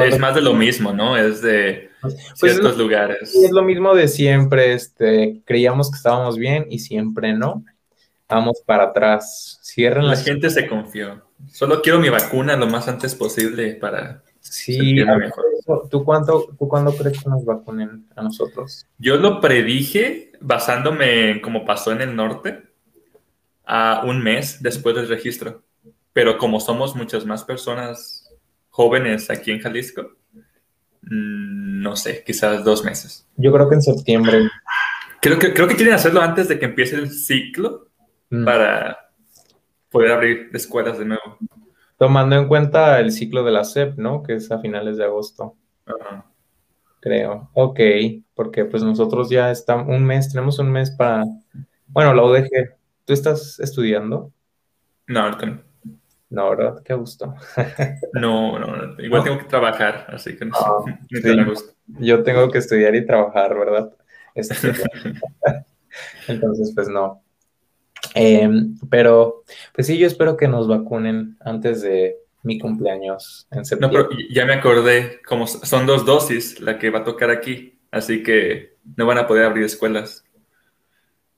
es 0.04 0.18
más 0.18 0.34
de 0.34 0.42
lo 0.42 0.52
mismo, 0.52 0.92
¿no? 0.92 1.16
Es 1.16 1.40
de 1.40 1.88
pues, 2.02 2.14
pues 2.38 2.52
ciertos 2.52 2.76
lugares. 2.76 3.34
Es 3.34 3.50
lo 3.50 3.62
mismo 3.62 3.94
de 3.94 4.08
siempre, 4.08 4.74
este, 4.74 5.40
creíamos 5.44 5.90
que 5.90 5.96
estábamos 5.96 6.36
bien 6.36 6.66
y 6.68 6.80
siempre 6.80 7.32
no. 7.32 7.64
Vamos 8.28 8.62
para 8.66 8.84
atrás. 8.84 9.58
Cierren 9.62 10.06
La 10.06 10.16
gente 10.16 10.50
se 10.50 10.66
confió. 10.66 11.22
Solo 11.50 11.80
quiero 11.80 11.98
mi 11.98 12.08
vacuna 12.08 12.56
lo 12.56 12.66
más 12.66 12.88
antes 12.88 13.14
posible 13.14 13.74
para 13.74 14.22
Sí, 14.42 14.94
mejor. 14.94 15.44
¿Tú, 15.88 16.04
cuánto, 16.04 16.48
¿Tú 16.58 16.66
cuándo 16.66 16.92
crees 16.96 17.22
que 17.22 17.30
nos 17.30 17.44
vacunen 17.44 18.06
a 18.16 18.22
nosotros? 18.22 18.86
Yo 18.98 19.16
lo 19.16 19.40
predije 19.40 20.32
basándome 20.40 21.30
en 21.30 21.40
cómo 21.40 21.64
pasó 21.64 21.92
en 21.92 22.00
el 22.00 22.16
norte 22.16 22.64
a 23.64 24.02
un 24.04 24.20
mes 24.22 24.60
después 24.60 24.96
del 24.96 25.08
registro. 25.08 25.62
Pero 26.12 26.38
como 26.38 26.58
somos 26.58 26.96
muchas 26.96 27.24
más 27.24 27.44
personas 27.44 28.34
jóvenes 28.68 29.30
aquí 29.30 29.52
en 29.52 29.60
Jalisco, 29.60 30.16
no 31.02 31.96
sé, 31.96 32.22
quizás 32.24 32.64
dos 32.64 32.84
meses. 32.84 33.26
Yo 33.36 33.52
creo 33.52 33.68
que 33.68 33.74
en 33.74 33.82
septiembre. 33.82 34.48
Creo 35.20 35.38
que, 35.38 35.52
creo 35.54 35.68
que 35.68 35.76
quieren 35.76 35.94
hacerlo 35.94 36.20
antes 36.20 36.48
de 36.48 36.58
que 36.58 36.64
empiece 36.64 36.96
el 36.96 37.10
ciclo 37.10 37.88
mm. 38.30 38.44
para 38.44 39.10
poder 39.90 40.12
abrir 40.12 40.50
escuelas 40.52 40.98
de 40.98 41.04
nuevo. 41.04 41.38
Tomando 41.98 42.36
en 42.36 42.48
cuenta 42.48 42.98
el 42.98 43.12
ciclo 43.12 43.44
de 43.44 43.52
la 43.52 43.64
SEP, 43.64 43.98
¿no? 43.98 44.22
Que 44.22 44.34
es 44.34 44.50
a 44.50 44.58
finales 44.58 44.96
de 44.96 45.04
agosto. 45.04 45.56
Creo. 47.00 47.50
Ok, 47.54 47.80
porque 48.34 48.64
pues 48.64 48.82
nosotros 48.82 49.28
ya 49.28 49.50
estamos 49.50 49.88
un 49.88 50.04
mes, 50.04 50.28
tenemos 50.28 50.58
un 50.58 50.70
mes 50.70 50.90
para. 50.90 51.24
Bueno, 51.88 52.14
la 52.14 52.24
UDG, 52.24 52.76
¿tú 53.04 53.12
estás 53.12 53.58
estudiando? 53.60 54.32
No, 55.06 55.20
ahorita 55.20 55.46
no. 55.46 55.71
No, 56.32 56.48
¿verdad? 56.48 56.82
Qué 56.82 56.94
gusto. 56.94 57.34
no, 58.14 58.58
no, 58.58 59.00
igual 59.02 59.22
tengo 59.22 59.38
que 59.38 59.44
trabajar, 59.44 60.06
así 60.08 60.34
que 60.34 60.46
no, 60.46 60.56
ah, 60.56 60.82
Yo 61.98 62.22
tengo 62.22 62.50
que 62.50 62.58
estudiar 62.58 62.94
y 62.94 63.04
trabajar, 63.04 63.54
¿verdad? 63.56 63.92
Este, 64.34 64.72
entonces, 66.28 66.72
pues 66.74 66.88
no. 66.88 67.22
Em, 68.14 68.78
pero, 68.88 69.44
pues 69.74 69.86
sí, 69.86 69.98
yo 69.98 70.06
espero 70.06 70.38
que 70.38 70.48
nos 70.48 70.68
vacunen 70.68 71.36
antes 71.40 71.82
de 71.82 72.16
mi 72.42 72.58
cumpleaños 72.58 73.46
en 73.50 73.66
septiembre. 73.66 74.02
No, 74.02 74.08
pero 74.08 74.20
ya 74.30 74.46
me 74.46 74.54
acordé, 74.54 75.20
como 75.28 75.46
son 75.46 75.86
dos 75.86 76.06
dosis 76.06 76.60
la 76.60 76.78
que 76.78 76.88
va 76.88 77.00
a 77.00 77.04
tocar 77.04 77.30
aquí, 77.30 77.78
así 77.90 78.22
que 78.22 78.78
no 78.96 79.04
van 79.04 79.18
a 79.18 79.26
poder 79.26 79.44
abrir 79.44 79.64
escuelas 79.64 80.24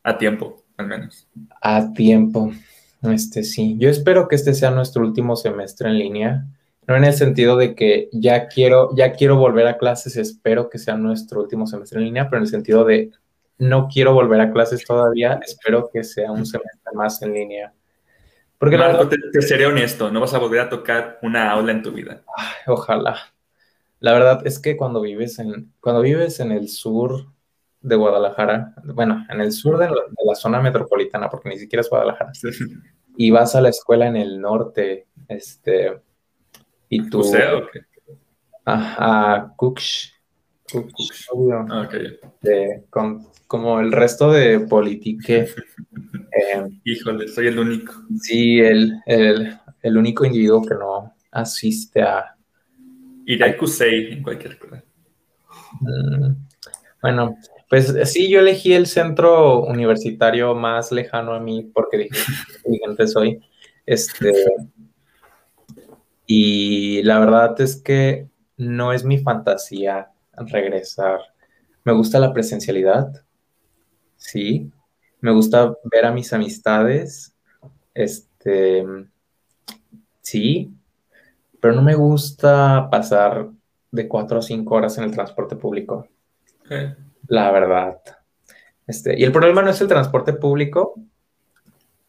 a 0.04 0.16
tiempo, 0.18 0.64
al 0.76 0.86
menos. 0.86 1.28
A 1.60 1.92
tiempo. 1.92 2.52
Este 3.12 3.42
sí, 3.42 3.76
yo 3.78 3.90
espero 3.90 4.28
que 4.28 4.36
este 4.36 4.54
sea 4.54 4.70
nuestro 4.70 5.02
último 5.02 5.36
semestre 5.36 5.88
en 5.88 5.98
línea. 5.98 6.46
No 6.86 6.96
en 6.96 7.04
el 7.04 7.14
sentido 7.14 7.56
de 7.56 7.74
que 7.74 8.08
ya 8.12 8.46
quiero, 8.48 8.94
ya 8.94 9.12
quiero 9.12 9.36
volver 9.36 9.66
a 9.66 9.78
clases, 9.78 10.16
espero 10.16 10.68
que 10.68 10.78
sea 10.78 10.96
nuestro 10.96 11.40
último 11.40 11.66
semestre 11.66 11.98
en 11.98 12.04
línea, 12.06 12.24
pero 12.28 12.38
en 12.38 12.44
el 12.44 12.50
sentido 12.50 12.84
de 12.84 13.10
no 13.58 13.88
quiero 13.88 14.12
volver 14.12 14.40
a 14.40 14.52
clases 14.52 14.84
todavía, 14.84 15.40
espero 15.44 15.88
que 15.92 16.04
sea 16.04 16.30
un 16.30 16.44
semestre 16.44 16.92
más 16.94 17.22
en 17.22 17.32
línea. 17.32 17.72
Porque 18.58 18.76
Marco, 18.76 19.08
te, 19.08 19.42
seré 19.42 19.66
honesto, 19.66 20.10
no 20.10 20.20
vas 20.20 20.34
a 20.34 20.38
volver 20.38 20.60
a 20.60 20.68
tocar 20.68 21.18
una 21.22 21.50
aula 21.50 21.72
en 21.72 21.82
tu 21.82 21.92
vida. 21.92 22.22
ojalá. 22.66 23.16
La 24.00 24.12
verdad 24.12 24.46
es 24.46 24.58
que 24.58 24.76
cuando 24.76 25.00
vives 25.00 25.38
en, 25.38 25.72
cuando 25.80 26.02
vives 26.02 26.40
en 26.40 26.52
el 26.52 26.68
sur 26.68 27.26
de 27.80 27.96
Guadalajara, 27.96 28.74
bueno, 28.84 29.24
en 29.28 29.40
el 29.40 29.52
sur 29.52 29.78
de 29.78 29.88
la, 29.88 30.34
zona 30.34 30.60
metropolitana, 30.60 31.28
porque 31.28 31.50
ni 31.50 31.58
siquiera 31.58 31.80
es 31.80 31.90
Guadalajara, 31.90 32.32
y 33.16 33.30
vas 33.30 33.54
a 33.54 33.60
la 33.60 33.70
escuela 33.70 34.06
en 34.06 34.16
el 34.16 34.40
norte, 34.40 35.06
este, 35.28 36.00
y 36.88 37.08
tú... 37.08 37.20
¿O 37.20 37.24
sea, 37.24 37.62
A, 38.66 39.34
a 39.34 39.54
Cooks, 39.56 40.14
Ah, 41.70 41.88
con, 42.90 43.26
como 43.46 43.80
el 43.80 43.92
resto 43.92 44.32
de 44.32 44.60
politique. 44.60 45.48
Eh, 46.36 46.68
Híjole, 46.82 47.28
soy 47.28 47.46
el 47.46 47.60
único. 47.60 47.92
Sí, 48.20 48.58
el, 48.58 49.00
el, 49.06 49.96
único 49.96 50.24
individuo 50.24 50.62
que 50.62 50.74
no 50.74 51.14
asiste 51.30 52.02
a... 52.02 52.34
Ir 53.24 53.44
a 53.44 53.46
en 53.46 54.20
cualquier 54.20 54.58
cosa. 54.58 54.82
Mm, 55.80 56.34
bueno, 57.00 57.36
pues 57.74 57.92
sí, 58.08 58.30
yo 58.30 58.38
elegí 58.38 58.72
el 58.72 58.86
centro 58.86 59.64
universitario 59.64 60.54
más 60.54 60.92
lejano 60.92 61.34
a 61.34 61.40
mí 61.40 61.72
porque 61.74 61.98
dije, 61.98 62.16
inteligente 62.56 63.08
soy. 63.08 63.40
Este, 63.84 64.32
y 66.24 67.02
la 67.02 67.18
verdad 67.18 67.60
es 67.60 67.74
que 67.74 68.28
no 68.56 68.92
es 68.92 69.02
mi 69.02 69.18
fantasía 69.18 70.12
regresar. 70.36 71.18
Me 71.82 71.92
gusta 71.92 72.20
la 72.20 72.32
presencialidad, 72.32 73.24
sí. 74.18 74.70
Me 75.20 75.32
gusta 75.32 75.74
ver 75.82 76.04
a 76.04 76.12
mis 76.12 76.32
amistades, 76.32 77.34
este, 77.92 78.86
sí. 80.20 80.72
Pero 81.58 81.74
no 81.74 81.82
me 81.82 81.96
gusta 81.96 82.88
pasar 82.88 83.48
de 83.90 84.06
cuatro 84.06 84.38
o 84.38 84.42
cinco 84.42 84.76
horas 84.76 84.96
en 84.96 85.02
el 85.02 85.10
transporte 85.10 85.56
público. 85.56 86.06
La 87.28 87.50
verdad. 87.50 88.00
Este, 88.86 89.18
y 89.18 89.24
el 89.24 89.32
problema 89.32 89.62
no 89.62 89.70
es 89.70 89.80
el 89.80 89.88
transporte 89.88 90.32
público. 90.34 90.94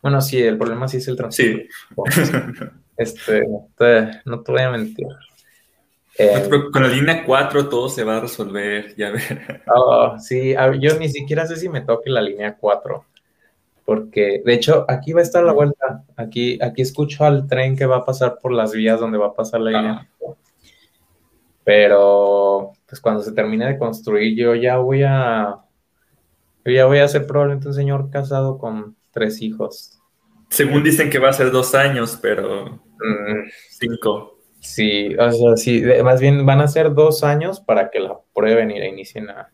Bueno, 0.02 0.22
sí, 0.22 0.42
el 0.42 0.58
problema 0.58 0.88
sí 0.88 0.98
es 0.98 1.08
el 1.08 1.16
transporte. 1.16 1.70
Sí. 2.26 2.64
Este, 2.98 3.44
no 4.24 4.42
te 4.42 4.52
voy 4.54 4.62
a 4.62 4.70
mentir. 4.70 5.06
Eh, 6.18 6.50
con 6.72 6.82
la 6.82 6.88
línea 6.88 7.26
4 7.26 7.68
todo 7.68 7.90
se 7.90 8.06
va 8.06 8.18
a 8.18 8.22
resolver, 8.22 8.96
ya 8.96 9.12
ver. 9.12 9.64
Oh, 9.68 10.18
sí, 10.18 10.56
yo 10.80 10.98
ni 10.98 11.10
siquiera 11.10 11.46
sé 11.46 11.58
si 11.58 11.68
me 11.68 11.82
toque 11.82 12.10
la 12.10 12.22
línea 12.22 12.56
4, 12.56 13.06
porque 13.84 14.42
de 14.46 14.54
hecho 14.54 14.86
aquí 14.88 15.12
va 15.12 15.20
a 15.20 15.24
estar 15.24 15.44
la 15.44 15.52
vuelta, 15.52 16.06
aquí, 16.16 16.58
aquí 16.62 16.82
escucho 16.82 17.26
al 17.26 17.48
tren 17.48 17.76
que 17.76 17.86
va 17.86 17.98
a 17.98 18.06
pasar 18.06 18.40
por 18.42 18.54
las 18.54 18.72
vías 18.72 19.00
donde 19.00 19.18
va 19.18 19.28
a 19.28 19.34
pasar 19.34 19.60
la 19.60 19.72
línea. 19.72 20.10
Pero 21.66 22.75
pues 22.88 23.02
cuando 23.02 23.22
se 23.22 23.32
termine 23.32 23.66
de 23.68 23.78
construir 23.78 24.36
yo 24.38 24.56
ya 24.56 24.78
voy 24.78 25.04
a, 25.04 25.56
yo 26.64 26.72
ya 26.72 26.86
voy 26.86 27.00
a 27.00 27.08
ser 27.08 27.26
probablemente 27.26 27.68
un 27.68 27.74
señor 27.74 28.10
casado 28.10 28.58
con 28.58 28.96
tres 29.12 29.42
hijos. 29.42 30.00
Según 30.50 30.84
dicen 30.84 31.10
que 31.10 31.20
va 31.20 31.30
a 31.30 31.34
ser 31.34 31.52
dos 31.52 31.74
años, 31.76 32.18
pero 32.22 32.66
mm. 32.66 33.50
cinco. 33.70 34.40
Sí, 34.60 35.16
o 35.16 35.32
sea, 35.32 35.58
sí, 35.58 35.84
más 36.04 36.20
bien 36.20 36.46
van 36.46 36.62
a 36.62 36.68
ser 36.68 36.94
dos 36.94 37.24
años 37.24 37.60
para 37.60 37.90
que 37.92 38.00
la 38.00 38.18
prueben 38.34 38.72
y 38.72 38.80
la 38.80 38.88
inicien 38.88 39.30
a, 39.30 39.52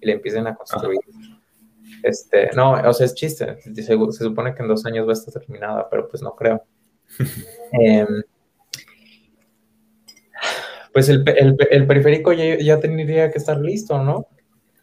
y 0.00 0.06
la 0.06 0.12
empiecen 0.12 0.46
a 0.46 0.54
construir. 0.54 1.00
Este, 2.02 2.50
no, 2.54 2.72
o 2.72 2.92
sea, 2.92 3.06
es 3.06 3.14
chiste. 3.14 3.60
Se, 3.60 3.74
se, 3.82 3.96
supone 4.12 4.54
que 4.54 4.62
en 4.62 4.68
dos 4.68 4.86
años 4.86 5.06
va 5.06 5.10
a 5.10 5.14
estar 5.14 5.34
terminada, 5.34 5.88
pero 5.90 6.08
pues 6.08 6.22
no 6.22 6.34
creo. 6.34 6.62
Em, 7.72 8.22
pues 10.96 11.10
el, 11.10 11.24
el, 11.70 11.86
periférico 11.86 12.32
ya, 12.32 12.56
ya, 12.56 12.80
tendría 12.80 13.30
que 13.30 13.36
estar 13.36 13.58
listo, 13.58 14.02
¿no? 14.02 14.28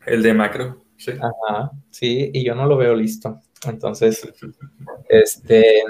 El 0.05 0.21
de 0.21 0.35
macro, 0.35 0.85
sí. 0.95 1.13
Ajá, 1.13 1.71
sí, 1.89 2.29
y 2.31 2.45
yo 2.45 2.53
no 2.53 2.67
lo 2.67 2.77
veo 2.77 2.93
listo. 2.93 3.41
Entonces, 3.65 4.31
este, 5.09 5.81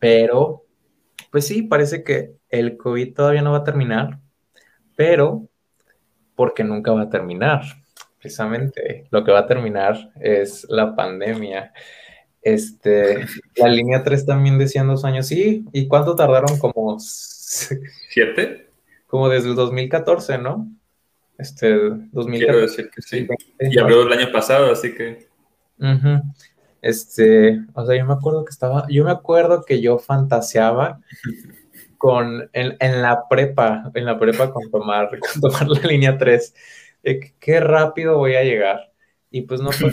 pero, 0.00 0.64
pues 1.30 1.46
sí, 1.46 1.62
parece 1.62 2.02
que 2.02 2.32
el 2.48 2.76
COVID 2.76 3.14
todavía 3.14 3.42
no 3.42 3.52
va 3.52 3.58
a 3.58 3.62
terminar, 3.62 4.18
pero 4.96 5.46
porque 6.34 6.64
nunca 6.64 6.90
va 6.90 7.02
a 7.02 7.10
terminar. 7.10 7.62
Precisamente 8.18 9.06
lo 9.12 9.22
que 9.22 9.30
va 9.30 9.38
a 9.38 9.46
terminar 9.46 10.10
es 10.20 10.66
la 10.68 10.96
pandemia. 10.96 11.72
Este, 12.42 13.24
la 13.54 13.68
línea 13.68 14.02
3 14.02 14.26
también 14.26 14.58
decían 14.58 14.88
dos 14.88 15.04
años, 15.04 15.28
sí, 15.28 15.64
¿y 15.72 15.86
cuánto 15.86 16.16
tardaron? 16.16 16.58
Como 16.58 16.96
siete. 16.98 18.64
Como 19.14 19.28
desde 19.28 19.50
el 19.50 19.54
2014, 19.54 20.38
¿no? 20.38 20.68
Este, 21.38 21.72
2014. 21.72 22.36
Quiero 22.36 22.60
decir 22.60 22.90
que 22.90 23.00
sí. 23.00 23.28
Y 23.60 23.78
abrió 23.78 24.02
el 24.02 24.12
año 24.12 24.32
pasado, 24.32 24.72
así 24.72 24.92
que. 24.92 25.28
Este, 26.82 27.60
o 27.74 27.86
sea, 27.86 27.96
yo 27.96 28.04
me 28.06 28.12
acuerdo 28.12 28.44
que 28.44 28.50
estaba, 28.50 28.88
yo 28.88 29.04
me 29.04 29.12
acuerdo 29.12 29.62
que 29.64 29.80
yo 29.80 30.00
fantaseaba 30.00 31.00
con, 31.96 32.50
en, 32.52 33.02
la 33.02 33.28
prepa, 33.28 33.88
en 33.94 34.04
la 34.04 34.18
prepa 34.18 34.50
con 34.50 34.68
tomar, 34.68 35.10
tomar 35.40 35.68
la 35.68 35.82
línea 35.82 36.18
3. 36.18 36.52
qué 37.38 37.60
rápido 37.60 38.18
voy 38.18 38.34
a 38.34 38.42
llegar. 38.42 38.90
Y 39.30 39.42
pues 39.42 39.60
no 39.60 39.70
fue. 39.70 39.92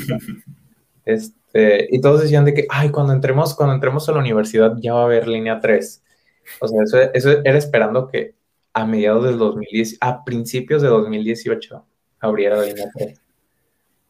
este, 1.05 1.89
y 1.91 2.01
todos 2.01 2.23
decían 2.23 2.45
de 2.45 2.55
que, 2.55 2.65
ay, 2.71 2.89
cuando 2.89 3.13
entremos, 3.13 3.53
cuando 3.53 3.75
entremos 3.75 4.09
a 4.09 4.13
la 4.13 4.19
universidad 4.19 4.77
ya 4.79 4.95
va 4.95 5.01
a 5.01 5.05
haber 5.05 5.27
línea 5.27 5.59
3. 5.59 6.03
O 6.59 6.67
sea, 6.67 6.81
eso, 6.81 6.99
eso 7.13 7.29
era 7.43 7.59
esperando 7.59 8.07
que 8.07 8.40
a 8.73 8.85
mediados 8.85 9.25
del 9.25 9.37
2010, 9.37 9.97
a 10.01 10.23
principios 10.23 10.81
de 10.81 10.87
2018, 10.87 11.85
abriera 12.19 12.57
la 12.57 12.65
línea 12.65 12.89
3. 12.93 13.21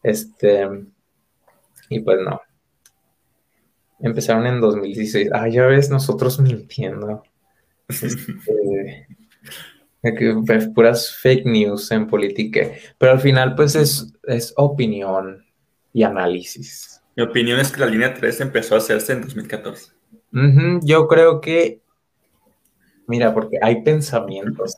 Este, 0.04 0.68
y 1.90 2.00
pues 2.00 2.20
no. 2.22 2.42
Empezaron 4.00 4.48
en 4.48 4.60
2016. 4.60 5.30
Ah, 5.34 5.48
ya 5.48 5.66
ves, 5.66 5.90
nosotros 5.90 6.40
mintiendo. 6.40 7.24
Este, 7.88 9.06
puras 10.74 11.16
fake 11.18 11.46
news 11.46 11.92
en 11.92 12.08
política. 12.08 12.72
Pero 12.98 13.12
al 13.12 13.20
final, 13.20 13.56
pues 13.56 13.76
es, 13.76 14.14
es 14.24 14.54
opinión 14.58 15.46
y 15.94 16.04
análisis. 16.04 17.02
Mi 17.16 17.24
opinión 17.24 17.60
es 17.60 17.72
que 17.72 17.82
la 17.82 17.88
línea 17.88 18.14
3 18.14 18.42
empezó 18.42 18.76
a 18.76 18.80
hacerse 18.80 19.14
en 19.14 19.22
2014. 19.22 19.92
yo 20.82 21.08
creo 21.08 21.42
que, 21.42 21.82
mira, 23.12 23.34
porque 23.34 23.58
hay 23.62 23.84
pensamientos. 23.84 24.78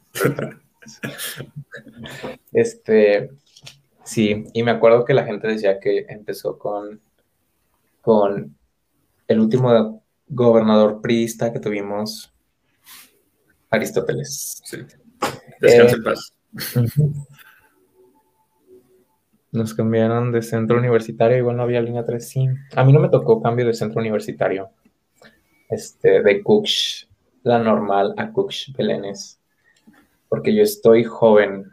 este, 2.51 3.29
sí, 4.03 4.45
y 4.53 4.63
me 4.63 4.71
acuerdo 4.71 5.05
que 5.05 5.13
la 5.13 5.23
gente 5.23 5.47
decía 5.47 5.79
que 5.79 6.07
empezó 6.09 6.57
con, 6.57 6.99
con 8.01 8.57
el 9.27 9.39
último 9.39 10.03
gobernador 10.27 10.99
priista 10.99 11.53
que 11.53 11.59
tuvimos 11.59 12.33
Aristóteles. 13.69 14.61
Sí. 14.65 14.77
Descansa 15.61 15.95
en 15.95 16.01
eh, 16.01 16.03
paz. 16.03 16.33
Nos 19.51 19.75
cambiaron 19.75 20.31
de 20.31 20.41
centro 20.41 20.79
universitario, 20.79 21.37
igual 21.37 21.57
no 21.57 21.63
había 21.63 21.81
línea 21.81 22.03
3, 22.03 22.27
sí. 22.27 22.47
A 22.75 22.83
mí 22.83 22.91
no 22.91 22.99
me 22.99 23.09
tocó 23.09 23.43
cambio 23.43 23.67
de 23.67 23.75
centro 23.75 24.01
universitario. 24.01 24.71
Este, 25.69 26.23
de 26.23 26.41
Cooks, 26.41 27.07
la 27.43 27.59
normal, 27.59 28.13
a 28.17 28.31
Cooks 28.31 28.73
Belénes. 28.75 29.39
Porque 30.29 30.55
yo 30.55 30.63
estoy 30.63 31.03
joven. 31.03 31.71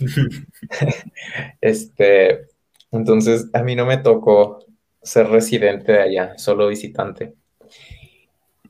este, 1.60 2.48
entonces 2.90 3.48
a 3.52 3.62
mí 3.62 3.76
no 3.76 3.86
me 3.86 3.98
tocó 3.98 4.64
ser 5.02 5.28
residente 5.28 5.92
de 5.92 6.00
allá, 6.00 6.38
solo 6.38 6.68
visitante. 6.68 7.34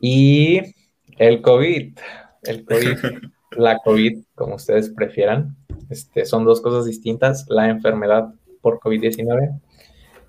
Y 0.01 0.61
el 1.19 1.41
COVID 1.43 1.99
el 2.43 2.65
COVID, 2.65 2.97
la 3.57 3.79
COVID, 3.79 4.19
como 4.35 4.57
ustedes 4.57 4.91
prefieran. 4.91 5.57
Este, 5.89 6.25
son 6.25 6.45
dos 6.45 6.61
cosas 6.61 6.87
distintas, 6.87 7.47
la 7.49 7.69
enfermedad 7.69 8.33
por 8.61 8.79
COVID-19, 8.79 9.61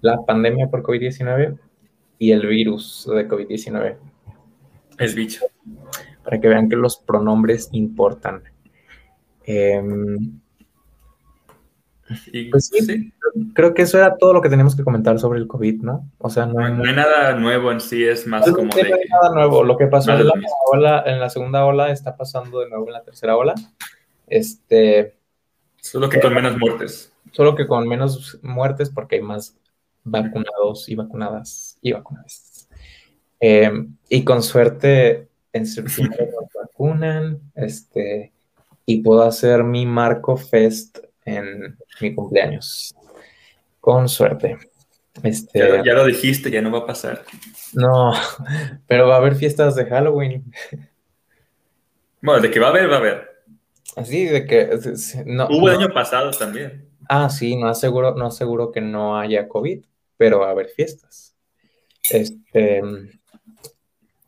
la 0.02 0.18
pandemia 0.26 0.68
por 0.68 0.82
COVID-19 0.82 1.58
y 2.18 2.32
el 2.32 2.48
virus 2.48 3.08
de 3.14 3.28
COVID-19. 3.28 3.98
El 4.98 5.16
bicho. 5.16 5.46
Para 6.32 6.40
que 6.40 6.48
vean 6.48 6.70
que 6.70 6.78
los 6.78 6.96
pronombres 6.96 7.68
importan. 7.74 8.42
Eh, 9.44 9.84
pues 12.50 12.68
sí, 12.68 13.12
creo 13.54 13.74
que 13.74 13.82
eso 13.82 13.98
era 13.98 14.16
todo 14.16 14.32
lo 14.32 14.42
que 14.42 14.48
teníamos 14.48 14.78
que 14.78 14.86
comentar 14.86 15.20
sobre 15.20 15.40
el 15.40 15.48
COVID, 15.48 15.82
¿no? 15.82 16.10
O 16.20 16.30
sea, 16.30 16.46
no 16.46 16.64
hay, 16.64 16.72
nada 16.74 17.36
nuevo 17.36 17.70
en 17.70 17.82
sí, 17.82 18.02
es 18.02 18.26
más 18.28 18.50
como 18.50 18.74
de... 18.74 18.90
No 18.90 18.96
hay 18.96 19.10
nada 19.10 19.36
nuevo, 19.36 19.66
lo 19.66 19.76
que 19.76 19.88
pasó 19.88 20.14
en 20.14 20.26
la, 20.26 20.34
ola, 20.72 21.04
en 21.06 21.20
la 21.20 21.30
segunda 21.30 21.66
ola 21.66 21.92
está 21.92 22.16
pasando 22.16 22.62
de 22.62 22.70
nuevo 22.70 22.88
en 22.88 22.94
la 22.94 23.04
tercera 23.04 23.36
ola. 23.36 23.56
Este... 24.26 25.18
Solo 25.82 26.08
que 26.08 26.22
con 26.22 26.34
menos 26.34 26.58
muertes. 26.58 27.14
Solo 27.34 27.56
que 27.56 27.68
con 27.68 27.90
menos 27.90 28.40
muertes 28.42 28.90
porque 28.90 29.18
hay 29.18 29.22
más 29.22 29.58
vacunados 30.06 30.88
y 30.88 30.96
vacunadas 30.96 31.78
y 31.82 31.92
vacunadas. 31.92 32.70
Em, 33.38 33.98
y 34.08 34.24
con 34.24 34.44
suerte 34.44 35.28
en 35.54 35.66
septiembre 35.66 36.30
nos 36.32 36.50
vacunan, 36.54 37.40
este, 37.56 38.32
y 38.86 39.02
puedo 39.02 39.24
hacer 39.24 39.64
mi 39.64 39.86
Marco 39.86 40.38
Fest 40.38 41.00
en 41.26 41.78
mi 42.00 42.14
cumpleaños. 42.14 42.96
Con 43.80 44.08
suerte. 44.08 44.58
Este, 45.24 45.60
ya, 45.60 45.94
lo 45.94 46.06
dijiste, 46.06 46.50
ya 46.50 46.62
no 46.62 46.72
va 46.72 46.80
a 46.80 46.86
pasar. 46.86 47.24
No, 47.74 48.14
pero 48.88 49.08
va 49.08 49.16
a 49.16 49.18
haber 49.18 49.36
fiestas 49.36 49.76
de 49.76 49.86
Halloween. 49.86 50.52
Bueno, 52.22 52.42
de 52.42 52.52
que 52.52 52.60
va 52.60 52.68
a 52.68 52.70
haber, 52.70 52.90
va 52.90 52.96
a 52.96 53.00
haber. 53.00 53.32
Así 53.96 54.26
de 54.26 54.46
que 54.46 54.70
no, 55.26 55.48
hubo 55.48 55.70
el 55.70 55.78
año 55.78 55.94
pasado 55.94 56.32
también. 56.32 56.88
Ah, 57.10 57.30
sí, 57.30 57.58
no 57.58 57.68
aseguro, 57.68 58.16
no 58.16 58.28
aseguro 58.28 58.72
que 58.72 58.80
no 58.80 59.18
haya 59.18 59.50
COVID, 59.50 59.84
pero 60.16 60.40
va 60.40 60.48
a 60.48 60.52
haber 60.52 60.70
fiestas. 60.70 61.36
Este, 62.10 62.82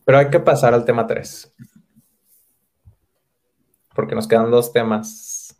pero 0.05 0.17
hay 0.17 0.29
que 0.29 0.39
pasar 0.39 0.73
al 0.73 0.85
tema 0.85 1.07
3. 1.07 1.53
Porque 3.95 4.15
nos 4.15 4.27
quedan 4.27 4.51
dos 4.51 4.71
temas. 4.73 5.57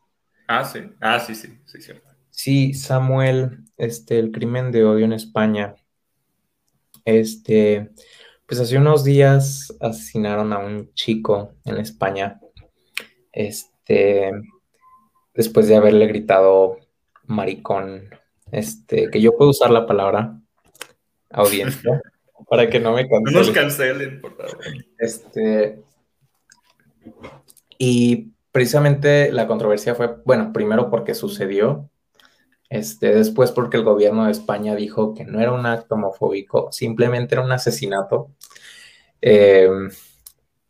Ah, 0.48 0.66
sí. 0.66 0.82
Ah, 1.00 1.20
sí, 1.20 1.36
sí, 1.36 1.60
sí, 1.66 1.82
cierto. 1.82 2.10
Sí, 2.30 2.74
Samuel, 2.74 3.60
este, 3.78 4.20
el 4.20 4.32
crimen 4.32 4.72
de 4.72 4.84
odio 4.84 5.06
en 5.06 5.14
España. 5.14 5.76
Este, 7.06 7.92
pues 8.48 8.60
hace 8.60 8.78
unos 8.78 9.04
días 9.04 9.74
asesinaron 9.80 10.52
a 10.52 10.58
un 10.60 10.94
chico 10.94 11.54
en 11.64 11.78
España. 11.78 12.40
Este, 13.32 14.32
después 15.34 15.68
de 15.68 15.76
haberle 15.76 16.08
gritado 16.08 16.78
maricón. 17.26 18.10
Este, 18.52 19.10
que 19.10 19.22
yo 19.22 19.36
puedo 19.38 19.52
usar 19.52 19.72
la 19.72 19.86
palabra 19.86 20.40
audiencia 21.32 22.02
para 22.50 22.70
que 22.70 22.80
no 22.80 22.94
me 22.94 23.08
cancelen. 23.08 23.34
No 23.34 23.40
nos 23.40 23.52
cancelen, 23.52 24.22
por 24.22 24.36
favor. 24.36 24.58
Este, 24.98 25.82
y 27.78 28.34
precisamente 28.52 29.32
la 29.32 29.48
controversia 29.48 29.96
fue, 29.96 30.18
bueno, 30.26 30.54
primero 30.54 30.90
porque 30.90 31.16
sucedió, 31.16 31.90
este, 32.70 33.14
después 33.14 33.52
porque 33.52 33.78
el 33.78 33.84
gobierno 33.84 34.26
de 34.26 34.32
España 34.32 34.76
dijo 34.76 35.14
que 35.14 35.26
no 35.26 35.40
era 35.40 35.52
un 35.52 35.66
acto 35.66 35.96
homofóbico, 35.96 36.72
simplemente 36.72 37.36
era 37.36 37.44
un 37.44 37.52
asesinato, 37.52 38.32
em, 39.22 39.90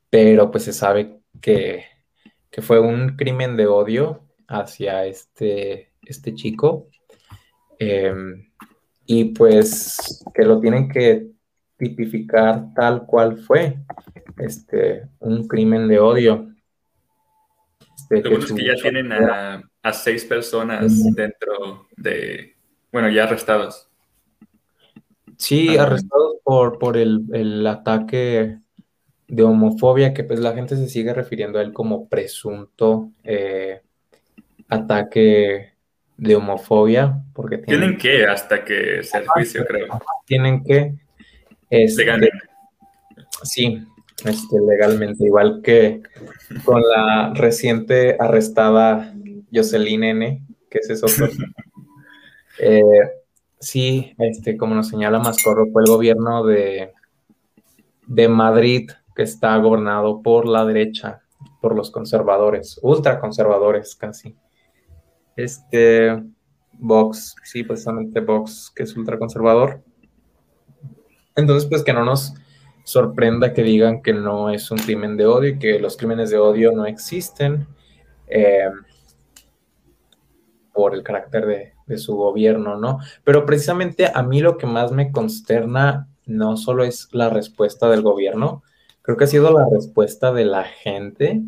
pero 0.10 0.52
pues 0.52 0.64
se 0.64 0.74
sabe 0.74 1.20
que, 1.42 1.86
que, 2.50 2.62
fue 2.62 2.80
un 2.80 3.16
crimen 3.16 3.58
de 3.58 3.68
odio 3.68 4.22
hacia 4.48 5.06
este, 5.06 5.92
este 6.06 6.36
chico. 6.36 6.88
Em, 7.80 8.50
y 9.06 9.26
pues 9.26 10.24
que 10.34 10.44
lo 10.44 10.60
tienen 10.60 10.90
que 10.90 11.33
tipificar 11.84 12.74
tal 12.74 13.06
cual 13.06 13.38
fue 13.38 13.78
este, 14.38 15.08
un 15.20 15.48
crimen 15.48 15.88
de 15.88 16.00
odio. 16.00 16.54
Este, 18.10 18.30
Lo 18.30 18.40
que, 18.40 18.56
que 18.56 18.66
ya 18.66 18.76
tienen 18.76 19.12
a, 19.12 19.64
seis 19.92 20.24
personas 20.24 21.04
dentro 21.14 21.88
de, 21.98 22.56
bueno, 22.92 23.10
ya 23.10 23.24
arrestados. 23.26 23.90
Sí, 25.38 25.78
arrestados 25.78 26.38
por, 26.44 26.80
por 26.80 26.96
el, 26.96 27.68
ataque 27.68 28.60
de 29.28 29.44
homofobia, 29.44 30.14
que 30.14 30.24
pues 30.24 30.40
la 30.40 30.54
gente 30.54 30.76
se 30.76 30.88
sigue 30.88 31.14
refiriendo 31.14 31.60
a 31.60 31.64
él 31.64 31.74
como 31.74 32.08
presunto 32.08 33.10
eh, 33.24 33.82
ataque 34.70 35.74
de 36.18 36.36
homofobia, 36.36 37.24
porque 37.34 37.58
tienen, 37.58 37.98
que 37.98 38.26
hasta 38.26 38.64
que 38.64 39.04
sea 39.04 39.22
el 39.22 39.28
juicio, 39.28 39.66
creo. 39.66 39.88
Tienen 40.26 40.64
que. 40.64 41.03
Este, 41.74 42.04
legalmente. 42.04 42.38
Sí, 43.42 43.84
este, 44.26 44.62
legalmente, 44.62 45.26
igual 45.26 45.62
que 45.64 46.04
con 46.64 46.84
la 46.84 47.34
reciente 47.34 48.16
arrestada 48.20 49.12
Jocelyn 49.52 50.04
N, 50.04 50.46
que 50.70 50.78
es 50.78 50.90
eso. 50.92 51.08
eh, 52.60 52.84
sí, 53.60 54.14
este, 54.20 54.56
como 54.56 54.76
nos 54.76 54.90
señala 54.90 55.18
Mascorro, 55.18 55.66
fue 55.72 55.82
el 55.82 55.90
gobierno 55.90 56.46
de, 56.46 56.92
de 58.06 58.28
Madrid 58.28 58.92
que 59.16 59.24
está 59.24 59.58
gobernado 59.58 60.22
por 60.22 60.48
la 60.48 60.66
derecha, 60.66 61.24
por 61.60 61.76
los 61.76 61.90
conservadores, 61.90 62.80
ultraconservadores 62.84 63.96
casi. 63.96 64.38
Este, 65.36 66.22
Vox, 66.74 67.36
sí, 67.44 67.64
precisamente 67.64 68.20
Vox, 68.20 68.72
que 68.76 68.84
es 68.84 68.96
ultraconservador. 68.96 69.84
Entonces, 71.36 71.68
pues 71.70 71.84
que 71.84 71.94
no 71.94 72.04
nos 72.04 72.34
sorprenda 72.84 73.54
que 73.54 73.64
digan 73.64 74.02
que 74.02 74.14
no 74.14 74.50
es 74.50 74.70
un 74.70 74.78
crimen 74.78 75.18
de 75.18 75.26
odio 75.26 75.50
y 75.50 75.60
que 75.60 75.80
los 75.80 75.98
crímenes 75.98 76.30
de 76.30 76.38
odio 76.38 76.72
no 76.74 76.86
existen 76.86 77.66
eh, 78.28 78.70
por 80.74 80.94
el 80.94 81.04
carácter 81.04 81.46
de, 81.46 81.74
de, 81.86 81.98
su 81.98 82.16
gobierno, 82.16 82.78
¿no? 82.78 83.00
Pero 83.24 83.46
precisamente 83.46 84.12
a 84.14 84.22
mí 84.24 84.42
lo 84.42 84.58
que 84.58 84.68
más 84.68 84.92
me 84.92 85.12
consterna 85.12 86.08
no 86.26 86.58
solo 86.58 86.84
es 86.84 87.10
la 87.12 87.30
respuesta 87.30 87.90
del 87.90 88.02
gobierno, 88.02 88.64
creo 89.02 89.18
que 89.18 89.26
ha 89.26 89.28
sido 89.28 89.52
la 89.52 89.68
respuesta 89.72 90.34
de 90.34 90.46
la 90.46 90.64
gente, 90.64 91.42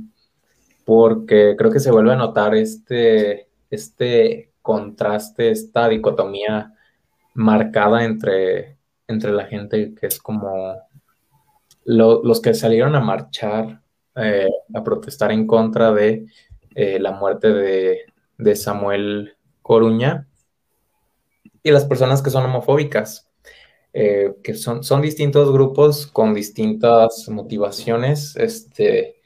porque 0.86 1.56
creo 1.58 1.72
que 1.72 1.80
se 1.80 1.92
vuelve 1.92 2.14
a 2.14 2.18
notar 2.18 2.56
este 2.56 3.48
este 3.70 4.52
contraste, 4.62 5.52
esta 5.52 5.88
dicotomía 5.88 6.74
marcada 7.34 8.04
entre, 8.04 8.75
entre 9.08 9.32
la 9.32 9.46
gente 9.46 9.94
que 9.94 10.08
es 10.08 10.20
como 10.20 10.76
los 11.86 12.42
que 12.42 12.54
salieron 12.54 12.96
a 12.96 13.00
marchar, 13.00 13.82
eh, 14.16 14.50
a 14.74 14.84
protestar 14.84 15.32
en 15.32 15.46
contra 15.46 15.92
de 15.94 16.26
eh, 16.74 17.00
la 17.00 17.12
muerte 17.12 17.54
de, 17.54 18.56
Samuel 18.56 19.38
Coruña 19.62 20.28
y 21.64 21.72
las 21.72 21.86
personas 21.86 22.22
que 22.22 22.30
son 22.30 22.44
homofóbicas, 22.44 23.30
eh, 23.94 24.34
que 24.44 24.56
son, 24.56 24.84
son 24.84 25.02
distintos 25.02 25.52
grupos 25.54 26.08
con 26.08 26.34
distintas 26.34 27.30
motivaciones. 27.30 28.36
Este, 28.36 29.22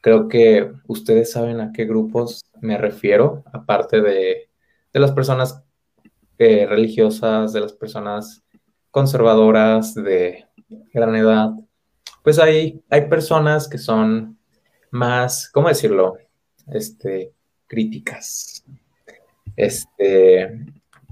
creo 0.00 0.28
que 0.28 0.72
ustedes 0.86 1.32
saben 1.32 1.60
a 1.60 1.72
qué 1.72 1.84
grupos 1.84 2.44
me 2.60 2.78
refiero, 2.78 3.44
aparte 3.52 4.00
de, 4.00 4.48
las 4.92 5.12
personas 5.12 5.62
religiosas, 6.38 7.52
de 7.52 7.60
las 7.60 7.72
personas 7.72 8.43
conservadoras 8.94 9.92
de 9.92 10.46
gran 10.92 11.16
edad, 11.16 11.50
pues 12.22 12.38
hay, 12.38 12.80
hay 12.88 13.08
personas 13.08 13.66
que 13.66 13.76
son 13.76 14.38
más, 14.92 15.50
¿cómo 15.50 15.66
decirlo? 15.66 16.16
Este, 16.68 17.32
críticas. 17.66 18.64
Este, 19.56 20.60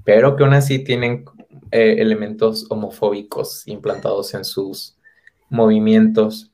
pero 0.04 0.36
que 0.36 0.44
aún 0.44 0.54
así 0.54 0.84
tienen 0.84 1.24
eh, 1.72 1.96
elementos 1.98 2.70
homofóbicos 2.70 3.66
implantados 3.66 4.32
en 4.34 4.44
sus 4.44 4.96
movimientos. 5.50 6.52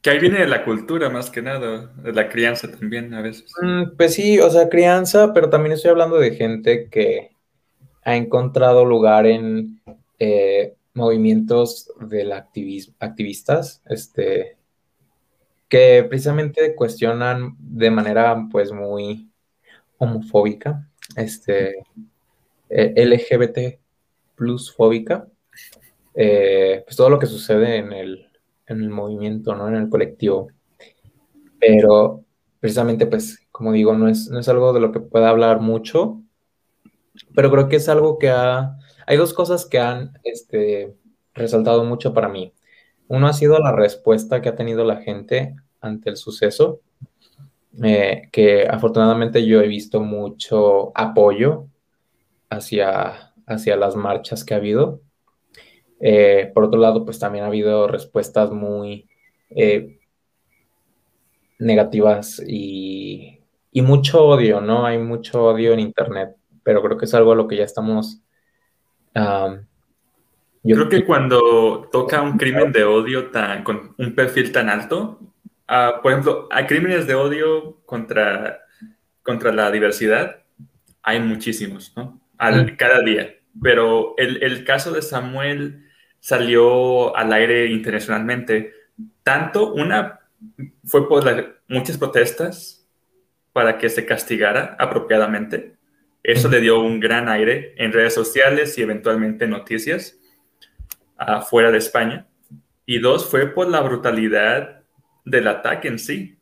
Que 0.00 0.10
ahí 0.10 0.18
viene 0.18 0.40
de 0.40 0.48
la 0.48 0.64
cultura 0.64 1.10
más 1.10 1.28
que 1.28 1.42
nada, 1.42 1.92
de 2.02 2.12
la 2.14 2.30
crianza 2.30 2.70
también 2.70 3.12
a 3.12 3.20
veces. 3.20 3.52
Mm, 3.60 3.96
pues 3.98 4.14
sí, 4.14 4.38
o 4.38 4.48
sea, 4.48 4.70
crianza, 4.70 5.34
pero 5.34 5.50
también 5.50 5.74
estoy 5.74 5.90
hablando 5.90 6.16
de 6.16 6.34
gente 6.34 6.88
que 6.88 7.32
ha 8.02 8.16
encontrado 8.16 8.86
lugar 8.86 9.26
en 9.26 9.82
eh, 10.18 10.74
movimientos 10.94 11.90
de 12.00 12.32
activistas, 12.32 13.82
este, 13.86 14.56
que 15.68 16.04
precisamente 16.08 16.74
cuestionan 16.74 17.56
de 17.58 17.90
manera 17.90 18.48
pues 18.50 18.72
muy 18.72 19.30
homofóbica, 19.98 20.88
este, 21.16 21.84
eh, 22.68 22.94
LGBT 22.96 23.78
plus 24.36 24.72
fóbica, 24.72 25.26
eh, 26.14 26.82
pues 26.84 26.96
todo 26.96 27.10
lo 27.10 27.18
que 27.18 27.26
sucede 27.26 27.76
en 27.76 27.92
el 27.92 28.28
en 28.66 28.80
el 28.80 28.90
movimiento, 28.90 29.54
¿no? 29.54 29.68
En 29.68 29.76
el 29.76 29.88
colectivo. 29.88 30.48
Pero 31.58 32.24
precisamente, 32.60 33.06
pues, 33.06 33.46
como 33.50 33.72
digo, 33.72 33.94
no 33.94 34.08
es, 34.08 34.28
no 34.30 34.38
es 34.38 34.48
algo 34.48 34.72
de 34.72 34.80
lo 34.80 34.92
que 34.92 35.00
pueda 35.00 35.28
hablar 35.28 35.60
mucho, 35.60 36.22
pero 37.34 37.50
creo 37.50 37.68
que 37.68 37.76
es 37.76 37.88
algo 37.88 38.18
que 38.18 38.30
ha... 38.30 38.78
Hay 39.06 39.16
dos 39.16 39.34
cosas 39.34 39.66
que 39.66 39.78
han 39.78 40.18
este, 40.22 40.94
resaltado 41.34 41.84
mucho 41.84 42.12
para 42.14 42.28
mí. 42.28 42.52
Uno 43.08 43.26
ha 43.26 43.32
sido 43.32 43.58
la 43.58 43.72
respuesta 43.72 44.40
que 44.40 44.48
ha 44.48 44.56
tenido 44.56 44.84
la 44.84 44.96
gente 44.96 45.54
ante 45.80 46.10
el 46.10 46.16
suceso, 46.16 46.80
eh, 47.82 48.28
que 48.32 48.66
afortunadamente 48.68 49.44
yo 49.44 49.60
he 49.60 49.68
visto 49.68 50.00
mucho 50.00 50.92
apoyo 50.94 51.66
hacia, 52.48 53.32
hacia 53.46 53.76
las 53.76 53.96
marchas 53.96 54.44
que 54.44 54.54
ha 54.54 54.58
habido. 54.58 55.00
Eh, 56.00 56.50
por 56.54 56.64
otro 56.64 56.80
lado, 56.80 57.04
pues 57.04 57.18
también 57.18 57.44
ha 57.44 57.48
habido 57.48 57.88
respuestas 57.88 58.50
muy 58.50 59.08
eh, 59.50 59.98
negativas 61.58 62.42
y, 62.46 63.40
mucho 63.72 64.24
odio, 64.24 64.60
¿no? 64.60 64.86
Hay 64.86 64.98
mucho 64.98 65.44
odio 65.44 65.72
en 65.72 65.80
Internet, 65.80 66.36
pero 66.62 66.82
creo 66.82 66.96
que 66.96 67.06
es 67.06 67.14
algo 67.14 67.32
a 67.32 67.36
lo 67.36 67.48
que 67.48 67.56
ya 67.56 67.64
estamos... 67.64 68.20
yo 69.14 70.76
creo 70.76 70.88
que 70.88 71.04
cuando 71.04 71.88
toca 71.92 72.22
un 72.22 72.38
crimen 72.38 72.72
de 72.72 72.84
odio 72.84 73.30
tan, 73.30 73.62
con 73.64 73.94
un 73.98 74.14
perfil 74.14 74.50
tan 74.50 74.68
alto, 74.68 75.20
ah, 75.68 76.00
por 76.02 76.12
ejemplo, 76.12 76.48
hay 76.50 76.66
crímenes 76.66 77.06
de 77.06 77.14
odio 77.14 77.82
contra, 77.84 78.60
contra 79.22 79.52
la 79.52 79.70
diversidad, 79.70 80.42
hay 81.02 81.20
muchísimos, 81.20 81.92
¿no? 81.96 82.20
Al, 82.38 82.76
Cada 82.76 83.00
día. 83.00 83.34
Pero 83.62 84.14
el, 84.16 84.42
el 84.42 84.64
caso 84.64 84.90
de 84.90 85.02
Samuel 85.02 85.84
salió 86.18 87.14
al 87.14 87.32
aire 87.32 87.66
internacionalmente. 87.66 88.72
Tanto 89.22 89.72
una 89.74 90.20
fue 90.84 91.08
por 91.08 91.60
muchas 91.68 91.98
protestas 91.98 92.88
para 93.52 93.78
que 93.78 93.88
se 93.88 94.06
castigara 94.06 94.76
apropiadamente. 94.78 95.76
Eso 96.24 96.48
le 96.48 96.62
dio 96.62 96.80
un 96.80 97.00
gran 97.00 97.28
aire 97.28 97.74
en 97.76 97.92
redes 97.92 98.14
sociales 98.14 98.78
y 98.78 98.82
eventualmente 98.82 99.46
noticias 99.46 100.18
afuera 101.18 101.70
de 101.70 101.76
España. 101.76 102.26
Y 102.86 102.98
dos, 102.98 103.30
fue 103.30 103.46
por 103.48 103.68
la 103.68 103.82
brutalidad 103.82 104.82
del 105.26 105.46
ataque 105.48 105.88
en 105.88 105.98
sí. 105.98 106.38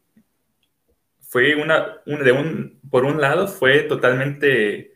Fue 1.21 1.57
una, 1.57 2.01
de 2.07 2.31
un, 2.31 2.81
por 2.91 3.05
un 3.05 3.21
lado, 3.21 3.49
fue 3.49 3.81
totalmente 3.81 4.93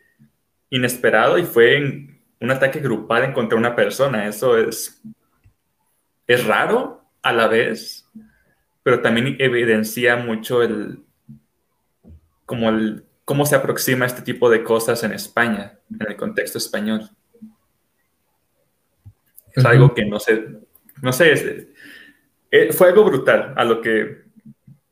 inesperado 0.69 1.37
y 1.37 1.43
fue 1.43 2.07
un 2.39 2.51
ataque 2.51 2.79
grupal 2.79 3.25
en 3.25 3.33
contra 3.33 3.57
de 3.57 3.59
una 3.59 3.75
persona. 3.75 4.25
Eso 4.25 4.57
es, 4.57 5.03
es 6.27 6.45
raro 6.45 7.03
a 7.21 7.33
la 7.33 7.49
vez, 7.49 8.09
pero 8.83 9.01
también 9.01 9.35
evidencia 9.39 10.15
mucho 10.15 10.63
el, 10.63 11.03
como 12.45 12.69
el, 12.69 13.06
cómo 13.27 13.45
se 13.45 13.57
aproxima 13.57 14.05
este 14.05 14.21
tipo 14.21 14.49
de 14.49 14.63
cosas 14.63 15.03
en 15.03 15.11
España, 15.11 15.77
en 15.91 16.07
el 16.07 16.15
contexto 16.15 16.57
español. 16.57 17.09
Es 19.53 19.65
algo 19.65 19.93
que 19.93 20.05
no 20.05 20.17
sé, 20.17 20.47
no 21.01 21.11
sé, 21.11 21.67
eh, 22.49 22.71
fue 22.71 22.87
algo 22.87 23.03
brutal 23.03 23.53
a 23.57 23.65
lo 23.65 23.81
que 23.81 24.21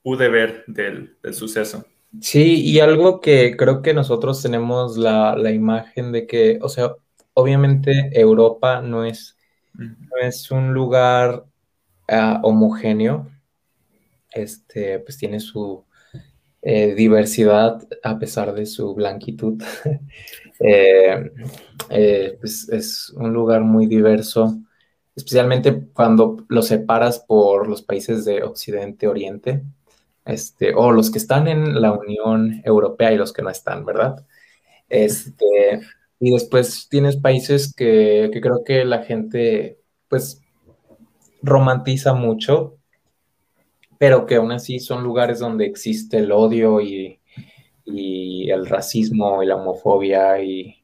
pude 0.04 0.28
ver 0.28 0.66
del, 0.68 1.16
del, 1.24 1.34
suceso. 1.34 1.86
Sí, 2.20 2.62
y 2.62 2.82
algo 2.82 3.22
que 3.22 3.56
creo 3.56 3.82
que 3.82 3.94
nosotros 3.94 4.42
tenemos 4.42 4.98
la, 4.98 5.38
la 5.38 5.52
imagen 5.52 6.12
de 6.12 6.28
que, 6.28 6.60
o 6.62 6.68
sea, 6.68 6.94
obviamente 7.36 8.12
Europa 8.20 8.82
no 8.82 9.06
es, 9.06 9.38
no 9.76 10.18
es 10.22 10.52
un 10.52 10.74
lugar 10.74 11.46
uh, 12.12 12.40
homogéneo, 12.46 13.32
este, 14.34 15.00
pues 15.00 15.18
tiene 15.18 15.40
su 15.40 15.85
eh, 16.68 16.96
diversidad 16.96 17.88
a 18.02 18.18
pesar 18.18 18.52
de 18.56 18.66
su 18.66 18.96
blanquitud. 18.96 19.62
eh, 20.60 21.32
eh, 21.92 22.38
pues 22.40 22.68
es 22.70 23.12
un 23.12 23.32
lugar 23.34 23.62
muy 23.62 23.86
diverso, 23.86 24.58
especialmente 25.16 25.90
cuando 25.94 26.44
lo 26.50 26.64
separas 26.64 27.20
por 27.20 27.68
los 27.68 27.84
países 27.84 28.26
de 28.26 28.42
Occidente, 28.42 29.08
Oriente, 29.08 29.62
este, 30.26 30.74
o 30.74 30.92
los 30.92 31.12
que 31.12 31.20
están 31.20 31.48
en 31.48 31.80
la 31.80 31.92
Unión 31.92 32.64
Europea 32.66 33.14
y 33.14 33.18
los 33.18 33.32
que 33.32 33.44
no 33.44 33.52
están, 33.52 33.86
¿verdad? 33.86 34.26
Este, 34.90 35.82
y 36.20 36.32
después 36.32 36.88
tienes 36.90 37.16
países 37.18 37.72
que, 37.76 38.32
que 38.34 38.42
creo 38.42 38.64
que 38.64 38.86
la 38.86 39.04
gente, 39.04 39.78
pues, 40.10 40.42
romantiza 41.44 42.14
mucho, 42.16 42.80
pero 43.98 44.26
que 44.26 44.36
aún 44.36 44.52
así 44.52 44.80
son 44.80 45.04
lugares 45.04 45.40
donde 45.40 45.66
existe 45.66 46.20
el 46.20 46.32
odio 46.32 46.82
y, 46.82 47.20
el 47.88 48.66
racismo 48.66 49.44
y 49.44 49.46
la 49.46 49.58
homofobia 49.58 50.42
y, 50.42 50.84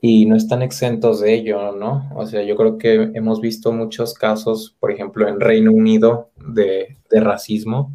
y, 0.00 0.26
no 0.26 0.36
están 0.36 0.62
exentos 0.62 1.20
de 1.20 1.34
ello, 1.34 1.72
¿no? 1.72 2.10
O 2.16 2.26
sea, 2.26 2.42
yo 2.42 2.56
creo 2.56 2.78
que 2.78 3.10
hemos 3.14 3.40
visto 3.40 3.72
muchos 3.72 4.14
casos, 4.14 4.76
por 4.80 4.90
ejemplo, 4.90 5.28
en 5.28 5.40
Reino 5.40 5.72
Unido 5.72 6.30
de, 6.36 6.96
racismo 7.10 7.92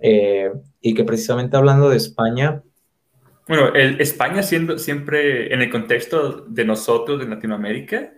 eh, 0.00 0.50
y 0.80 0.94
que 0.94 1.04
precisamente 1.04 1.56
hablando 1.56 1.90
de 1.90 1.96
España, 1.96 2.62
bueno, 3.48 3.74
el, 3.74 4.00
España 4.00 4.42
siendo 4.42 4.78
siempre 4.78 5.52
en 5.52 5.60
el 5.60 5.70
contexto 5.70 6.42
de 6.46 6.64
nosotros, 6.64 7.18
de 7.18 7.26
Latinoamérica, 7.26 8.12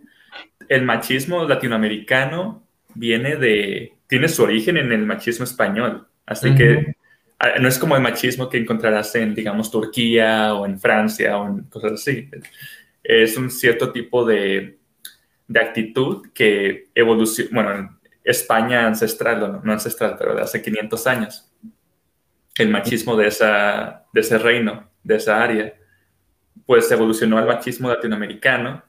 el 0.68 0.83
machismo 0.83 1.45
latinoamericano 1.45 2.66
viene 2.95 3.37
de, 3.37 3.95
tiene 4.12 4.28
su 4.28 4.42
origen 4.42 4.76
en 4.76 4.92
el 4.92 5.06
machismo 5.06 5.44
español. 5.44 6.06
Así 6.26 6.54
que 6.54 6.96
ah, 7.38 7.58
no 7.58 7.66
es 7.66 7.78
como 7.78 7.96
el 7.96 8.02
machismo 8.02 8.46
que 8.50 8.58
encontrarás 8.58 9.14
en, 9.14 9.34
digamos, 9.34 9.70
Turquía 9.70 10.52
o 10.52 10.66
en 10.66 10.78
Francia 10.78 11.38
o 11.38 11.48
en 11.48 11.62
cosas 11.62 11.92
así. 11.92 12.28
Es 13.02 13.38
un 13.38 13.50
cierto 13.50 13.90
tipo 13.90 14.26
de, 14.26 14.78
de 15.48 15.60
actitud 15.60 16.26
que 16.34 16.90
evoluciona, 16.94 17.50
bueno, 17.54 17.74
en 17.74 17.88
España 18.22 18.86
ancestral, 18.86 19.62
no, 19.64 19.72
ancestral, 19.72 20.16
pero 20.18 20.34
de 20.34 20.42
hace 20.42 20.60
500 20.60 21.06
años. 21.06 21.50
El 22.58 22.68
machismo 22.68 23.16
de, 23.16 23.28
esa, 23.28 24.04
de 24.12 24.20
ese 24.20 24.36
reino, 24.36 24.90
de 25.02 25.16
esa 25.16 25.42
área, 25.42 25.72
pues 26.66 26.90
evolucionó 26.90 27.38
al 27.38 27.46
machismo 27.46 27.88
latinoamericano 27.88 28.84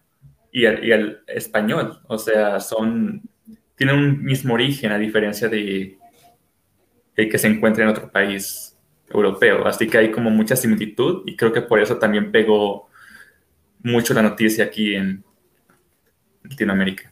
y 0.52 0.66
al, 0.66 0.84
y 0.84 0.92
al 0.92 1.24
español. 1.28 2.02
O 2.10 2.18
sea, 2.18 2.60
son 2.60 3.22
tiene 3.76 3.94
un 3.94 4.24
mismo 4.24 4.54
origen 4.54 4.92
a 4.92 4.98
diferencia 4.98 5.50
de, 5.50 5.98
que 7.16 7.38
se 7.38 7.48
encuentra 7.48 7.84
en 7.84 7.90
otro 7.90 8.12
país 8.12 8.78
europeo. 9.10 9.66
Así 9.68 9.88
que 9.88 9.98
hay 9.98 10.12
como 10.12 10.30
mucha 10.30 10.56
similitud 10.56 11.24
y 11.26 11.36
creo 11.36 11.52
que 11.52 11.62
por 11.62 11.80
eso 11.80 11.98
también 11.98 12.32
pegó 12.32 12.88
mucho 13.84 14.14
la 14.14 14.22
noticia 14.22 14.66
aquí 14.66 14.96
en 14.96 15.24
Latinoamérica. 16.44 17.12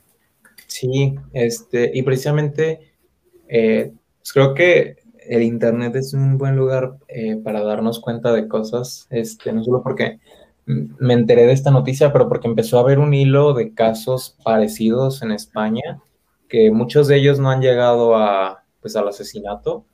Sí, 0.68 1.16
este, 1.34 1.92
y 1.94 2.02
precisamente 2.04 2.94
eh, 3.48 3.92
pues 4.20 4.34
creo 4.34 4.54
que 4.54 4.96
el 5.28 5.44
Internet 5.44 5.96
es 5.96 6.14
un 6.14 6.38
buen 6.38 6.56
lugar 6.56 6.98
eh, 7.08 7.38
para 7.44 7.62
darnos 7.62 8.00
cuenta 8.00 8.34
de 8.34 8.48
cosas, 8.48 9.08
este, 9.10 9.52
no 9.52 9.64
solo 9.64 9.84
porque 9.84 10.20
me 10.66 11.14
enteré 11.14 11.46
de 11.46 11.52
esta 11.52 11.72
noticia, 11.72 12.14
pero 12.14 12.30
porque 12.30 12.48
empezó 12.48 12.78
a 12.78 12.82
haber 12.82 13.00
un 13.00 13.14
hilo 13.14 13.54
de 13.54 13.74
casos 13.74 14.38
parecidos 14.44 15.22
en 15.22 15.32
España 15.32 16.02
que 16.52 16.70
muchos 16.70 17.08
de 17.08 17.16
ellos 17.16 17.40
no 17.40 17.50
han 17.50 17.62
llegado 17.62 18.18
a, 18.18 18.66
pues, 18.82 18.98
al 18.98 19.08
asesinato, 19.08 19.86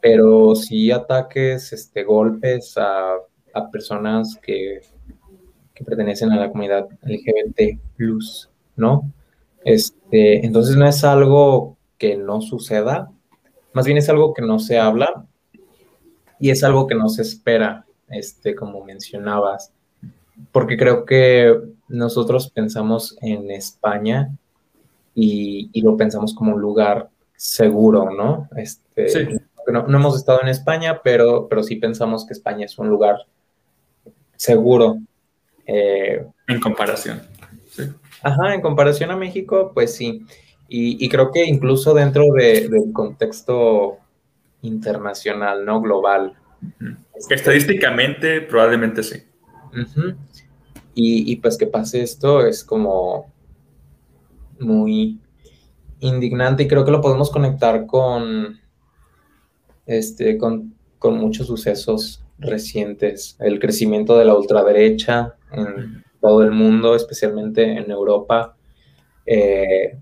pero 0.00 0.54
sí 0.54 0.92
ataques, 0.92 1.72
este, 1.72 2.04
golpes 2.04 2.78
a, 2.78 3.14
a 3.52 3.70
personas 3.72 4.38
que, 4.40 4.80
que, 5.74 5.84
pertenecen 5.84 6.30
a 6.30 6.36
la 6.36 6.50
comunidad 6.50 6.86
LGBT+, 7.02 7.80
¿no? 8.76 9.12
Este, 9.64 10.46
entonces 10.46 10.76
no 10.76 10.86
es 10.86 11.02
algo 11.02 11.76
que 11.98 12.16
no 12.16 12.42
suceda, 12.42 13.10
más 13.72 13.84
bien 13.84 13.98
es 13.98 14.08
algo 14.08 14.32
que 14.34 14.42
no 14.42 14.60
se 14.60 14.78
habla 14.78 15.26
y 16.38 16.50
es 16.50 16.62
algo 16.62 16.86
que 16.86 16.94
no 16.94 17.08
se 17.08 17.22
espera, 17.22 17.86
este, 18.08 18.54
como 18.54 18.84
mencionabas, 18.84 19.72
porque 20.52 20.76
creo 20.76 21.04
que 21.04 21.58
nosotros 21.88 22.52
pensamos 22.52 23.18
en 23.20 23.50
España 23.50 24.30
y, 25.20 25.80
lo 25.82 25.96
pensamos 25.96 26.32
como 26.32 26.54
un 26.54 26.60
lugar 26.60 27.08
seguro, 27.34 28.10
¿no? 28.10 28.48
Este, 28.56 29.40
no, 29.66 29.84
hemos 29.88 30.16
estado 30.16 30.40
en 30.42 30.48
España, 30.48 31.00
pero, 31.02 31.48
pero 31.48 31.62
sí 31.64 31.76
pensamos 31.76 32.24
que 32.24 32.34
España 32.34 32.64
es 32.64 32.78
un 32.78 32.88
lugar 32.88 33.16
seguro. 34.36 34.98
Eh, 35.66 36.24
en 36.46 36.60
comparación. 36.60 37.20
Sí. 37.68 37.82
Ajá, 38.22 38.54
en 38.54 38.60
comparación 38.60 39.10
a 39.10 39.16
México, 39.16 39.72
pues 39.74 39.94
sí. 39.94 40.24
Y, 40.68 41.08
creo 41.08 41.32
que 41.32 41.44
incluso 41.44 41.94
dentro 41.94 42.24
del 42.34 42.92
contexto 42.92 43.98
internacional, 44.62 45.64
¿no? 45.64 45.80
Global. 45.80 46.34
Estadísticamente, 47.30 48.42
probablemente 48.42 49.02
sí. 49.02 49.22
y, 50.94 51.32
y, 51.32 51.36
pues 51.36 51.56
que 51.56 51.66
pase 51.66 52.02
esto 52.02 52.46
es 52.46 52.62
como 52.62 53.32
muy 54.60 55.20
indignante 56.00 56.62
y 56.62 56.68
creo 56.68 56.84
que 56.84 56.90
lo 56.90 57.00
podemos 57.00 57.30
conectar 57.30 57.86
con, 57.86 58.58
este, 59.86 60.38
con, 60.38 60.74
muchos 61.00 61.46
sucesos 61.46 62.24
recientes. 62.38 63.36
El 63.40 63.58
crecimiento 63.58 64.18
de 64.18 64.24
la 64.24 64.34
ultraderecha 64.34 65.36
en 65.52 66.04
todo 66.20 66.42
el 66.42 66.50
mundo, 66.50 66.94
especialmente 66.94 67.62
en 67.62 67.90
Europa. 67.90 68.56
Eh, 69.24 69.98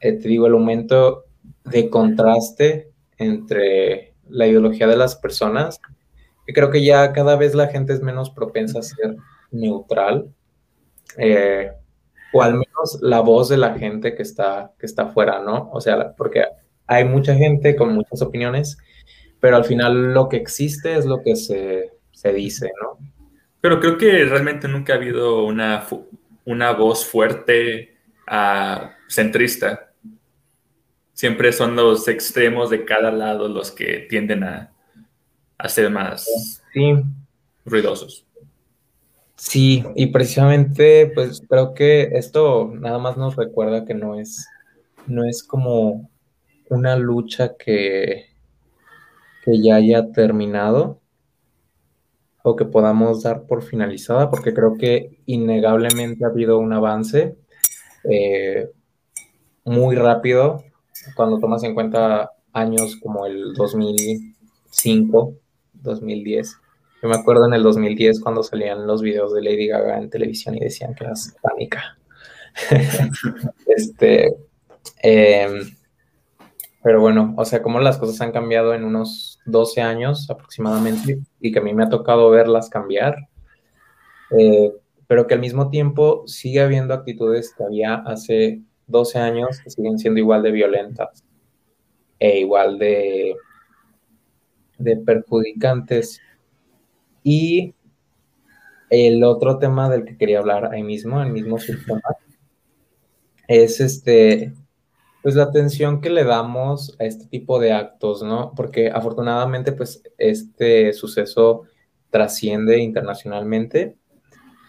eh, 0.00 0.12
te 0.12 0.28
digo, 0.28 0.46
el 0.46 0.54
aumento 0.54 1.24
de 1.64 1.90
contraste 1.90 2.90
entre 3.18 4.14
la 4.28 4.46
ideología 4.46 4.86
de 4.86 4.96
las 4.96 5.16
personas, 5.16 5.80
que 6.46 6.52
creo 6.52 6.70
que 6.70 6.84
ya 6.84 7.12
cada 7.12 7.36
vez 7.36 7.54
la 7.54 7.68
gente 7.68 7.92
es 7.92 8.00
menos 8.00 8.30
propensa 8.30 8.78
a 8.78 8.82
ser 8.82 9.16
neutral. 9.50 10.32
Eh, 11.16 11.72
o 12.32 12.42
al 12.42 12.54
menos 12.54 12.98
la 13.00 13.20
voz 13.20 13.48
de 13.48 13.56
la 13.56 13.78
gente 13.78 14.14
que 14.14 14.22
está, 14.22 14.72
que 14.78 14.86
está 14.86 15.04
afuera, 15.04 15.40
¿no? 15.40 15.70
O 15.72 15.80
sea, 15.80 16.14
porque 16.16 16.44
hay 16.86 17.04
mucha 17.04 17.34
gente 17.34 17.76
con 17.76 17.94
muchas 17.94 18.22
opiniones, 18.22 18.78
pero 19.40 19.56
al 19.56 19.64
final 19.64 20.14
lo 20.14 20.28
que 20.28 20.36
existe 20.36 20.96
es 20.96 21.06
lo 21.06 21.22
que 21.22 21.36
se, 21.36 21.92
dice, 22.32 22.70
¿no? 22.82 22.98
Pero 23.60 23.80
creo 23.80 23.98
que 23.98 24.24
realmente 24.24 24.68
nunca 24.68 24.92
ha 24.92 24.96
habido 24.96 25.44
una, 25.44 25.86
una 26.44 26.72
voz 26.72 27.04
fuerte 27.04 27.96
uh, 28.30 28.88
centrista. 29.08 29.92
Siempre 31.12 31.52
son 31.52 31.74
los 31.74 32.06
extremos 32.06 32.70
de 32.70 32.84
cada 32.84 33.10
lado 33.10 33.48
los 33.48 33.72
que 33.72 34.06
tienden 34.08 34.44
a, 34.44 34.72
a 35.58 35.68
ser 35.68 35.90
más 35.90 36.62
ruidosos. 37.64 38.27
Sí, 39.38 39.84
y 39.94 40.08
precisamente, 40.08 41.12
pues 41.14 41.42
creo 41.48 41.72
que 41.72 42.10
esto 42.14 42.72
nada 42.74 42.98
más 42.98 43.16
nos 43.16 43.36
recuerda 43.36 43.84
que 43.84 43.94
no 43.94 44.18
es, 44.18 44.48
no 45.06 45.24
es 45.24 45.44
como 45.44 46.10
una 46.68 46.96
lucha 46.96 47.56
que, 47.56 48.26
que 49.44 49.62
ya 49.62 49.76
haya 49.76 50.10
terminado 50.10 51.00
o 52.42 52.56
que 52.56 52.64
podamos 52.64 53.22
dar 53.22 53.46
por 53.46 53.62
finalizada, 53.62 54.28
porque 54.28 54.52
creo 54.52 54.76
que 54.76 55.20
innegablemente 55.26 56.24
ha 56.24 56.28
habido 56.28 56.58
un 56.58 56.72
avance 56.72 57.36
eh, 58.10 58.68
muy 59.64 59.94
rápido 59.94 60.64
cuando 61.14 61.38
tomas 61.38 61.62
en 61.62 61.74
cuenta 61.74 62.32
años 62.52 62.96
como 62.96 63.24
el 63.24 63.54
2005, 63.54 65.34
2010. 65.74 66.56
Yo 67.00 67.08
me 67.08 67.14
acuerdo 67.14 67.46
en 67.46 67.54
el 67.54 67.62
2010 67.62 68.20
cuando 68.20 68.42
salían 68.42 68.86
los 68.86 69.02
videos 69.02 69.32
de 69.32 69.42
Lady 69.42 69.68
Gaga 69.68 69.98
en 69.98 70.10
televisión 70.10 70.56
y 70.56 70.60
decían 70.60 70.94
que 70.94 71.04
era 71.04 71.14
satánica. 71.14 71.96
este, 73.66 74.34
em, 75.02 75.60
pero 76.82 77.00
bueno, 77.00 77.34
o 77.36 77.44
sea, 77.44 77.62
cómo 77.62 77.78
las 77.78 77.98
cosas 77.98 78.20
han 78.20 78.32
cambiado 78.32 78.74
en 78.74 78.84
unos 78.84 79.38
12 79.46 79.80
años 79.80 80.28
aproximadamente 80.28 81.20
y 81.40 81.52
que 81.52 81.60
a 81.60 81.62
mí 81.62 81.72
me 81.72 81.84
ha 81.84 81.88
tocado 81.88 82.30
verlas 82.30 82.68
cambiar, 82.68 83.16
eh, 84.36 84.72
pero 85.06 85.28
que 85.28 85.34
al 85.34 85.40
mismo 85.40 85.70
tiempo 85.70 86.24
sigue 86.26 86.60
habiendo 86.60 86.94
actitudes 86.94 87.54
que 87.56 87.62
había 87.62 87.94
hace 87.94 88.62
12 88.88 89.18
años 89.20 89.60
que 89.62 89.70
siguen 89.70 89.98
siendo 89.98 90.18
igual 90.18 90.42
de 90.42 90.50
violentas 90.50 91.24
e 92.18 92.40
igual 92.40 92.78
de 92.78 93.36
perjudicantes. 95.06 96.20
Y 97.30 97.74
el 98.88 99.22
otro 99.22 99.58
tema 99.58 99.90
del 99.90 100.06
que 100.06 100.16
quería 100.16 100.38
hablar 100.38 100.72
ahí 100.72 100.82
mismo, 100.82 101.20
el 101.20 101.30
mismo 101.30 101.58
sistema, 101.58 102.00
es 103.46 103.80
este, 103.80 104.54
pues 105.22 105.34
la 105.34 105.42
atención 105.42 106.00
que 106.00 106.08
le 106.08 106.24
damos 106.24 106.96
a 106.98 107.04
este 107.04 107.26
tipo 107.26 107.60
de 107.60 107.72
actos, 107.72 108.22
¿no? 108.22 108.54
Porque 108.56 108.88
afortunadamente, 108.88 109.72
pues 109.72 110.02
este 110.16 110.94
suceso 110.94 111.64
trasciende 112.08 112.78
internacionalmente, 112.78 113.98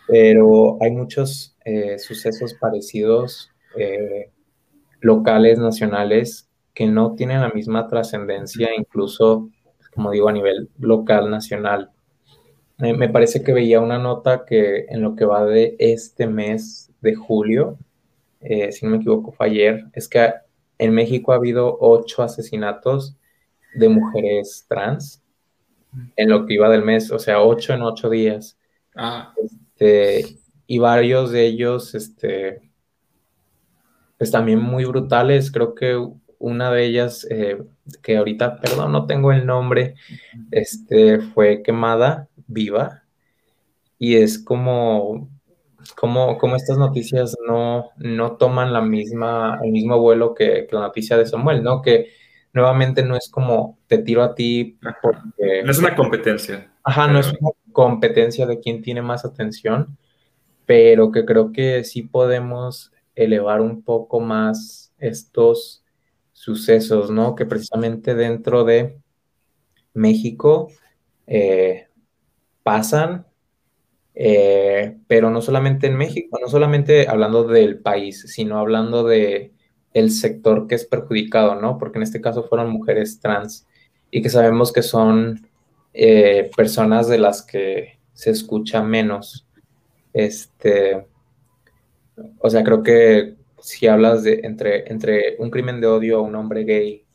pero 0.05 0.77
hay 0.81 0.91
muchos 0.91 1.55
eh, 1.63 1.97
sucesos 1.97 2.55
parecidos 2.55 3.51
eh, 3.77 4.31
locales, 4.99 5.59
nacionales, 5.59 6.49
que 6.73 6.87
no 6.87 7.15
tienen 7.15 7.39
la 7.39 7.51
misma 7.51 7.87
trascendencia, 7.87 8.67
incluso, 8.77 9.49
como 9.93 10.11
digo, 10.11 10.27
a 10.27 10.33
nivel 10.33 10.69
local, 10.77 11.31
nacional. 11.31 11.91
Me 12.79 13.09
parece 13.09 13.43
que 13.43 13.51
veía 13.51 13.81
una 13.81 13.99
nota 13.99 14.45
que 14.45 14.85
en 14.89 15.01
lo 15.01 15.15
que 15.15 15.25
va 15.25 15.45
de 15.45 15.75
este 15.79 16.27
mes 16.27 16.91
de 17.01 17.13
julio, 17.13 17.77
eh, 18.39 18.71
si 18.71 18.85
no 18.85 18.91
me 18.91 18.97
equivoco 18.97 19.31
fue 19.31 19.47
ayer, 19.47 19.85
es 19.93 20.07
que 20.07 20.33
en 20.77 20.93
México 20.93 21.33
ha 21.33 21.35
habido 21.35 21.77
ocho 21.79 22.23
asesinatos 22.23 23.17
de 23.75 23.89
mujeres 23.89 24.65
trans 24.67 25.21
en 26.15 26.29
lo 26.29 26.45
que 26.45 26.53
iba 26.53 26.69
del 26.69 26.83
mes, 26.83 27.11
o 27.11 27.19
sea, 27.19 27.41
ocho 27.41 27.73
en 27.73 27.81
ocho 27.81 28.09
días. 28.09 28.57
Ah. 28.95 29.33
Este, 29.43 30.37
y 30.65 30.77
varios 30.77 31.31
de 31.31 31.47
ellos, 31.47 31.95
este, 31.95 32.61
pues 34.17 34.31
también 34.31 34.59
muy 34.59 34.85
brutales. 34.85 35.51
Creo 35.51 35.75
que 35.75 36.01
una 36.37 36.71
de 36.71 36.85
ellas, 36.85 37.27
eh, 37.29 37.61
que 38.01 38.17
ahorita, 38.17 38.61
perdón, 38.61 38.93
no 38.93 39.05
tengo 39.05 39.33
el 39.33 39.45
nombre, 39.45 39.95
este, 40.51 41.19
fue 41.19 41.61
quemada 41.61 42.28
viva. 42.49 43.03
Y 43.97 44.15
es 44.15 44.39
como, 44.39 45.29
como, 45.95 46.37
como 46.37 46.55
estas 46.55 46.77
noticias 46.77 47.35
no, 47.47 47.91
no 47.97 48.37
toman 48.37 48.73
la 48.73 48.81
misma, 48.81 49.59
el 49.63 49.71
mismo 49.71 49.99
vuelo 49.99 50.33
que, 50.33 50.67
la 50.71 50.81
noticia 50.81 51.17
de 51.17 51.25
Samuel, 51.25 51.63
¿no? 51.63 51.81
Que 51.81 52.07
nuevamente 52.53 53.03
no 53.03 53.15
es 53.15 53.29
como 53.29 53.77
te 53.87 53.99
tiro 53.99 54.23
a 54.23 54.35
ti 54.35 54.77
porque... 55.01 55.63
No 55.63 55.71
es 55.71 55.79
una 55.79 55.95
competencia. 55.95 56.71
Ajá, 56.83 57.07
no 57.07 57.19
es 57.19 57.27
una 57.27 57.51
competencia 57.71 58.45
de 58.45 58.59
quién 58.59 58.81
tiene 58.81 59.01
más 59.01 59.25
atención, 59.25 59.97
pero 60.65 61.11
que 61.11 61.25
creo 61.25 61.51
que 61.51 61.83
sí 61.83 62.01
podemos 62.03 62.91
elevar 63.15 63.61
un 63.61 63.83
poco 63.83 64.19
más 64.19 64.93
estos 64.97 65.83
sucesos, 66.31 67.11
¿no? 67.11 67.35
Que 67.35 67.45
precisamente 67.45 68.15
dentro 68.15 68.63
de 68.63 68.97
México 69.93 70.69
eh, 71.27 71.88
pasan, 72.63 73.25
eh, 74.15 74.97
pero 75.07 75.29
no 75.29 75.41
solamente 75.41 75.87
en 75.87 75.95
México, 75.97 76.39
no 76.41 76.47
solamente 76.47 77.07
hablando 77.07 77.43
del 77.45 77.79
país, 77.79 78.25
sino 78.27 78.59
hablando 78.59 79.03
de 79.03 79.53
el 79.93 80.11
sector 80.11 80.67
que 80.67 80.75
es 80.75 80.85
perjudicado, 80.85 81.55
¿no? 81.55 81.77
Porque 81.77 81.99
en 81.99 82.03
este 82.03 82.21
caso 82.21 82.43
fueron 82.43 82.69
mujeres 82.69 83.19
trans 83.19 83.67
y 84.11 84.21
que 84.21 84.29
sabemos 84.29 84.71
que 84.71 84.81
son 84.81 85.47
eh, 85.93 86.49
personas 86.55 87.07
de 87.07 87.17
las 87.17 87.41
que 87.41 87.99
se 88.13 88.31
escucha 88.31 88.83
menos. 88.83 89.47
Este, 90.13 91.07
o 92.39 92.49
sea, 92.49 92.63
creo 92.63 92.83
que 92.83 93.35
si 93.61 93.87
hablas 93.87 94.23
de 94.23 94.41
entre, 94.43 94.91
entre 94.91 95.35
un 95.39 95.49
crimen 95.49 95.81
de 95.81 95.87
odio 95.87 96.19
a 96.19 96.21
un 96.21 96.35
hombre 96.35 96.63
gay 96.63 97.05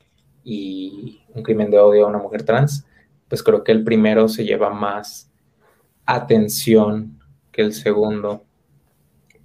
y 0.44 1.22
un 1.34 1.42
crimen 1.42 1.70
de 1.70 1.78
odio 1.78 2.06
a 2.06 2.08
una 2.08 2.18
mujer 2.18 2.44
trans, 2.44 2.86
pues 3.28 3.42
creo 3.42 3.64
que 3.64 3.72
el 3.72 3.84
primero 3.84 4.28
se 4.28 4.44
lleva 4.44 4.70
más 4.70 5.30
atención 6.06 7.18
que 7.52 7.62
el 7.62 7.72
segundo. 7.72 8.44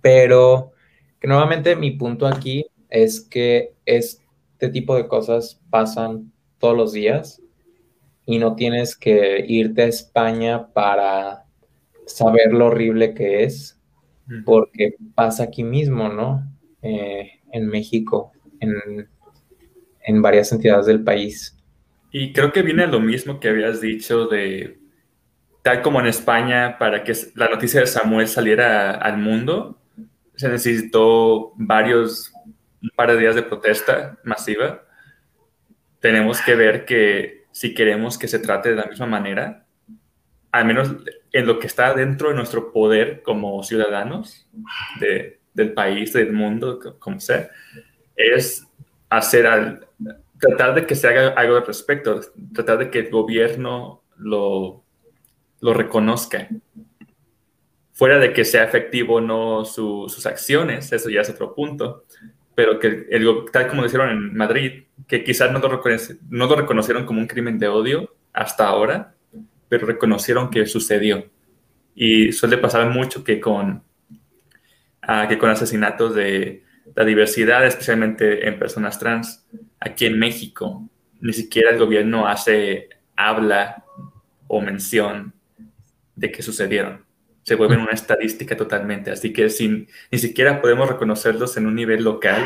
Pero 0.01 0.71
que 1.19 1.27
nuevamente 1.27 1.75
mi 1.75 1.91
punto 1.91 2.27
aquí 2.27 2.65
es 2.89 3.21
que 3.21 3.73
este 3.85 4.69
tipo 4.71 4.95
de 4.95 5.07
cosas 5.07 5.61
pasan 5.69 6.31
todos 6.57 6.75
los 6.75 6.93
días 6.93 7.41
y 8.25 8.39
no 8.39 8.55
tienes 8.55 8.95
que 8.95 9.45
irte 9.47 9.83
a 9.83 9.87
España 9.87 10.67
para 10.73 11.45
saber 12.05 12.53
lo 12.53 12.67
horrible 12.67 13.13
que 13.13 13.43
es 13.43 13.79
porque 14.45 14.95
pasa 15.15 15.43
aquí 15.43 15.63
mismo, 15.63 16.09
¿no? 16.09 16.43
Eh, 16.81 17.31
en 17.51 17.67
México, 17.67 18.31
en, 18.59 19.09
en 20.03 20.21
varias 20.21 20.51
entidades 20.51 20.85
del 20.85 21.03
país. 21.03 21.57
Y 22.11 22.31
creo 22.33 22.51
que 22.51 22.61
viene 22.61 22.87
lo 22.87 22.99
mismo 22.99 23.39
que 23.39 23.49
habías 23.49 23.81
dicho 23.81 24.27
de, 24.27 24.79
tal 25.69 25.83
como 25.83 25.99
en 25.99 26.07
España, 26.07 26.79
para 26.79 27.03
que 27.03 27.13
la 27.35 27.47
noticia 27.47 27.81
de 27.81 27.85
Samuel 27.85 28.27
saliera 28.27 28.89
al 28.89 29.19
mundo, 29.19 29.79
se 30.35 30.49
necesitó 30.49 31.53
varios, 31.57 32.33
un 32.81 32.89
par 32.95 33.11
de 33.11 33.19
días 33.19 33.35
de 33.35 33.43
protesta 33.43 34.17
masiva. 34.23 34.83
Tenemos 35.99 36.41
que 36.41 36.55
ver 36.55 36.85
que 36.85 37.45
si 37.51 37.75
queremos 37.75 38.17
que 38.17 38.27
se 38.27 38.39
trate 38.39 38.69
de 38.69 38.77
la 38.77 38.87
misma 38.87 39.05
manera, 39.05 39.67
al 40.51 40.65
menos 40.65 40.95
en 41.31 41.45
lo 41.45 41.59
que 41.59 41.67
está 41.67 41.93
dentro 41.93 42.29
de 42.29 42.35
nuestro 42.35 42.73
poder 42.73 43.21
como 43.21 43.61
ciudadanos 43.61 44.49
del 45.53 45.73
país, 45.73 46.13
del 46.13 46.33
mundo, 46.33 46.79
como 46.97 47.19
sea, 47.19 47.47
es 48.15 48.65
hacer 49.07 49.45
al, 49.45 49.87
tratar 50.39 50.73
de 50.73 50.87
que 50.87 50.95
se 50.95 51.07
haga 51.07 51.27
algo 51.27 51.57
al 51.57 51.67
respecto, 51.67 52.21
tratar 52.55 52.79
de 52.79 52.89
que 52.89 52.99
el 53.01 53.11
gobierno 53.11 54.01
lo, 54.17 54.83
lo 55.61 55.73
reconozca. 55.73 56.47
Fuera 57.93 58.17
de 58.17 58.31
que 58.31 58.45
sea 58.45 58.63
efectivo 58.63 59.15
o 59.15 59.21
no 59.21 59.65
sus 59.65 60.25
acciones, 60.25 60.91
eso 60.91 61.09
ya 61.09 61.21
es 61.21 61.29
otro 61.29 61.53
punto, 61.53 62.05
pero 62.55 62.79
que 62.79 63.07
el, 63.09 63.27
tal 63.51 63.67
como 63.67 63.81
lo 63.81 63.87
hicieron 63.87 64.09
en 64.09 64.35
Madrid, 64.35 64.83
que 65.07 65.23
quizás 65.23 65.51
no 65.51 65.59
lo, 65.59 65.81
no 66.29 66.47
lo 66.47 66.55
reconocieron 66.55 67.05
como 67.05 67.19
un 67.19 67.27
crimen 67.27 67.59
de 67.59 67.67
odio 67.67 68.15
hasta 68.31 68.67
ahora, 68.67 69.15
pero 69.67 69.85
reconocieron 69.85 70.49
que 70.49 70.65
sucedió. 70.65 71.29
Y 71.93 72.31
suele 72.31 72.57
pasar 72.57 72.89
mucho 72.89 73.23
que 73.23 73.39
con, 73.39 73.83
ah, 75.01 75.27
que 75.27 75.37
con 75.37 75.49
asesinatos 75.49 76.15
de 76.15 76.63
la 76.95 77.03
diversidad, 77.03 77.65
especialmente 77.65 78.47
en 78.47 78.57
personas 78.57 78.97
trans, 78.97 79.45
aquí 79.79 80.05
en 80.05 80.17
México, 80.17 80.89
ni 81.19 81.33
siquiera 81.33 81.71
el 81.71 81.77
gobierno 81.77 82.27
hace, 82.27 82.89
habla 83.15 83.83
o 84.47 84.61
mención 84.61 85.33
de 86.19 86.31
que 86.31 86.43
sucedieron. 86.43 87.05
Se 87.43 87.55
vuelven 87.55 87.79
una 87.79 87.93
estadística 87.93 88.55
totalmente. 88.57 89.09
Así 89.11 89.31
que 89.31 89.49
si 89.49 89.87
ni 90.11 90.19
siquiera 90.19 90.61
podemos 90.61 90.89
reconocerlos 90.89 91.55
en 91.57 91.65
un 91.65 91.75
nivel 91.75 92.03
local, 92.03 92.43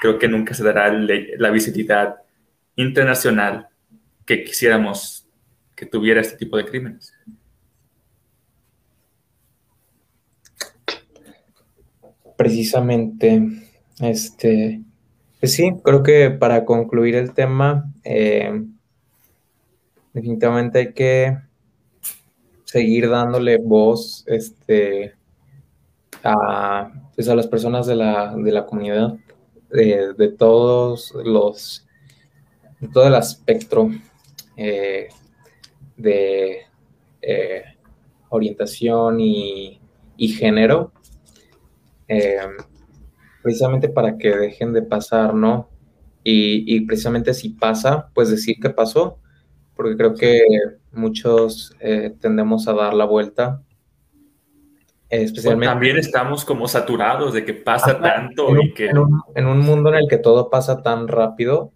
creo 0.00 0.18
que 0.18 0.28
nunca 0.28 0.52
se 0.52 0.64
dará 0.64 0.92
la 0.92 1.50
visibilidad 1.50 2.16
internacional 2.76 3.68
que 4.26 4.42
quisiéramos 4.42 5.28
que 5.76 5.86
tuviera 5.86 6.20
este 6.20 6.36
tipo 6.36 6.56
de 6.56 6.66
crímenes. 6.66 7.14
Precisamente, 12.36 13.42
este, 14.00 14.82
pues 15.38 15.52
sí, 15.52 15.72
creo 15.84 16.02
que 16.02 16.30
para 16.30 16.64
concluir 16.64 17.14
el 17.14 17.32
tema, 17.32 17.92
eh, 18.02 18.64
definitivamente 20.12 20.78
hay 20.80 20.92
que 20.92 21.38
seguir 22.74 23.08
dándole 23.08 23.56
voz 23.58 24.24
este, 24.26 25.14
a, 26.24 26.90
pues 27.14 27.28
a 27.28 27.36
las 27.36 27.46
personas 27.46 27.86
de 27.86 27.94
la, 27.94 28.34
de 28.34 28.50
la 28.50 28.66
comunidad, 28.66 29.14
de, 29.70 30.12
de, 30.18 30.28
todos 30.32 31.14
los, 31.24 31.86
de 32.80 32.88
todo 32.88 33.06
el 33.06 33.14
espectro 33.14 33.92
eh, 34.56 35.06
de 35.96 36.62
eh, 37.22 37.62
orientación 38.28 39.20
y, 39.20 39.78
género, 40.36 40.92
precisamente 43.40 43.88
para 43.88 44.18
que 44.18 44.30
dejen 44.36 44.72
de 44.72 44.82
pasar, 44.82 45.32
¿no? 45.32 45.68
Y, 46.24 46.80
precisamente 46.80 47.34
si 47.34 47.50
pasa, 47.50 48.10
pues 48.14 48.30
decir 48.30 48.56
que 48.60 48.70
pasó, 48.70 49.20
porque 49.74 49.96
creo 49.96 50.14
que 50.14 50.40
muchos 50.92 51.74
tendemos 52.20 52.68
a 52.68 52.72
dar 52.72 52.94
la 52.94 53.04
vuelta 53.04 53.62
Especialmente, 55.22 55.66
también 55.66 55.96
estamos 55.98 56.44
como 56.44 56.66
saturados 56.66 57.34
de 57.34 57.44
que 57.44 57.54
pasa 57.54 58.00
tanto 58.00 58.48
en 58.48 58.56
un, 58.56 58.62
y 58.62 58.74
que... 58.74 58.88
En 58.88 59.46
un, 59.46 59.60
mundo 59.60 59.90
en 59.90 59.96
el 59.96 60.08
que 60.08 60.18
todo 60.18 60.50
pasa 60.50 60.82
tan 60.82 61.08
rápido, 61.08 61.72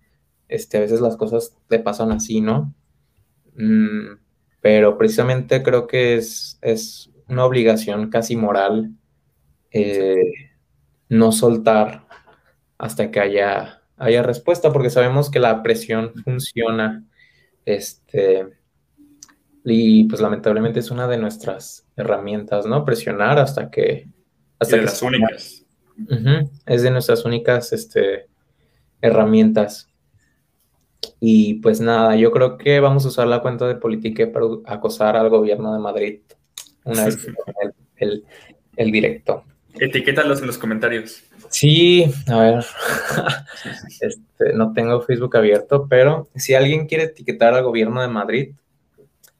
este, 0.48 0.78
a 0.78 0.80
veces 0.80 1.00
las 1.00 1.16
cosas 1.16 1.56
te 1.68 1.78
pasan 1.78 2.10
así, 2.10 2.40
¿no? 2.40 2.74
Mm, 3.54 4.16
pero 4.60 4.98
precisamente 4.98 5.62
creo 5.62 5.86
que 5.86 6.16
es, 6.16 6.58
es 6.62 7.10
una 7.28 7.44
obligación 7.44 8.10
casi 8.10 8.34
moral 8.34 8.92
eh, 9.70 10.16
no 11.08 11.30
soltar 11.30 12.06
hasta 12.78 13.10
que 13.10 13.20
haya, 13.20 13.82
haya 13.98 14.22
respuesta, 14.22 14.72
porque 14.72 14.90
sabemos 14.90 15.30
que 15.30 15.38
la 15.38 15.62
presión 15.62 16.12
funciona. 16.24 17.04
Este, 17.68 18.48
y 19.62 20.04
pues 20.04 20.22
lamentablemente 20.22 20.80
es 20.80 20.90
una 20.90 21.06
de 21.06 21.18
nuestras 21.18 21.86
herramientas, 21.96 22.64
¿no? 22.64 22.82
Presionar 22.82 23.38
hasta 23.38 23.70
que... 23.70 24.08
Hasta 24.58 24.76
de 24.76 24.82
las 24.84 25.02
únicas. 25.02 25.66
Es 26.64 26.82
de 26.82 26.90
nuestras 26.90 27.26
únicas 27.26 27.74
este, 27.74 28.26
herramientas. 29.02 29.90
Y 31.20 31.56
pues 31.56 31.82
nada, 31.82 32.16
yo 32.16 32.32
creo 32.32 32.56
que 32.56 32.80
vamos 32.80 33.04
a 33.04 33.08
usar 33.08 33.26
la 33.26 33.42
cuenta 33.42 33.68
de 33.68 33.74
Politique 33.74 34.28
para 34.28 34.46
acosar 34.64 35.18
al 35.18 35.28
gobierno 35.28 35.74
de 35.74 35.78
Madrid 35.78 36.20
una 36.84 37.04
vez 37.04 37.18
el, 37.96 38.24
el, 38.76 38.90
directo. 38.90 39.44
Etiquétalos 39.78 40.40
en 40.40 40.46
los 40.46 40.56
comentarios. 40.56 41.22
Sí, 41.50 42.04
a 42.26 42.38
ver, 42.38 42.64
este, 44.00 44.52
no 44.54 44.72
tengo 44.72 45.00
Facebook 45.02 45.36
abierto, 45.36 45.86
pero 45.88 46.28
si 46.34 46.54
alguien 46.54 46.86
quiere 46.86 47.04
etiquetar 47.04 47.54
al 47.54 47.64
gobierno 47.64 48.02
de 48.02 48.08
Madrid, 48.08 48.54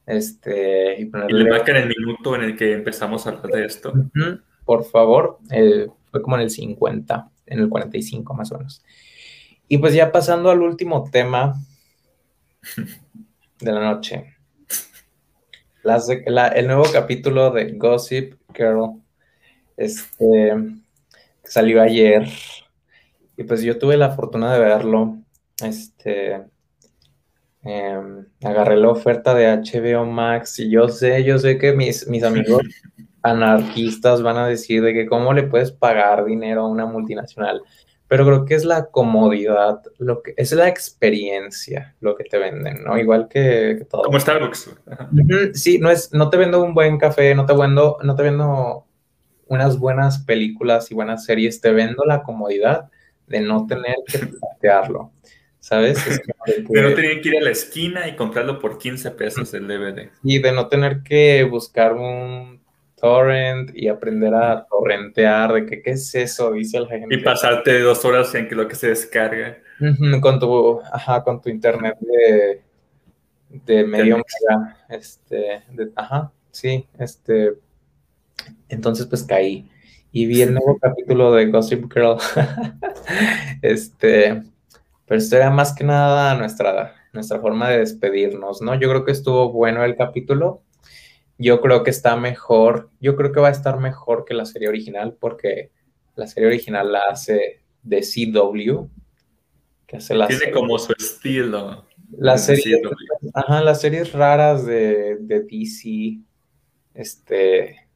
este, 0.05 0.99
y, 0.99 1.05
ponerle... 1.05 1.43
le 1.43 1.49
marcan 1.51 1.75
el 1.75 1.87
minuto 1.87 2.35
en 2.35 2.41
el 2.41 2.57
que 2.57 2.73
empezamos 2.73 3.25
a 3.25 3.29
hablar 3.29 3.51
de 3.51 3.65
esto. 3.65 3.93
Por 4.65 4.85
favor, 4.85 5.37
fue 6.11 6.21
como 6.21 6.35
en 6.35 6.43
el 6.43 6.49
50, 6.49 7.29
en 7.45 7.59
el 7.59 7.69
45 7.69 8.33
más 8.33 8.51
o 8.51 8.57
menos. 8.57 8.83
Y 9.67 9.77
pues 9.77 9.93
ya 9.93 10.11
pasando 10.11 10.49
al 10.49 10.61
último 10.61 11.07
tema 11.11 11.55
de 13.59 13.71
la 13.71 13.81
noche. 13.81 14.35
el 15.83 16.67
nuevo 16.67 16.85
capítulo 16.91 17.51
de 17.51 17.73
Gossip 17.73 18.33
Girl, 18.55 18.99
este, 19.77 20.55
que 21.49 21.53
salió 21.53 21.81
ayer. 21.81 22.27
Y 23.37 23.43
pues 23.43 23.61
yo 23.61 23.77
tuve 23.77 23.97
la 23.97 24.11
fortuna 24.11 24.53
de 24.53 24.59
verlo. 24.59 25.17
Este, 25.63 26.41
Em, 27.61 28.25
agarré 28.41 28.77
la 28.77 28.89
oferta 28.89 29.35
de 29.35 29.45
HBO 29.47 30.05
Max 30.05 30.59
y 30.59 30.69
yo 30.69 30.87
sé, 30.87 31.25
yo 31.25 31.37
sé 31.37 31.57
que 31.57 31.73
mis, 31.73 32.07
mis 32.07 32.23
amigos 32.23 32.61
anarquistas 33.21 34.21
van 34.21 34.37
a 34.37 34.47
decir 34.47 34.81
de 34.81 34.93
que 34.93 35.07
cómo 35.07 35.33
le 35.33 35.43
puedes 35.43 35.73
pagar 35.73 36.23
dinero 36.23 36.61
a 36.61 36.69
una 36.69 36.85
multinacional, 36.85 37.61
pero 38.07 38.25
creo 38.25 38.45
que 38.45 38.55
es 38.55 38.63
la 38.63 38.85
comodidad, 38.85 39.81
lo 39.97 40.21
que 40.21 40.33
es 40.37 40.53
la 40.53 40.69
experiencia 40.69 41.95
lo 41.99 42.15
que 42.15 42.23
te 42.23 42.37
venden, 42.37 42.81
¿no? 42.85 42.97
Igual 42.97 43.27
que, 43.27 43.85
todo. 43.89 44.03
Como 44.03 44.19
Starbucks. 44.19 44.77
Sí, 45.53 45.79
no 45.79 45.91
es, 45.91 46.13
no 46.13 46.29
te 46.29 46.37
vendo 46.37 46.63
un 46.63 46.73
buen 46.73 46.97
café, 46.97 47.35
no 47.35 47.45
te 47.45 47.53
vendo, 47.53 47.97
no 48.01 48.15
te 48.15 48.23
vendo 48.23 48.85
unas 49.49 49.77
buenas 49.77 50.19
películas 50.19 50.89
y 50.91 50.95
buenas 50.95 51.25
series, 51.25 51.59
te 51.59 51.71
vendo 51.71 52.05
la 52.05 52.23
comodidad 52.23 52.89
de 53.27 53.41
no 53.41 53.67
tener 53.67 53.97
que 54.07 54.19
plantearlo. 54.19 55.11
¿sabes? 55.59 56.03
de 56.69 56.81
no 56.81 56.93
tener 56.93 57.21
que 57.21 57.29
ir 57.29 57.37
a 57.37 57.41
la 57.41 57.51
esquina 57.51 58.07
y 58.07 58.15
comprarlo 58.15 58.59
por 58.59 58.77
15 58.77 59.11
pesos 59.11 59.53
el 59.53 59.67
DVD. 59.67 60.09
Y 60.23 60.39
de 60.39 60.51
no 60.51 60.67
tener 60.67 61.03
que 61.03 61.43
buscar 61.43 61.93
un 61.93 62.61
torrent 62.99 63.71
y 63.73 63.87
aprender 63.87 64.33
a 64.33 64.65
torrentear, 64.65 65.53
de 65.53 65.65
que 65.65 65.81
qué 65.81 65.91
es 65.91 66.13
eso, 66.15 66.51
dice 66.51 66.79
la 66.79 66.87
gente. 66.87 67.15
Y 67.15 67.19
pasarte 67.19 67.79
dos 67.79 68.03
horas 68.03 68.33
en 68.35 68.47
que 68.47 68.55
lo 68.55 68.67
que 68.67 68.75
se 68.75 68.87
descarga. 68.87 69.57
con 70.21 70.39
tu, 70.39 70.81
ajá, 70.91 71.23
con 71.23 71.41
tu 71.41 71.49
internet 71.49 71.95
de, 72.01 72.61
de 73.49 73.83
medio 73.85 74.17
mega, 74.17 74.77
este, 74.89 75.63
de, 75.69 75.91
ajá, 75.95 76.31
sí, 76.51 76.85
este, 76.97 77.53
entonces 78.69 79.05
pues 79.05 79.23
caí 79.23 79.69
y 80.11 80.25
vi 80.25 80.41
el 80.41 80.53
nuevo 80.53 80.77
capítulo 80.79 81.33
de 81.33 81.47
Gossip 81.47 81.91
Girl, 81.93 82.17
este, 83.61 84.43
pero 85.05 85.19
esto 85.19 85.35
era 85.35 85.49
más 85.49 85.73
que 85.73 85.83
nada 85.83 86.35
nuestra, 86.35 86.95
nuestra 87.13 87.39
forma 87.39 87.69
de 87.69 87.79
despedirnos, 87.79 88.61
¿no? 88.61 88.75
Yo 88.75 88.89
creo 88.89 89.05
que 89.05 89.11
estuvo 89.11 89.51
bueno 89.51 89.83
el 89.83 89.95
capítulo. 89.95 90.63
Yo 91.37 91.61
creo 91.61 91.83
que 91.83 91.89
está 91.89 92.17
mejor, 92.17 92.89
yo 92.99 93.15
creo 93.15 93.31
que 93.31 93.39
va 93.39 93.47
a 93.47 93.51
estar 93.51 93.79
mejor 93.79 94.25
que 94.25 94.33
la 94.33 94.45
serie 94.45 94.67
original 94.67 95.15
porque 95.17 95.71
la 96.15 96.27
serie 96.27 96.47
original 96.47 96.91
la 96.91 96.99
hace 97.09 97.61
de 97.81 98.01
CW, 98.01 98.87
que 99.87 99.97
hace 99.97 100.15
la 100.15 100.27
Tiene 100.27 100.51
como 100.51 100.77
su 100.77 100.93
estilo. 100.93 101.85
Las 102.11 102.45
series, 102.45 102.81
ajá, 103.33 103.61
las 103.61 103.79
series 103.79 104.11
raras 104.11 104.65
de, 104.65 105.17
de 105.21 105.41
DC, 105.43 106.19
este... 106.93 107.88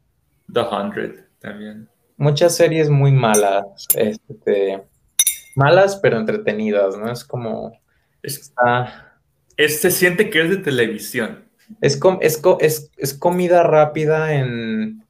The 0.54 0.62
Hundred 0.62 1.26
también. 1.40 1.90
Muchas 2.18 2.56
series 2.56 2.90
muy 2.90 3.12
malas, 3.12 3.66
este 3.96 4.84
malas 5.56 5.98
pero 5.98 6.18
entretenidas, 6.18 6.98
¿no? 6.98 7.12
Es 7.12 7.24
como... 7.24 7.80
Está... 8.22 9.20
Es, 9.58 9.82
se 9.82 9.92
siente 9.92 10.30
que 10.30 10.42
es 10.42 10.50
de 10.50 10.58
televisión. 10.58 11.46
Es, 11.82 12.00
es, 12.22 12.92
es, 12.98 13.14
comida 13.14 13.64
rápida 13.64 14.34
en, 14.34 15.04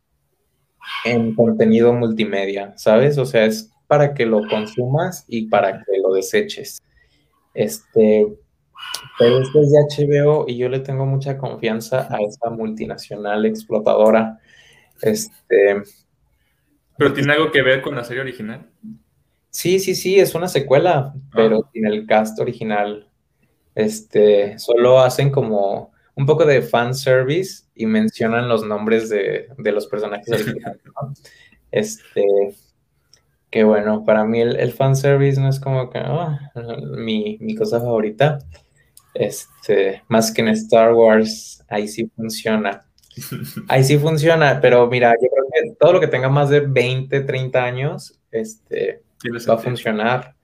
en 1.05 1.35
contenido 1.35 1.93
multimedia, 1.93 2.73
¿sabes? 2.77 3.17
O 3.17 3.25
sea, 3.25 3.45
es 3.45 3.71
para 3.87 4.13
que 4.13 4.25
lo 4.25 4.47
consumas 4.47 5.25
y 5.27 5.47
para 5.47 5.83
que 5.83 5.97
lo 6.01 6.13
deseches. 6.13 6.81
Este, 7.53 8.27
pero 9.17 9.41
esto 9.41 9.61
es 9.61 9.71
de 9.71 10.05
HBO 10.05 10.45
y 10.47 10.57
yo 10.57 10.69
le 10.69 10.79
tengo 10.79 11.05
mucha 11.05 11.37
confianza 11.37 12.07
a 12.09 12.17
esa 12.21 12.49
multinacional 12.49 13.45
explotadora. 13.45 14.39
Este, 15.03 15.83
¿Pero 16.97 17.13
tiene 17.13 17.33
algo 17.33 17.51
que 17.51 17.61
ver 17.61 17.81
con 17.81 17.95
la 17.95 18.03
serie 18.03 18.21
original? 18.21 18.69
Sí, 19.49 19.79
sí, 19.79 19.95
sí, 19.95 20.19
es 20.19 20.33
una 20.33 20.47
secuela, 20.47 21.13
pero 21.33 21.69
sin 21.73 21.85
el 21.85 22.07
cast 22.07 22.39
original. 22.39 23.09
Este, 23.75 24.57
solo 24.59 24.99
hacen 24.99 25.31
como 25.31 25.91
un 26.15 26.25
poco 26.25 26.45
de 26.45 26.61
fan 26.61 26.93
service 26.93 27.65
y 27.75 27.85
mencionan 27.85 28.47
los 28.47 28.65
nombres 28.65 29.09
de, 29.09 29.47
los 29.57 29.87
personajes 29.87 30.27
originales. 30.31 30.81
Este, 31.71 32.23
que 33.49 33.63
bueno, 33.63 34.05
para 34.05 34.23
mí 34.23 34.41
el, 34.41 34.71
fan 34.71 34.95
service 34.95 35.39
no 35.39 35.49
es 35.49 35.59
como 35.59 35.89
que 35.89 35.99
ah, 35.99 36.51
mi, 36.95 37.37
mi, 37.41 37.55
cosa 37.55 37.79
favorita. 37.79 38.39
Este, 39.13 40.03
más 40.07 40.31
que 40.31 40.41
en 40.41 40.47
Star 40.49 40.93
Wars, 40.93 41.63
ahí 41.67 41.87
sí 41.87 42.09
funciona. 42.15 42.87
Ahí 43.67 43.83
sí 43.83 43.97
funciona, 43.97 44.59
pero 44.61 44.87
mira, 44.87 45.13
yo 45.21 45.29
creo 45.29 45.45
que 45.51 45.75
todo 45.79 45.93
lo 45.93 45.99
que 45.99 46.07
tenga 46.07 46.29
más 46.29 46.49
de 46.49 46.61
20, 46.61 47.21
30 47.21 47.63
años, 47.63 48.19
este, 48.31 49.03
va 49.49 49.53
a 49.53 49.57
funcionar. 49.57 50.35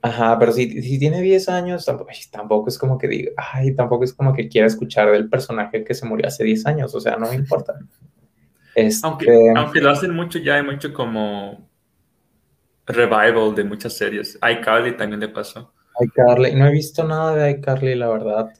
Ajá, 0.00 0.36
pero 0.38 0.52
si, 0.52 0.82
si 0.82 0.98
tiene 0.98 1.20
10 1.20 1.48
años, 1.48 1.88
tampoco, 2.30 2.68
es 2.68 2.78
como 2.78 2.98
que 2.98 3.06
diga, 3.06 3.32
ay, 3.36 3.74
tampoco 3.74 4.04
es 4.04 4.12
como 4.12 4.32
que 4.34 4.48
quiera 4.48 4.66
escuchar 4.66 5.10
del 5.12 5.28
personaje 5.28 5.84
que 5.84 5.94
se 5.94 6.06
murió 6.06 6.26
hace 6.26 6.42
10 6.42 6.66
años, 6.66 6.94
o 6.94 7.00
sea, 7.00 7.16
no 7.16 7.28
me 7.28 7.36
importa. 7.36 7.74
Este, 8.74 9.06
aunque, 9.06 9.52
aunque 9.54 9.80
lo 9.80 9.90
hacen 9.90 10.14
mucho, 10.14 10.38
ya 10.38 10.56
hay 10.56 10.62
mucho 10.62 10.92
como 10.92 11.68
revival 12.86 13.54
de 13.54 13.64
muchas 13.64 13.96
series. 13.96 14.36
iCarly 14.36 14.96
también 14.96 15.20
le 15.20 15.28
pasó. 15.28 15.72
iCarly, 16.00 16.54
no 16.54 16.66
he 16.66 16.72
visto 16.72 17.04
nada 17.04 17.36
de 17.36 17.50
iCarly, 17.52 17.94
la 17.94 18.08
verdad. 18.08 18.52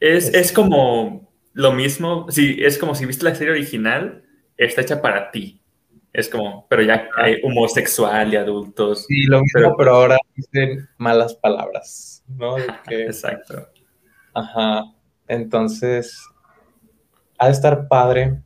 Es, 0.00 0.28
es, 0.28 0.34
es 0.34 0.52
como 0.52 1.31
lo 1.54 1.72
mismo, 1.72 2.26
sí, 2.30 2.56
es 2.60 2.78
como 2.78 2.94
si 2.94 3.06
viste 3.06 3.24
la 3.24 3.34
serie 3.34 3.52
original, 3.52 4.24
está 4.56 4.80
hecha 4.80 5.02
para 5.02 5.30
ti. 5.30 5.60
Es 6.12 6.28
como, 6.28 6.66
pero 6.68 6.82
ya 6.82 7.08
hay 7.16 7.36
homosexual 7.42 8.32
y 8.32 8.36
adultos. 8.36 9.06
Sí, 9.06 9.24
lo 9.24 9.40
mismo, 9.40 9.74
pero, 9.76 9.94
ahora 9.94 10.18
dicen 10.34 10.88
malas 10.98 11.34
palabras, 11.34 12.22
¿no? 12.28 12.56
Exacto. 12.88 13.68
Ajá. 14.34 14.84
Entonces, 15.26 16.22
ha 17.38 17.46
de 17.46 17.52
estar 17.52 17.88
padre 17.88 18.42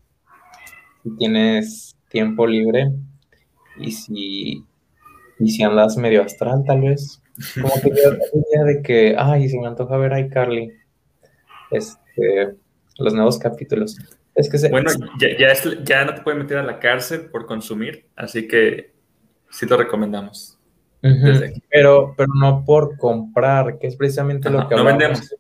si 1.03 1.17
tienes 1.17 1.97
tiempo 2.09 2.47
libre 2.47 2.93
y 3.79 3.91
si, 3.91 4.65
y 5.41 5.51
si 5.51 5.63
andas 5.63 5.97
medio 5.97 6.23
astral, 6.23 6.63
tal 6.65 6.83
vez. 6.83 7.21
Como 7.61 7.75
que 7.83 7.91
la 7.91 8.17
idea 8.17 8.65
de 8.65 8.83
que, 8.83 9.17
ay, 9.19 9.49
se 9.49 9.59
me 9.59 9.67
antoja 9.67 9.97
ver 9.97 10.15
a 10.15 10.21
iCarly. 10.21 10.73
este, 11.73 12.57
los 12.99 13.15
nuevos 13.15 13.39
capítulos. 13.39 13.97
Es 14.35 14.51
que 14.51 14.69
bueno, 14.69 14.91
ya, 15.19 15.55
ya, 15.83 16.05
no 16.05 16.15
te 16.15 16.21
pueden 16.23 16.41
meter 16.41 16.59
a 16.59 16.63
la 16.63 16.79
cárcel 16.79 17.31
por 17.31 17.47
consumir, 17.47 18.07
así 18.17 18.47
que 18.47 18.93
sí 19.51 19.65
lo 19.67 19.77
recomendamos. 19.77 20.59
pero, 21.71 22.15
pero 22.17 22.29
no 22.35 22.65
por 22.65 22.99
comprar, 22.99 23.79
que 23.79 23.87
es 23.87 23.97
precisamente 23.97 24.51
lo 24.51 24.69
que 24.69 24.75
no 24.75 24.85
vendemos. 24.85 25.35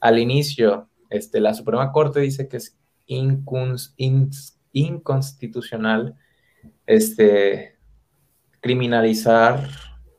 Al 0.00 0.18
inicio, 0.18 0.88
este, 1.10 1.40
la 1.40 1.54
Suprema 1.54 1.92
Corte 1.92 2.20
dice 2.20 2.48
que 2.48 2.56
es 2.56 2.76
inconstitucional 4.72 6.16
este, 6.86 7.76
criminalizar 8.60 9.68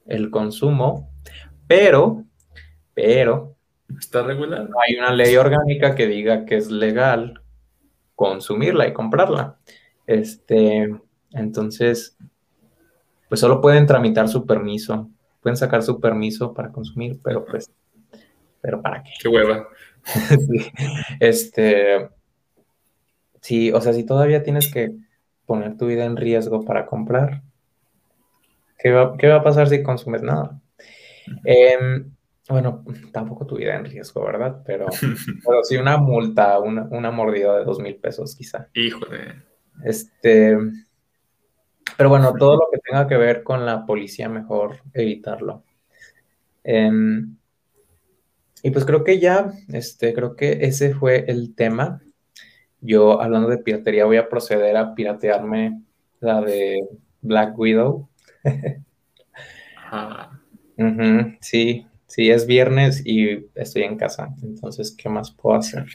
el 0.05 0.29
consumo, 0.29 1.11
pero, 1.67 2.25
pero... 2.93 3.50
Está 3.99 4.23
regulado. 4.23 4.69
hay 4.85 4.95
una 4.95 5.11
ley 5.11 5.35
orgánica 5.35 5.95
que 5.95 6.07
diga 6.07 6.45
que 6.45 6.57
es 6.57 6.71
legal 6.71 7.41
consumirla 8.15 8.87
y 8.87 8.93
comprarla. 8.93 9.57
Este, 10.05 10.95
entonces, 11.31 12.17
pues 13.29 13.39
solo 13.39 13.61
pueden 13.61 13.87
tramitar 13.87 14.27
su 14.27 14.45
permiso, 14.45 15.09
pueden 15.41 15.57
sacar 15.57 15.83
su 15.83 15.99
permiso 15.99 16.53
para 16.53 16.71
consumir, 16.71 17.19
pero 17.23 17.45
pues, 17.45 17.71
pero 18.61 18.81
¿para 18.81 19.01
qué? 19.03 19.11
Qué 19.19 19.27
hueva. 19.27 19.67
Este, 21.19 22.09
sí, 23.41 23.71
o 23.71 23.81
sea, 23.81 23.93
si 23.93 24.03
todavía 24.03 24.43
tienes 24.43 24.71
que 24.71 24.91
poner 25.45 25.77
tu 25.77 25.87
vida 25.87 26.05
en 26.05 26.17
riesgo 26.17 26.63
para 26.63 26.85
comprar, 26.85 27.41
¿qué 28.77 28.91
va, 28.91 29.35
a 29.35 29.43
pasar 29.43 29.69
si 29.69 29.83
consumes 29.83 30.21
nada? 30.21 30.59
Em, 31.43 32.11
bueno, 32.51 32.83
tampoco 33.11 33.45
tu 33.45 33.57
vida 33.57 33.75
en 33.75 33.85
riesgo, 33.85 34.23
¿verdad? 34.23 34.61
Pero, 34.65 34.87
pero 35.45 35.63
sí 35.63 35.77
una 35.77 35.97
multa, 35.97 36.59
una, 36.59 37.11
mordida 37.11 37.57
de 37.57 37.65
dos 37.65 37.79
mil 37.79 37.95
pesos 37.95 38.35
quizá. 38.35 38.69
Híjole. 38.73 39.35
Este, 39.83 40.57
pero 41.97 42.09
bueno, 42.09 42.33
todo 42.33 42.55
lo 42.55 42.67
que 42.71 42.79
tenga 42.79 43.07
que 43.07 43.17
ver 43.17 43.43
con 43.43 43.65
la 43.65 43.85
policía, 43.85 44.29
mejor 44.29 44.77
evitarlo. 44.93 45.63
Em, 46.63 47.35
y 48.63 48.69
pues 48.69 48.85
creo 48.85 49.03
que 49.03 49.19
ya, 49.19 49.51
este, 49.69 50.13
creo 50.13 50.35
que 50.35 50.59
ese 50.65 50.93
fue 50.93 51.25
el 51.27 51.55
tema. 51.55 52.01
Yo, 52.79 53.21
hablando 53.21 53.49
de 53.49 53.57
piratería, 53.57 54.05
voy 54.05 54.17
a 54.17 54.29
proceder 54.29 54.77
a 54.77 54.93
piratearme 54.93 55.81
la 56.19 56.41
de 56.41 56.87
Black 57.21 57.57
Widow. 57.57 58.09
Ah. 59.93 60.39
sí, 61.41 61.85
sí, 62.11 62.29
es 62.29 62.45
viernes 62.45 63.01
y 63.05 63.47
estoy 63.55 63.83
en 63.83 63.97
casa, 63.97 64.35
entonces, 64.43 64.93
¿qué 64.97 65.07
más 65.07 65.31
puedo 65.31 65.55
hacer? 65.55 65.85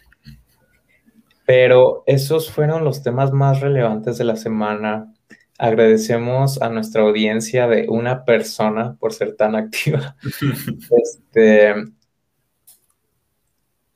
Pero 1.45 2.05
esos 2.07 2.51
fueron 2.51 2.85
los 2.85 3.03
temas 3.03 3.33
más 3.33 3.61
relevantes 3.61 4.17
de 4.17 4.25
la 4.25 4.37
semana. 4.37 5.13
Agradecemos 5.59 6.61
a 6.63 6.71
nuestra 6.71 7.03
audiencia 7.03 7.69
de 7.69 7.87
una 7.89 8.25
persona 8.25 8.97
por 8.99 9.13
ser 9.13 9.37
tan 9.37 9.55
activa. 9.55 10.17
este, 11.05 11.75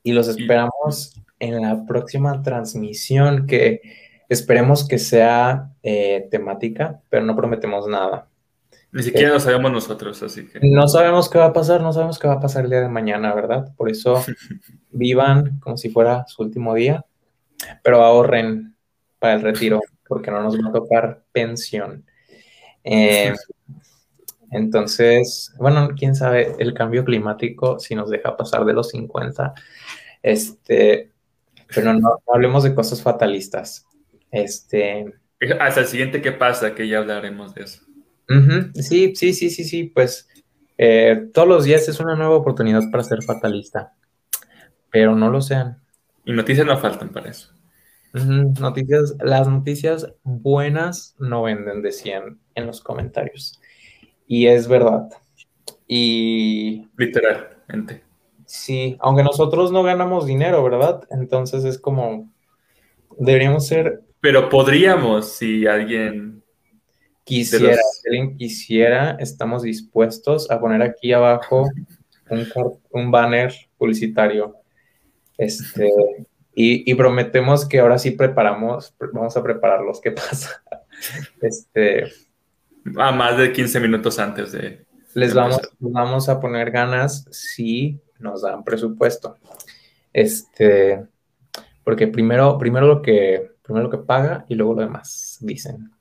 y 0.03 0.13
los 0.13 0.27
esperamos 0.27 1.19
en 1.39 1.59
la 1.61 1.85
próxima 1.87 2.43
transmisión 2.43 3.47
que 3.47 3.81
esperemos 4.29 4.87
que 4.87 4.99
sea 4.99 5.73
eh, 5.81 6.27
temática, 6.29 7.01
pero 7.09 7.25
no 7.25 7.35
prometemos 7.35 7.87
nada. 7.87 8.30
Ni 8.93 9.03
siquiera 9.03 9.29
lo 9.29 9.39
sabemos 9.39 9.71
nosotros, 9.71 10.21
así 10.21 10.47
que. 10.47 10.59
No 10.61 10.87
sabemos 10.87 11.29
qué 11.29 11.37
va 11.37 11.45
a 11.45 11.53
pasar, 11.53 11.81
no 11.81 11.93
sabemos 11.93 12.19
qué 12.19 12.27
va 12.27 12.35
a 12.35 12.39
pasar 12.39 12.65
el 12.65 12.71
día 12.71 12.81
de 12.81 12.89
mañana, 12.89 13.33
¿verdad? 13.33 13.73
Por 13.75 13.89
eso 13.89 14.23
vivan 14.91 15.59
como 15.59 15.77
si 15.77 15.89
fuera 15.89 16.25
su 16.27 16.41
último 16.43 16.73
día, 16.73 17.05
pero 17.83 18.03
ahorren 18.03 18.75
para 19.19 19.35
el 19.35 19.41
retiro, 19.41 19.79
porque 20.07 20.31
no 20.31 20.41
nos 20.41 20.57
va 20.57 20.69
a 20.69 20.73
tocar 20.73 21.23
pensión. 21.31 22.05
Eh, 22.83 23.33
entonces, 24.51 25.53
bueno, 25.57 25.89
quién 25.97 26.13
sabe, 26.13 26.55
el 26.59 26.73
cambio 26.73 27.05
climático, 27.05 27.79
si 27.79 27.95
nos 27.95 28.09
deja 28.09 28.35
pasar 28.35 28.65
de 28.65 28.73
los 28.73 28.89
50, 28.89 29.53
este, 30.21 31.11
pero 31.73 31.93
no, 31.93 32.19
hablemos 32.33 32.63
de 32.63 32.75
cosas 32.75 33.01
fatalistas. 33.01 33.85
Este. 34.29 35.13
Hasta 35.59 35.81
el 35.81 35.87
siguiente, 35.87 36.21
¿qué 36.21 36.33
pasa? 36.33 36.75
Que 36.75 36.87
ya 36.87 36.97
hablaremos 36.97 37.55
de 37.55 37.63
eso. 37.63 37.83
Sí, 38.75 39.15
sí, 39.15 39.33
sí, 39.33 39.49
sí, 39.49 39.63
sí, 39.63 39.83
pues 39.85 40.29
eh, 40.77 41.29
todos 41.33 41.47
los 41.47 41.63
días 41.63 41.87
es 41.87 41.99
una 41.99 42.15
nueva 42.15 42.35
oportunidad 42.35 42.89
para 42.91 43.03
ser 43.03 43.21
fatalista, 43.23 43.93
pero 44.89 45.15
no 45.15 45.29
lo 45.29 45.41
sean. 45.41 45.81
Y 46.25 46.33
noticias 46.33 46.65
no 46.65 46.77
faltan 46.77 47.09
para 47.09 47.29
eso. 47.29 47.51
Noticias, 48.13 49.15
las 49.21 49.47
noticias 49.47 50.11
buenas 50.23 51.15
no 51.17 51.43
venden, 51.43 51.81
decían 51.81 52.39
en 52.55 52.67
los 52.67 52.81
comentarios. 52.81 53.59
Y 54.27 54.47
es 54.47 54.67
verdad. 54.67 55.09
Y. 55.87 56.87
Literalmente. 56.97 58.03
Sí, 58.45 58.97
aunque 58.99 59.23
nosotros 59.23 59.71
no 59.71 59.83
ganamos 59.83 60.25
dinero, 60.25 60.63
¿verdad? 60.63 61.03
Entonces 61.09 61.63
es 61.63 61.77
como. 61.77 62.31
Deberíamos 63.17 63.67
ser. 63.67 64.03
Pero 64.19 64.49
podríamos, 64.49 65.33
si 65.33 65.67
alguien. 65.67 66.40
Quisiera, 67.31 67.77
si 67.93 68.09
alguien 68.09 68.37
quisiera, 68.37 69.17
estamos 69.19 69.63
dispuestos 69.63 70.51
a 70.51 70.59
poner 70.59 70.81
aquí 70.81 71.13
abajo 71.13 71.69
un, 72.29 72.45
un 72.91 73.09
banner 73.09 73.53
publicitario. 73.77 74.57
Este. 75.37 75.89
Y, 76.53 76.93
prometemos 76.95 77.65
que 77.65 77.79
ahora 77.79 77.97
sí 77.97 78.11
preparamos, 78.11 78.93
vamos 79.13 79.37
a 79.37 79.43
prepararlos. 79.43 80.01
¿Qué 80.01 80.11
pasa? 80.11 80.61
Este. 81.41 82.11
A 82.97 83.11
más 83.11 83.37
de 83.37 83.53
15 83.53 83.79
minutos 83.79 84.19
antes 84.19 84.51
de. 84.51 84.85
Les 85.13 85.33
vamos, 85.33 85.61
vamos 85.79 86.27
a 86.27 86.39
poner 86.39 86.71
ganas 86.71 87.25
si 87.31 87.99
nos 88.19 88.41
dan 88.41 88.63
presupuesto. 88.63 89.37
Este. 90.11 91.05
Porque 91.83 92.07
primero, 92.07 92.57
primero 92.57 92.87
lo 92.87 93.01
que, 93.01 93.51
primero 93.61 93.85
lo 93.85 93.89
que 93.89 94.05
paga 94.05 94.45
y 94.49 94.55
luego 94.55 94.73
lo 94.73 94.81
demás, 94.81 95.37
dicen. 95.39 95.91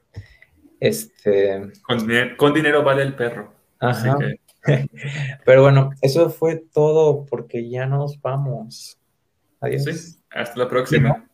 Este. 0.80 1.72
Con, 2.36 2.54
dinero, 2.54 2.82
vale 2.82 3.02
el 3.02 3.14
perro. 3.14 3.52
Ajá. 3.78 4.18
Pero 5.44 5.62
bueno, 5.62 5.90
eso 6.02 6.30
fue 6.30 6.56
todo 6.56 7.24
porque 7.26 7.68
ya 7.68 7.86
nos 7.86 8.20
vamos. 8.20 8.98
Adiós. 9.60 10.18
hasta 10.30 10.58
la 10.58 10.68
próxima. 10.68 11.29